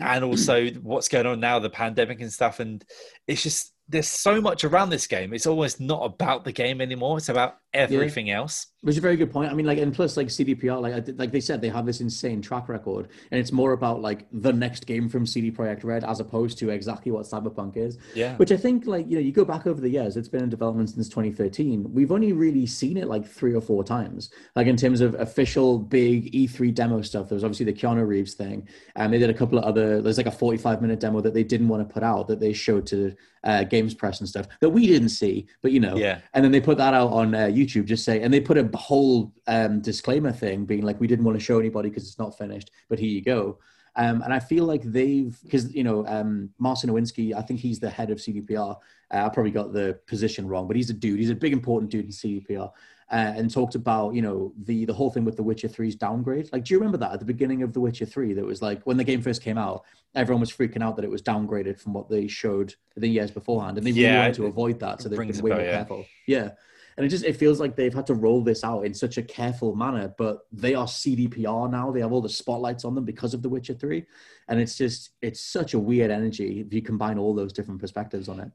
and 0.00 0.24
also 0.24 0.68
what's 0.82 1.08
going 1.08 1.26
on 1.26 1.40
now 1.40 1.58
the 1.58 1.70
pandemic 1.70 2.20
and 2.20 2.32
stuff 2.32 2.60
and 2.60 2.84
it's 3.26 3.42
just 3.42 3.72
there's 3.88 4.08
so 4.08 4.40
much 4.40 4.64
around 4.64 4.90
this 4.90 5.06
game. 5.06 5.34
It's 5.34 5.46
almost 5.46 5.80
not 5.80 6.04
about 6.04 6.44
the 6.44 6.52
game 6.52 6.80
anymore. 6.80 7.18
It's 7.18 7.28
about 7.28 7.56
everything 7.74 8.28
yeah. 8.28 8.36
else. 8.36 8.66
Which 8.82 8.94
is 8.94 8.98
a 8.98 9.00
very 9.00 9.16
good 9.16 9.30
point. 9.30 9.50
I 9.50 9.54
mean, 9.54 9.64
like, 9.64 9.78
and 9.78 9.94
plus, 9.94 10.16
like 10.16 10.26
CDPR, 10.26 10.80
like, 10.82 11.16
like 11.16 11.30
they 11.30 11.40
said, 11.40 11.60
they 11.60 11.68
have 11.68 11.86
this 11.86 12.00
insane 12.00 12.42
track 12.42 12.68
record, 12.68 13.08
and 13.30 13.40
it's 13.40 13.52
more 13.52 13.72
about 13.72 14.00
like 14.00 14.26
the 14.32 14.52
next 14.52 14.86
game 14.86 15.08
from 15.08 15.24
CD 15.24 15.52
Projekt 15.52 15.84
Red 15.84 16.02
as 16.02 16.18
opposed 16.18 16.58
to 16.58 16.70
exactly 16.70 17.12
what 17.12 17.24
Cyberpunk 17.24 17.76
is. 17.76 17.98
Yeah. 18.14 18.36
Which 18.36 18.50
I 18.50 18.56
think, 18.56 18.86
like, 18.86 19.08
you 19.08 19.14
know, 19.14 19.20
you 19.20 19.30
go 19.30 19.44
back 19.44 19.68
over 19.68 19.80
the 19.80 19.88
years, 19.88 20.16
it's 20.16 20.28
been 20.28 20.42
in 20.42 20.48
development 20.48 20.90
since 20.90 21.08
2013. 21.08 21.92
We've 21.92 22.10
only 22.10 22.32
really 22.32 22.66
seen 22.66 22.96
it 22.96 23.06
like 23.06 23.24
three 23.24 23.54
or 23.54 23.60
four 23.60 23.84
times. 23.84 24.30
Like 24.56 24.66
in 24.66 24.76
terms 24.76 25.00
of 25.00 25.14
official 25.14 25.78
big 25.78 26.32
E3 26.32 26.74
demo 26.74 27.02
stuff, 27.02 27.28
there 27.28 27.36
was 27.36 27.44
obviously 27.44 27.66
the 27.66 27.72
Keanu 27.72 28.04
Reeves 28.04 28.34
thing, 28.34 28.66
and 28.96 29.12
they 29.12 29.18
did 29.18 29.30
a 29.30 29.34
couple 29.34 29.58
of 29.58 29.64
other. 29.64 30.02
There's 30.02 30.16
like 30.16 30.26
a 30.26 30.32
45 30.32 30.82
minute 30.82 30.98
demo 30.98 31.20
that 31.20 31.34
they 31.34 31.44
didn't 31.44 31.68
want 31.68 31.86
to 31.86 31.92
put 31.92 32.02
out 32.02 32.26
that 32.28 32.40
they 32.40 32.52
showed 32.52 32.86
to 32.88 33.14
uh, 33.44 33.64
Games 33.64 33.94
Press 33.94 34.20
and 34.20 34.28
stuff 34.28 34.46
that 34.60 34.70
we 34.70 34.86
didn't 34.86 35.10
see, 35.10 35.46
but 35.62 35.72
you 35.72 35.80
know, 35.80 35.96
yeah. 35.96 36.20
And 36.34 36.44
then 36.44 36.52
they 36.52 36.60
put 36.60 36.78
that 36.78 36.94
out 36.94 37.12
on 37.12 37.34
uh, 37.34 37.38
YouTube, 37.46 37.61
just 37.64 38.04
say, 38.04 38.22
and 38.22 38.32
they 38.32 38.40
put 38.40 38.58
a 38.58 38.68
whole 38.76 39.32
um, 39.46 39.80
disclaimer 39.80 40.32
thing, 40.32 40.64
being 40.64 40.82
like, 40.82 41.00
we 41.00 41.06
didn't 41.06 41.24
want 41.24 41.38
to 41.38 41.44
show 41.44 41.58
anybody 41.58 41.88
because 41.88 42.06
it's 42.06 42.18
not 42.18 42.36
finished, 42.36 42.70
but 42.88 42.98
here 42.98 43.10
you 43.10 43.22
go. 43.22 43.58
Um, 43.94 44.22
and 44.22 44.32
I 44.32 44.38
feel 44.38 44.64
like 44.64 44.82
they've, 44.82 45.36
because 45.42 45.74
you 45.74 45.84
know, 45.84 46.06
um, 46.06 46.50
Marcin 46.58 46.90
Nowinski, 46.90 47.34
I 47.34 47.42
think 47.42 47.60
he's 47.60 47.78
the 47.78 47.90
head 47.90 48.10
of 48.10 48.18
CDPR. 48.18 48.76
Uh, 49.12 49.16
I 49.16 49.28
probably 49.28 49.50
got 49.50 49.72
the 49.72 49.98
position 50.06 50.48
wrong, 50.48 50.66
but 50.66 50.76
he's 50.76 50.88
a 50.88 50.94
dude. 50.94 51.18
He's 51.18 51.30
a 51.30 51.34
big 51.34 51.52
important 51.52 51.90
dude 51.90 52.06
in 52.06 52.10
CDPR 52.10 52.72
uh, 53.12 53.34
and 53.36 53.50
talked 53.50 53.74
about 53.74 54.14
you 54.14 54.22
know 54.22 54.52
the 54.64 54.86
the 54.86 54.94
whole 54.94 55.10
thing 55.10 55.24
with 55.24 55.36
the 55.36 55.42
Witcher 55.42 55.68
3's 55.68 55.94
downgrade. 55.94 56.48
Like, 56.52 56.64
do 56.64 56.74
you 56.74 56.78
remember 56.78 56.96
that 56.98 57.12
at 57.12 57.18
the 57.18 57.26
beginning 57.26 57.62
of 57.62 57.74
the 57.74 57.80
Witcher 57.80 58.06
3? 58.06 58.32
That 58.32 58.44
was 58.44 58.62
like 58.62 58.82
when 58.84 58.96
the 58.96 59.04
game 59.04 59.20
first 59.20 59.42
came 59.42 59.58
out, 59.58 59.84
everyone 60.14 60.40
was 60.40 60.50
freaking 60.50 60.82
out 60.82 60.96
that 60.96 61.04
it 61.04 61.10
was 61.10 61.22
downgraded 61.22 61.78
from 61.78 61.92
what 61.92 62.08
they 62.08 62.26
showed 62.26 62.74
the 62.96 63.06
years 63.06 63.30
beforehand, 63.30 63.76
and 63.76 63.86
they 63.86 63.92
really 63.92 64.16
wanted 64.16 64.34
to 64.34 64.46
avoid 64.46 64.80
that, 64.80 65.02
so 65.02 65.08
they've 65.08 65.18
been 65.18 65.42
way 65.42 65.50
more 65.50 65.60
yeah. 65.60 65.70
careful. 65.72 66.06
Yeah. 66.26 66.50
And 66.96 67.06
it 67.06 67.08
just 67.08 67.24
it 67.24 67.36
feels 67.36 67.60
like 67.60 67.76
they've 67.76 67.94
had 67.94 68.06
to 68.08 68.14
roll 68.14 68.42
this 68.42 68.64
out 68.64 68.82
in 68.82 68.94
such 68.94 69.18
a 69.18 69.22
careful 69.22 69.74
manner, 69.74 70.14
but 70.18 70.46
they 70.52 70.74
are 70.74 70.86
CDPR 70.86 71.70
now. 71.70 71.90
They 71.90 72.00
have 72.00 72.12
all 72.12 72.20
the 72.20 72.28
spotlights 72.28 72.84
on 72.84 72.94
them 72.94 73.04
because 73.04 73.34
of 73.34 73.42
The 73.42 73.48
Witcher 73.48 73.74
3. 73.74 74.04
And 74.48 74.60
it's 74.60 74.76
just 74.76 75.10
it's 75.22 75.40
such 75.40 75.74
a 75.74 75.78
weird 75.78 76.10
energy 76.10 76.60
if 76.60 76.72
you 76.72 76.82
combine 76.82 77.18
all 77.18 77.34
those 77.34 77.52
different 77.52 77.80
perspectives 77.80 78.28
on 78.28 78.40
it. 78.40 78.50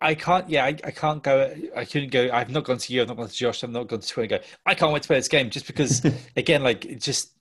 I 0.00 0.14
can't. 0.14 0.48
Yeah, 0.48 0.64
I, 0.64 0.68
I, 0.68 0.90
can't 0.90 1.22
go. 1.22 1.54
I 1.76 1.84
couldn't 1.84 2.10
go. 2.10 2.30
I've 2.32 2.50
not 2.50 2.64
gone 2.64 2.78
to 2.78 2.92
you. 2.92 3.02
I've 3.02 3.08
not 3.08 3.16
gone 3.18 3.28
to 3.28 3.34
Josh. 3.34 3.62
I've 3.62 3.70
not 3.70 3.86
gone 3.88 4.00
to 4.00 4.08
Twitter. 4.08 4.38
go. 4.38 4.44
I 4.64 4.74
can't 4.74 4.92
wait 4.92 5.02
to 5.02 5.06
play 5.08 5.16
this 5.16 5.28
game 5.28 5.50
just 5.50 5.66
because. 5.66 6.02
again, 6.36 6.62
like 6.62 6.98
just. 6.98 7.32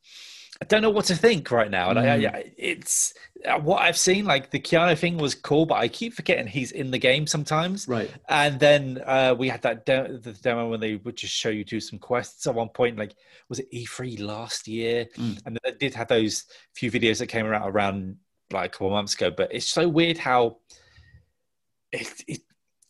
I 0.64 0.66
don't 0.66 0.82
know 0.82 0.90
what 0.90 1.04
to 1.06 1.16
think 1.16 1.52
right 1.52 1.70
now, 1.70 1.90
and 1.90 2.00
mm. 2.00 2.34
I, 2.34 2.38
I, 2.38 2.54
it's 2.58 3.14
uh, 3.46 3.60
what 3.60 3.82
I've 3.82 3.98
seen. 3.98 4.24
Like 4.24 4.50
the 4.50 4.62
Keanu 4.62 4.98
thing 4.98 5.18
was 5.18 5.36
cool, 5.36 5.66
but 5.66 5.76
I 5.76 5.90
keep 5.90 6.14
forgetting 6.14 6.48
he's 6.48 6.72
in 6.72 6.90
the 6.90 6.98
game 6.98 7.28
sometimes. 7.28 7.86
Right. 7.86 8.10
And 8.30 8.58
then 8.62 9.04
uh, 9.06 9.36
we 9.38 9.50
had 9.50 9.62
that 9.64 9.86
de- 9.86 10.20
the 10.20 10.32
demo 10.32 10.70
when 10.70 10.80
they 10.80 10.96
would 10.96 11.18
just 11.18 11.34
show 11.34 11.50
you 11.50 11.66
do 11.66 11.82
some 11.82 12.00
quests 12.00 12.48
at 12.48 12.56
one 12.56 12.70
point. 12.70 12.98
Like 12.98 13.14
was 13.50 13.60
it 13.60 13.70
E3 13.74 14.22
last 14.22 14.66
year? 14.70 15.06
Mm. 15.18 15.42
And 15.46 15.60
they 15.66 15.72
did 15.74 15.94
have 15.96 16.08
those 16.08 16.46
few 16.74 16.90
videos 16.90 17.20
that 17.20 17.28
came 17.28 17.46
around 17.46 17.68
around 17.68 18.16
like 18.54 18.68
a 18.68 18.72
couple 18.72 18.90
months 18.92 19.16
ago. 19.16 19.32
But 19.36 19.54
it's 19.54 19.70
so 19.70 19.86
weird 19.90 20.18
how 20.18 20.60
it, 21.92 22.10
it 22.26 22.42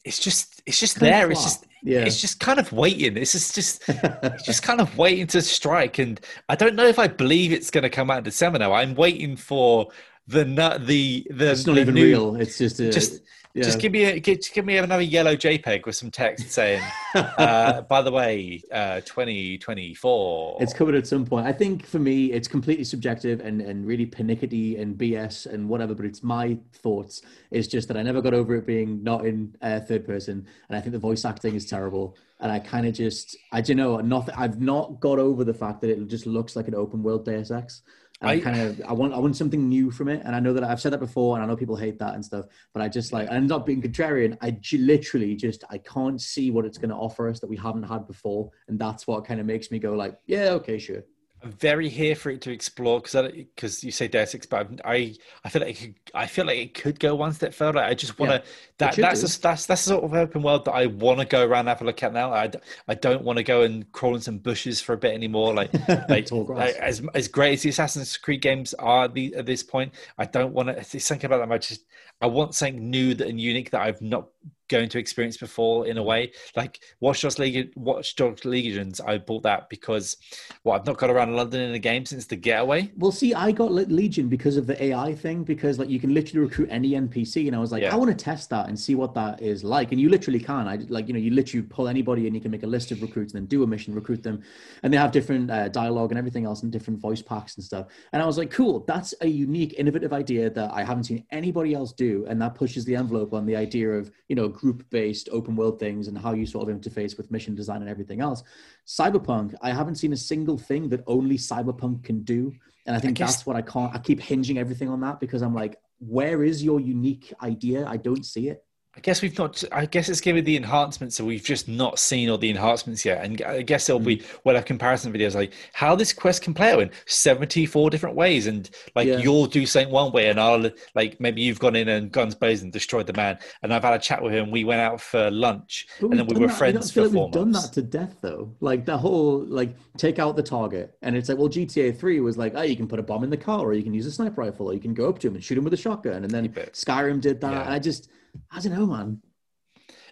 it's 0.04 0.20
just 0.20 0.62
it's 0.66 0.80
just 0.80 1.00
there. 1.00 1.32
It's 1.32 1.44
just 1.44 1.66
yeah. 1.82 2.00
it's 2.00 2.20
just 2.20 2.40
kind 2.40 2.60
of 2.60 2.72
waiting. 2.72 3.18
It's 3.18 3.32
just 3.32 3.56
just 3.56 3.84
it's 3.88 4.44
just 4.46 4.64
kind 4.64 4.82
of 4.82 4.98
waiting 4.98 5.28
to 5.28 5.42
strike. 5.42 6.00
And 6.00 6.20
I 6.50 6.56
don't 6.56 6.76
know 6.76 6.86
if 6.86 7.00
I 7.00 7.08
believe 7.08 7.52
it's 7.52 7.72
going 7.72 7.84
to 7.84 7.90
come 7.90 8.12
out 8.12 8.20
in 8.20 8.24
December 8.24 8.60
now. 8.60 8.74
I'm 8.74 8.96
waiting 8.96 9.36
for 9.36 9.90
the 10.28 10.44
the 10.44 11.26
the. 11.30 11.46
It's 11.52 11.66
not 11.66 11.76
the 11.76 11.82
even 11.82 11.96
new, 11.96 12.06
real. 12.06 12.36
It's 12.36 12.58
just 12.58 12.80
a, 12.80 12.92
just 12.92 13.22
yeah. 13.54 13.64
Just 13.64 13.80
give 13.80 13.92
me 13.92 14.04
a, 14.06 14.20
give, 14.20 14.40
give 14.52 14.66
me 14.66 14.78
another 14.78 15.04
yellow 15.04 15.36
JPEG 15.36 15.86
with 15.86 15.96
some 15.96 16.10
text 16.10 16.50
saying, 16.50 16.82
uh, 17.16 17.82
"By 17.82 18.02
the 18.02 18.12
way, 18.12 18.64
uh, 18.72 19.02
2024." 19.02 20.58
It's 20.60 20.74
covered 20.74 20.96
at 20.96 21.06
some 21.06 21.24
point. 21.24 21.46
I 21.46 21.52
think 21.52 21.86
for 21.86 22.00
me, 22.00 22.32
it's 22.32 22.48
completely 22.48 22.84
subjective 22.84 23.42
and 23.42 23.62
and 23.62 23.86
really 23.86 24.08
pernickety 24.08 24.78
and 24.78 24.98
BS 24.98 25.46
and 25.46 25.70
whatever. 25.70 25.94
But 25.94 26.08
it's 26.08 26.24
my 26.24 26.58
thoughts. 26.74 27.22
It's 27.52 27.68
just 27.68 27.88
that 27.90 27.98
I 27.98 28.02
never 28.02 28.22
got 28.22 28.34
over 28.34 28.56
it 28.56 28.66
being 28.66 29.04
not 29.04 29.24
in 29.24 29.56
uh, 29.62 29.80
third 29.82 30.04
person, 30.04 30.48
and 30.70 30.76
I 30.76 30.82
think 30.82 30.94
the 30.94 31.00
voice 31.00 31.24
acting 31.24 31.54
is 31.54 31.68
terrible. 31.68 32.18
And 32.40 32.52
I 32.52 32.60
kind 32.60 32.88
of 32.88 32.94
just, 32.94 33.38
I 33.54 33.62
don't 33.62 33.78
know, 33.78 33.98
nothing. 34.00 34.36
I've 34.36 34.60
not 34.60 35.00
got 35.00 35.20
over 35.20 35.44
the 35.44 35.54
fact 35.54 35.80
that 35.82 35.92
it 35.92 36.08
just 36.08 36.26
looks 36.26 36.56
like 36.56 36.68
an 36.68 36.76
open 36.76 37.02
world 37.04 37.24
Deus 37.24 37.52
Ex. 37.52 37.84
I 38.24 38.40
kind 38.40 38.60
of 38.60 38.82
I 38.88 38.94
want 38.94 39.14
I 39.14 39.18
want 39.20 39.36
something 39.36 39.68
new 39.68 39.92
from 39.92 40.08
it, 40.08 40.22
and 40.26 40.36
I 40.36 40.40
know 40.40 40.54
that 40.54 40.64
I've 40.64 40.82
said 40.82 40.94
that 40.94 41.00
before, 41.00 41.36
and 41.36 41.44
I 41.44 41.48
know 41.48 41.56
people 41.56 41.76
hate 41.76 42.00
that 42.00 42.16
and 42.16 42.24
stuff. 42.24 42.46
But 42.74 42.82
I 42.82 42.90
just 42.90 43.14
like 43.14 43.30
I'm 43.32 43.48
not 43.48 43.66
being 43.66 43.82
contrarian. 43.82 44.38
I 44.42 44.52
j- 44.52 44.78
literally 44.78 45.36
just 45.36 45.64
I 45.70 45.78
can't 45.80 46.22
see 46.22 46.52
what 46.52 46.66
it's 46.66 46.78
going 46.78 46.90
to 46.90 46.96
offer 46.96 47.28
us 47.30 47.40
that 47.40 47.48
we 47.48 47.58
haven't 47.58 47.84
had 47.84 48.08
before, 48.08 48.50
and 48.68 48.80
that's 48.80 49.08
what 49.08 49.26
kind 49.26 49.40
of 49.40 49.46
makes 49.46 49.72
me 49.72 49.80
go 49.80 49.94
like, 49.94 50.18
yeah, 50.26 50.50
okay, 50.52 50.78
sure. 50.78 51.04
I'm 51.44 51.52
very 51.52 51.90
here 51.90 52.16
for 52.16 52.30
it 52.30 52.42
to 52.42 52.52
explore 52.52 53.02
because 53.02 53.32
because 53.34 53.84
you 53.84 53.92
say 53.92 54.08
Deus 54.08 54.34
Ex, 54.34 54.46
but 54.46 54.80
I 54.86 55.16
I 55.44 55.50
feel 55.50 55.62
like 55.62 55.78
could, 55.78 55.96
I 56.14 56.26
feel 56.26 56.46
like 56.46 56.58
it 56.58 56.74
could 56.74 57.00
go 57.00 57.16
one 57.16 57.34
step 57.34 57.54
further. 57.54 57.80
I 57.80 57.94
just 57.94 58.18
want 58.18 58.32
to 58.32 58.38
yeah, 58.38 58.44
that 58.78 58.96
that's 58.96 59.20
a, 59.24 59.42
that's 59.42 59.66
that's 59.66 59.66
the 59.66 59.76
sort 59.76 60.06
of 60.06 60.14
open 60.14 60.42
world 60.42 60.64
that 60.66 60.72
I 60.72 60.86
want 60.86 61.20
to 61.20 61.26
go 61.26 61.46
around 61.46 61.62
and 61.62 61.70
have 61.70 61.82
a 61.82 61.86
look 61.86 62.02
at 62.02 62.14
now. 62.14 62.34
I, 62.34 62.50
I 62.88 62.96
don't 62.96 63.24
want 63.24 63.38
to 63.38 63.44
go 63.44 63.64
and 63.64 63.92
crawl 63.92 64.16
in 64.16 64.22
some 64.22 64.38
bushes 64.38 64.80
for 64.80 64.94
a 64.94 64.98
bit 64.98 65.14
anymore. 65.14 65.54
Like 65.54 65.74
like, 66.10 66.32
like 66.32 66.76
as 66.76 67.02
as 67.14 67.28
great 67.28 67.54
as 67.54 67.64
the 67.64 67.70
Assassin's 67.70 68.16
Creed 68.16 68.42
games 68.42 68.74
are 68.76 69.10
the, 69.10 69.36
at 69.36 69.46
this 69.46 69.64
point, 69.64 69.94
I 70.18 70.26
don't 70.26 70.54
want 70.54 70.70
to. 70.70 70.76
There's 70.76 71.06
something 71.06 71.26
about 71.26 71.40
them. 71.40 71.52
I 71.52 71.58
just 71.58 71.86
I 72.22 72.28
want 72.28 72.56
something 72.56 72.90
new 72.90 73.14
that, 73.16 73.28
and 73.28 73.40
unique 73.40 73.72
that 73.72 73.82
I've 73.82 74.02
not 74.02 74.30
going 74.70 74.90
to 74.90 75.00
experience 75.00 75.38
before 75.38 75.88
in 75.88 75.98
a 75.98 76.04
way. 76.04 76.32
Like 76.56 76.80
Watch 77.00 77.22
Dogs 77.22 77.40
League, 77.40 77.72
Watch 77.76 78.16
Dogs 78.16 78.46
Legions, 78.46 79.02
I 79.02 79.18
bought 79.18 79.44
that 79.44 79.70
because 79.70 80.18
well, 80.64 80.76
I've 80.76 80.86
not 80.86 80.98
got 80.98 81.10
around 81.10 81.36
London 81.36 81.62
in 81.62 81.74
a 81.74 81.80
game 81.80 82.06
since 82.06 82.26
the 82.26 82.36
Getaway. 82.36 82.92
Well, 82.98 83.12
see, 83.12 83.34
I 83.34 83.52
got 83.52 83.72
Legion 83.72 84.30
because 84.30 84.58
of 84.58 84.68
the 84.68 84.82
AI 84.84 85.14
thing 85.14 85.44
because 85.44 85.80
like 85.80 85.90
you 85.90 86.00
can 86.00 86.14
literally 86.14 86.46
recruit 86.46 86.70
any 86.72 86.92
NPC, 86.92 87.48
and 87.48 87.56
I 87.56 87.60
was 87.60 87.72
like, 87.72 87.84
yeah. 87.84 87.94
I 87.94 87.96
want 87.96 88.18
to 88.18 88.24
test 88.24 88.50
that 88.52 88.68
and 88.68 88.80
see 88.80 88.96
what 88.96 89.14
that 89.16 89.42
is 89.42 89.64
like, 89.64 89.92
and 89.92 90.00
you 90.00 90.10
literally 90.10 90.40
can. 90.40 90.68
I 90.68 90.76
like 90.90 91.08
you 91.08 91.14
know 91.14 91.20
you 91.20 91.32
literally 91.32 91.66
pull 91.66 91.88
anybody 91.88 92.28
and 92.28 92.36
you 92.36 92.42
can 92.42 92.52
make 92.52 92.64
a 92.64 92.68
list 92.68 92.92
of 92.92 93.02
recruits 93.02 93.34
and 93.34 93.42
then 93.42 93.48
do 93.48 93.64
a 93.64 93.68
mission, 93.68 93.94
recruit 93.94 94.24
them, 94.24 94.42
and 94.84 94.94
they 94.94 94.98
have 94.98 95.12
different 95.12 95.50
uh, 95.52 95.70
dialogue 95.70 96.12
and 96.12 96.18
everything 96.18 96.46
else 96.46 96.64
and 96.64 96.72
different 96.72 97.00
voice 97.00 97.22
packs 97.22 97.56
and 97.58 97.64
stuff. 97.64 97.88
And 98.14 98.22
I 98.22 98.26
was 98.26 98.38
like, 98.38 98.52
cool, 98.52 98.84
that's 98.88 99.14
a 99.22 99.28
unique, 99.28 99.76
innovative 99.78 100.14
idea 100.14 100.50
that 100.50 100.72
I 100.72 100.84
haven't 100.84 101.06
seen 101.06 101.26
anybody 101.32 101.74
else 101.74 101.92
do, 101.92 102.26
and 102.28 102.42
that 102.42 102.56
pushes 102.56 102.86
the 102.86 102.96
envelope 102.96 103.34
on 103.34 103.46
the 103.46 103.56
idea 103.56 103.92
of 103.92 104.12
you 104.30 104.36
know 104.36 104.53
group 104.54 104.84
based 104.90 105.30
open 105.32 105.56
world 105.56 105.80
things 105.80 106.08
and 106.08 106.18
how 106.18 106.34
you 106.34 106.46
sort 106.46 106.70
of 106.70 106.76
interface 106.76 107.18
with 107.18 107.32
mission 107.32 107.56
design 107.56 107.82
and 107.82 107.90
everything 107.90 108.22
else. 108.22 108.44
Cyberpunk, 108.88 109.56
I 109.62 109.72
haven't 109.72 109.96
seen 109.96 110.14
a 110.14 110.18
single 110.18 110.58
thing 110.58 110.90
that 110.90 111.04
only 111.08 111.38
Cyberpunk 111.38 112.04
can 112.04 112.24
do. 112.24 112.54
And 112.86 112.96
I 112.96 113.00
think 113.00 113.18
I 113.18 113.20
guess, 113.20 113.36
that's 113.36 113.46
what 113.46 113.56
I 113.56 113.62
can't, 113.62 113.94
I 113.96 114.00
keep 114.00 114.20
hinging 114.20 114.58
everything 114.58 114.90
on 114.90 115.00
that 115.02 115.20
because 115.20 115.42
I'm 115.42 115.56
like, 115.56 115.78
where 116.00 116.44
is 116.44 116.64
your 116.64 116.80
unique 116.80 117.34
idea? 117.42 117.86
I 117.88 117.98
don't 117.98 118.26
see 118.26 118.50
it. 118.50 118.64
I 118.96 119.00
guess 119.00 119.24
we've 119.24 119.36
not. 119.40 119.64
I 119.72 119.88
guess 119.88 120.08
it's 120.08 120.22
given 120.22 120.44
the 120.46 120.56
enhancements, 120.56 121.16
so 121.16 121.26
we've 121.26 121.44
just 121.44 121.68
not 121.68 121.98
seen 121.98 122.30
all 122.30 122.38
the 122.38 122.50
enhancements 122.50 123.04
yet. 123.04 123.26
And 123.26 123.42
I 123.42 123.64
guess 123.64 123.90
it'll 123.90 124.00
be 124.00 124.18
hmm. 124.18 124.26
well, 124.44 124.56
a 124.56 124.62
comparison 124.62 125.12
videos 125.12 125.34
like 125.34 125.54
how 125.74 125.96
this 125.96 126.14
quest 126.14 126.44
can 126.44 126.54
play 126.54 126.72
out 126.72 126.80
in 126.80 126.92
seventy-four 127.08 127.90
different 127.90 128.16
ways, 128.16 128.46
and 128.46 128.70
like 128.96 129.08
yeah. 129.08 129.18
you'll 129.18 129.48
do 129.48 129.66
something 129.66 129.92
one 129.92 130.12
way, 130.12 130.30
and 130.30 130.40
I'll 130.40 130.70
like 130.94 131.20
maybe 131.20 131.42
you've 131.42 131.60
gone 131.60 131.76
in 131.76 131.90
and 131.90 132.12
guns 132.12 132.36
blazing 132.36 132.70
destroyed 132.70 133.08
the 133.08 133.14
man, 133.14 133.40
and 133.64 133.74
I've 133.74 133.82
had 133.82 133.96
a 133.96 134.00
chat 134.00 134.22
with 134.22 134.32
him. 134.32 134.52
We 134.52 134.64
went 134.64 134.82
out 134.82 135.02
for 135.02 135.32
lunch, 135.32 135.88
and 136.00 136.14
then 136.14 136.28
we 136.28 136.40
were 136.40 136.48
that. 136.48 136.58
friends 136.58 136.92
for 136.92 137.02
like 137.02 137.14
four 137.14 137.26
we've 137.26 137.36
months. 137.36 137.36
done 137.36 137.52
that 137.52 137.74
to 137.74 137.82
death, 137.82 138.18
though. 138.22 138.54
Like 138.60 138.86
the 138.86 138.98
whole 138.98 139.44
like 139.46 139.76
take 139.98 140.20
out 140.20 140.36
the 140.36 140.44
target, 140.44 140.96
and 141.02 141.16
it's 141.16 141.30
like 141.30 141.40
well, 141.40 141.50
GTA 141.50 141.98
Three 141.98 142.20
was 142.20 142.38
like 142.38 142.54
oh, 142.56 142.62
you 142.62 142.76
can 142.76 142.88
put 142.88 143.00
a 143.00 143.04
bomb 143.04 143.24
in 143.24 143.32
the 143.32 143.38
car, 143.38 143.62
or 143.62 143.74
you 143.74 143.82
can 143.82 143.96
use 143.96 144.06
a 144.06 144.12
sniper 144.12 144.42
rifle, 144.42 144.68
or 144.68 144.76
you 144.76 144.80
can 144.80 144.94
go 144.94 145.10
up 145.10 145.18
to 145.18 145.28
him 145.28 145.34
and 145.34 145.44
shoot 145.44 145.58
him 145.58 145.64
with 145.64 145.74
a 145.74 145.78
shotgun, 145.78 146.24
and 146.24 146.30
then 146.30 146.48
Skyrim 146.48 147.22
did 147.22 147.42
that. 147.42 147.66
Yeah. 147.66 147.72
I 147.72 147.80
just 147.80 148.10
I 148.52 148.60
don't 148.60 148.74
know, 148.74 148.86
man. 148.86 149.22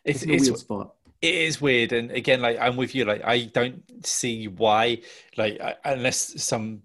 It's, 0.03 0.23
it's, 0.23 0.31
it's 0.31 0.49
weird 0.49 0.60
spot. 0.60 0.93
It 1.21 1.36
is 1.36 1.62
weird, 1.62 1.93
and 1.93 2.12
again, 2.12 2.41
like 2.41 2.57
I'm 2.60 2.77
with 2.77 2.95
you. 2.95 3.05
Like 3.05 3.21
I 3.23 3.45
don't 3.45 3.84
see 4.05 4.47
why, 4.47 5.01
like 5.38 5.62
unless 5.86 6.41
some 6.43 6.81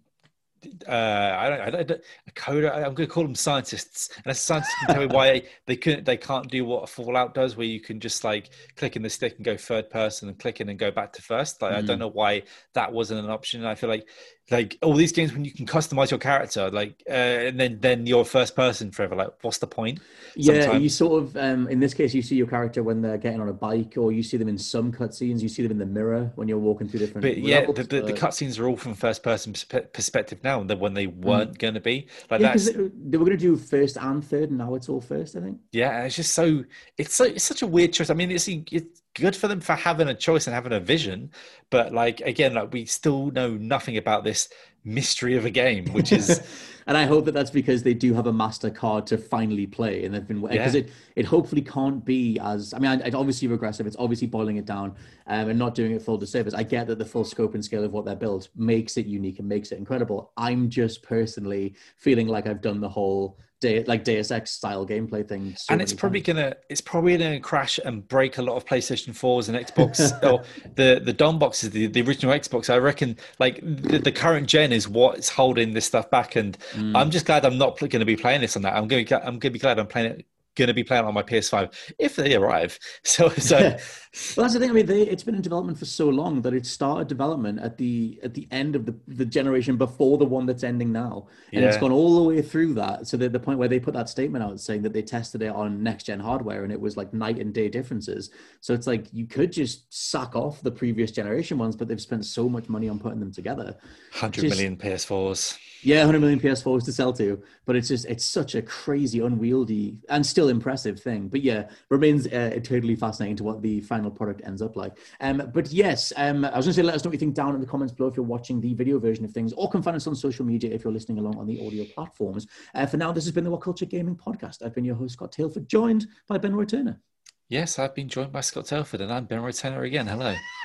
uh, 0.86 1.36
I 1.38 1.48
don't, 1.48 1.60
I 1.60 1.82
don't, 1.82 2.00
a 2.26 2.30
coder. 2.32 2.72
I'm 2.72 2.94
going 2.94 2.96
to 2.96 3.06
call 3.06 3.22
them 3.22 3.34
scientists, 3.34 4.10
and 4.16 4.26
a 4.26 4.34
scientist 4.34 4.74
can 4.80 4.94
tell 4.94 5.06
me 5.06 5.14
why 5.14 5.42
they 5.66 5.76
couldn't, 5.76 6.04
they 6.04 6.16
can't 6.16 6.50
do 6.50 6.64
what 6.64 6.84
a 6.84 6.86
Fallout 6.86 7.34
does, 7.34 7.56
where 7.56 7.66
you 7.66 7.80
can 7.80 8.00
just 8.00 8.24
like 8.24 8.50
click 8.76 8.96
in 8.96 9.02
the 9.02 9.10
stick 9.10 9.36
and 9.36 9.44
go 9.44 9.56
third 9.56 9.90
person, 9.90 10.28
and 10.28 10.38
click 10.38 10.60
in 10.60 10.68
and 10.68 10.78
go 10.78 10.90
back 10.90 11.12
to 11.14 11.22
first. 11.22 11.62
Like 11.62 11.72
mm. 11.72 11.76
I 11.76 11.82
don't 11.82 11.96
mm. 11.96 12.00
know 12.00 12.08
why 12.08 12.42
that 12.74 12.92
wasn't 12.92 13.24
an 13.24 13.30
option. 13.30 13.64
I 13.64 13.74
feel 13.74 13.90
like 13.90 14.08
like 14.50 14.78
all 14.82 14.94
these 14.94 15.12
games 15.12 15.32
when 15.32 15.44
you 15.44 15.50
can 15.50 15.66
customize 15.66 16.10
your 16.10 16.20
character 16.20 16.70
like 16.70 17.02
uh, 17.08 17.12
and 17.12 17.58
then 17.58 17.78
then 17.80 18.06
you're 18.06 18.24
first 18.24 18.54
person 18.54 18.90
forever 18.90 19.16
like 19.16 19.30
what's 19.42 19.58
the 19.58 19.66
point 19.66 20.00
yeah 20.36 20.60
Sometimes... 20.60 20.82
you 20.82 20.88
sort 20.88 21.22
of 21.22 21.36
um 21.36 21.68
in 21.68 21.80
this 21.80 21.94
case 21.94 22.14
you 22.14 22.22
see 22.22 22.36
your 22.36 22.46
character 22.46 22.82
when 22.82 23.02
they're 23.02 23.18
getting 23.18 23.40
on 23.40 23.48
a 23.48 23.52
bike 23.52 23.94
or 23.96 24.12
you 24.12 24.22
see 24.22 24.36
them 24.36 24.48
in 24.48 24.58
some 24.58 24.92
cutscenes 24.92 25.40
you 25.40 25.48
see 25.48 25.62
them 25.62 25.72
in 25.72 25.78
the 25.78 25.86
mirror 25.86 26.30
when 26.36 26.46
you're 26.48 26.58
walking 26.58 26.88
through 26.88 27.00
different 27.00 27.22
but 27.22 27.38
yeah 27.38 27.66
the, 27.66 27.82
the, 27.82 28.02
the 28.02 28.12
cutscenes 28.12 28.58
are 28.58 28.68
all 28.68 28.76
from 28.76 28.94
first 28.94 29.22
person 29.22 29.54
perspective 29.92 30.42
now 30.44 30.60
and 30.60 30.80
when 30.80 30.94
they 30.94 31.06
weren't 31.06 31.52
mm. 31.52 31.58
going 31.58 31.74
to 31.74 31.80
be. 31.80 32.06
Like 32.30 32.40
yeah, 32.40 32.48
that's 32.48 32.66
they, 32.66 32.90
they 33.08 33.18
were 33.18 33.24
going 33.24 33.36
to 33.36 33.42
do 33.42 33.56
first 33.56 33.96
and 33.96 34.24
third 34.24 34.50
and 34.50 34.58
now 34.58 34.74
it's 34.74 34.88
all 34.88 35.00
first 35.00 35.36
i 35.36 35.40
think. 35.40 35.58
Yeah 35.72 36.04
it's 36.04 36.16
just 36.16 36.34
so 36.34 36.64
it's 36.96 37.14
so 37.14 37.24
it's 37.24 37.44
such 37.44 37.62
a 37.62 37.66
weird 37.66 37.92
choice. 37.92 38.10
I 38.10 38.14
mean 38.14 38.30
it's, 38.30 38.48
it's 38.48 39.02
good 39.16 39.34
for 39.34 39.48
them 39.48 39.60
for 39.60 39.74
having 39.74 40.08
a 40.08 40.14
choice 40.14 40.46
and 40.46 40.54
having 40.54 40.72
a 40.72 40.80
vision. 40.80 41.30
But 41.70 41.92
like 41.92 42.20
again, 42.20 42.54
like 42.54 42.72
we 42.72 42.84
still 42.84 43.30
know 43.32 43.50
nothing 43.50 43.96
about 43.96 44.22
this 44.24 44.48
mystery 44.84 45.36
of 45.36 45.44
a 45.44 45.50
game, 45.50 45.86
which 45.92 46.12
is. 46.12 46.40
and 46.86 46.96
I 46.96 47.04
hope 47.04 47.24
that 47.24 47.32
that's 47.32 47.50
because 47.50 47.82
they 47.82 47.94
do 47.94 48.14
have 48.14 48.28
a 48.28 48.32
master 48.32 48.70
card 48.70 49.06
to 49.08 49.18
finally 49.18 49.66
play, 49.66 50.04
and 50.04 50.14
they've 50.14 50.26
been 50.26 50.40
because 50.40 50.74
Yeah. 50.74 50.82
it 50.82 50.90
it 51.16 51.24
hopefully 51.24 51.62
can't 51.62 52.04
be 52.04 52.38
as 52.40 52.72
I 52.72 52.78
mean, 52.78 53.00
it's 53.04 53.16
obviously 53.16 53.48
regressive. 53.48 53.86
It's 53.86 53.96
obviously 53.98 54.28
boiling 54.28 54.56
it 54.58 54.66
down 54.66 54.94
um, 55.26 55.48
and 55.48 55.58
not 55.58 55.74
doing 55.74 55.92
it 55.92 56.02
full 56.02 56.18
disservice. 56.18 56.54
I 56.54 56.62
get 56.62 56.86
that 56.86 56.98
the 56.98 57.04
full 57.04 57.24
scope 57.24 57.54
and 57.54 57.64
scale 57.64 57.82
of 57.84 57.92
what 57.92 58.04
they're 58.04 58.14
built 58.14 58.48
makes 58.54 58.96
it 58.96 59.06
unique 59.06 59.40
and 59.40 59.48
makes 59.48 59.72
it 59.72 59.78
incredible. 59.78 60.32
I'm 60.36 60.68
just 60.70 61.02
personally 61.02 61.74
feeling 61.96 62.28
like 62.28 62.46
I've 62.46 62.62
done 62.62 62.80
the 62.80 62.88
whole 62.88 63.38
day 63.60 63.84
like 63.84 64.04
Deus 64.04 64.30
Ex 64.30 64.50
style 64.50 64.86
gameplay 64.86 65.26
thing, 65.26 65.54
so 65.56 65.72
and 65.72 65.80
it's 65.80 65.92
probably 65.92 66.20
times. 66.20 66.38
gonna 66.38 66.56
it's 66.68 66.80
probably 66.80 67.16
gonna 67.16 67.40
crash 67.40 67.78
and 67.84 68.06
break 68.06 68.38
a 68.38 68.42
lot 68.42 68.56
of 68.56 68.64
PlayStation 68.64 69.10
4s 69.10 69.48
and 69.48 69.56
Xbox 69.56 70.22
or 70.22 70.42
the 70.74 71.00
the 71.04 71.12
DOM 71.12 71.38
boxes, 71.38 71.70
the, 71.70 71.86
the 71.86 72.02
original 72.02 72.34
Xbox. 72.34 72.68
I 72.68 72.78
reckon 72.78 73.16
like 73.38 73.60
the, 73.62 73.98
the 73.98 74.12
current 74.12 74.48
gen 74.48 74.72
is 74.72 74.88
what's 74.88 75.28
holding 75.28 75.72
this 75.72 75.86
stuff 75.86 76.10
back, 76.10 76.36
and 76.36 76.56
Mm. 76.76 76.96
I'm 76.96 77.10
just 77.10 77.26
glad 77.26 77.44
I'm 77.44 77.58
not 77.58 77.78
going 77.78 77.90
to 77.90 78.04
be 78.04 78.16
playing 78.16 78.40
this 78.40 78.56
on 78.56 78.62
that. 78.62 78.74
I'm 78.74 78.88
going 78.88 79.04
to 79.06 79.16
I'm 79.20 79.38
going 79.38 79.40
to 79.40 79.50
be 79.50 79.58
glad 79.58 79.78
I'm 79.78 79.86
playing 79.86 80.12
it. 80.12 80.26
Going 80.56 80.68
to 80.68 80.74
be 80.74 80.84
playing 80.84 81.04
on 81.04 81.14
my 81.14 81.22
PS5 81.22 81.72
if 81.98 82.16
they 82.16 82.34
arrive. 82.34 82.78
So 83.04 83.28
so 83.28 83.58
well, 84.36 84.44
that's 84.44 84.54
the 84.54 84.60
thing. 84.60 84.70
I 84.70 84.72
mean, 84.72 84.86
they, 84.86 85.02
it's 85.02 85.22
been 85.22 85.34
in 85.34 85.42
development 85.42 85.78
for 85.78 85.84
so 85.84 86.08
long 86.08 86.42
that 86.42 86.54
it 86.54 86.66
started 86.66 87.08
development 87.08 87.60
at 87.60 87.78
the 87.78 88.18
at 88.22 88.34
the 88.34 88.48
end 88.50 88.74
of 88.74 88.84
the, 88.84 88.94
the 89.06 89.24
generation 89.24 89.76
before 89.76 90.18
the 90.18 90.24
one 90.24 90.44
that's 90.46 90.64
ending 90.64 90.92
now, 90.92 91.28
and 91.52 91.64
it's 91.64 91.76
gone 91.76 91.92
all 91.92 92.16
the 92.16 92.22
way 92.22 92.42
through 92.42 92.74
that. 92.74 93.06
So 93.06 93.16
the 93.16 93.38
point 93.38 93.58
where 93.58 93.68
they 93.68 93.78
put 93.78 93.94
that 93.94 94.08
statement 94.08 94.42
out 94.42 94.58
saying 94.60 94.82
that 94.82 94.92
they 94.92 95.02
tested 95.02 95.42
it 95.42 95.54
on 95.54 95.82
next 95.82 96.04
gen 96.04 96.20
hardware 96.20 96.64
and 96.64 96.72
it 96.72 96.80
was 96.80 96.96
like 96.96 97.12
night 97.12 97.38
and 97.38 97.52
day 97.52 97.68
differences. 97.68 98.30
So 98.60 98.74
it's 98.74 98.86
like 98.86 99.06
you 99.12 99.26
could 99.26 99.52
just 99.52 99.92
suck 99.92 100.34
off 100.34 100.62
the 100.62 100.70
previous 100.70 101.10
generation 101.10 101.58
ones, 101.58 101.76
but 101.76 101.88
they've 101.88 102.00
spent 102.00 102.24
so 102.24 102.48
much 102.48 102.68
money 102.68 102.88
on 102.88 102.98
putting 102.98 103.20
them 103.20 103.32
together. 103.32 103.76
hundred 104.12 104.42
Just- 104.42 104.56
million 104.56 104.76
PS4s. 104.76 105.58
Yeah, 105.82 105.98
100 105.98 106.18
million 106.18 106.40
PS4s 106.40 106.84
to 106.86 106.92
sell 106.92 107.12
to, 107.12 107.40
but 107.64 107.76
it's 107.76 107.86
just 107.86 108.06
it's 108.06 108.24
such 108.24 108.56
a 108.56 108.62
crazy, 108.62 109.20
unwieldy, 109.20 109.98
and 110.08 110.26
still 110.26 110.45
impressive 110.48 111.00
thing. 111.00 111.28
But 111.28 111.42
yeah, 111.42 111.68
remains 111.90 112.26
uh, 112.26 112.50
eternally 112.54 112.96
fascinating 112.96 113.36
to 113.36 113.44
what 113.44 113.62
the 113.62 113.80
final 113.80 114.10
product 114.10 114.42
ends 114.44 114.62
up 114.62 114.76
like. 114.76 114.98
Um, 115.20 115.50
but 115.52 115.70
yes, 115.72 116.12
um, 116.16 116.44
I 116.44 116.56
was 116.56 116.66
going 116.66 116.72
to 116.72 116.72
say, 116.74 116.82
let 116.82 116.94
us 116.94 117.04
know 117.04 117.10
what 117.10 117.14
you 117.14 117.20
think 117.20 117.34
down 117.34 117.54
in 117.54 117.60
the 117.60 117.66
comments 117.66 117.92
below 117.92 118.08
if 118.08 118.16
you're 118.16 118.24
watching 118.24 118.60
the 118.60 118.74
video 118.74 118.98
version 118.98 119.24
of 119.24 119.32
things, 119.32 119.52
or 119.52 119.70
come 119.70 119.82
find 119.82 119.96
us 119.96 120.06
on 120.06 120.14
social 120.14 120.44
media 120.44 120.70
if 120.72 120.84
you're 120.84 120.92
listening 120.92 121.18
along 121.18 121.36
on 121.38 121.46
the 121.46 121.64
audio 121.66 121.84
platforms. 121.84 122.46
Uh, 122.74 122.86
for 122.86 122.96
now, 122.96 123.12
this 123.12 123.24
has 123.24 123.32
been 123.32 123.44
the 123.44 123.50
WhatCulture 123.50 123.88
Gaming 123.88 124.16
Podcast. 124.16 124.64
I've 124.64 124.74
been 124.74 124.84
your 124.84 124.96
host 124.96 125.14
Scott 125.14 125.32
Tailford, 125.32 125.66
joined 125.66 126.06
by 126.28 126.38
Ben 126.38 126.54
Roy 126.54 126.64
Turner, 126.64 127.00
Yes, 127.48 127.78
I've 127.78 127.94
been 127.94 128.08
joined 128.08 128.32
by 128.32 128.40
Scott 128.40 128.64
Tailford, 128.64 129.00
and 129.00 129.12
I'm 129.12 129.26
Ben 129.26 129.38
Rotenner 129.38 129.86
again. 129.86 130.08
Hello. 130.08 130.34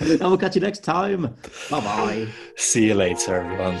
and 0.00 0.20
we'll 0.20 0.36
catch 0.36 0.56
you 0.56 0.60
next 0.60 0.82
time. 0.82 1.22
Bye 1.70 1.80
bye. 1.80 2.28
See 2.56 2.88
you 2.88 2.94
later, 2.94 3.36
everyone. 3.36 3.80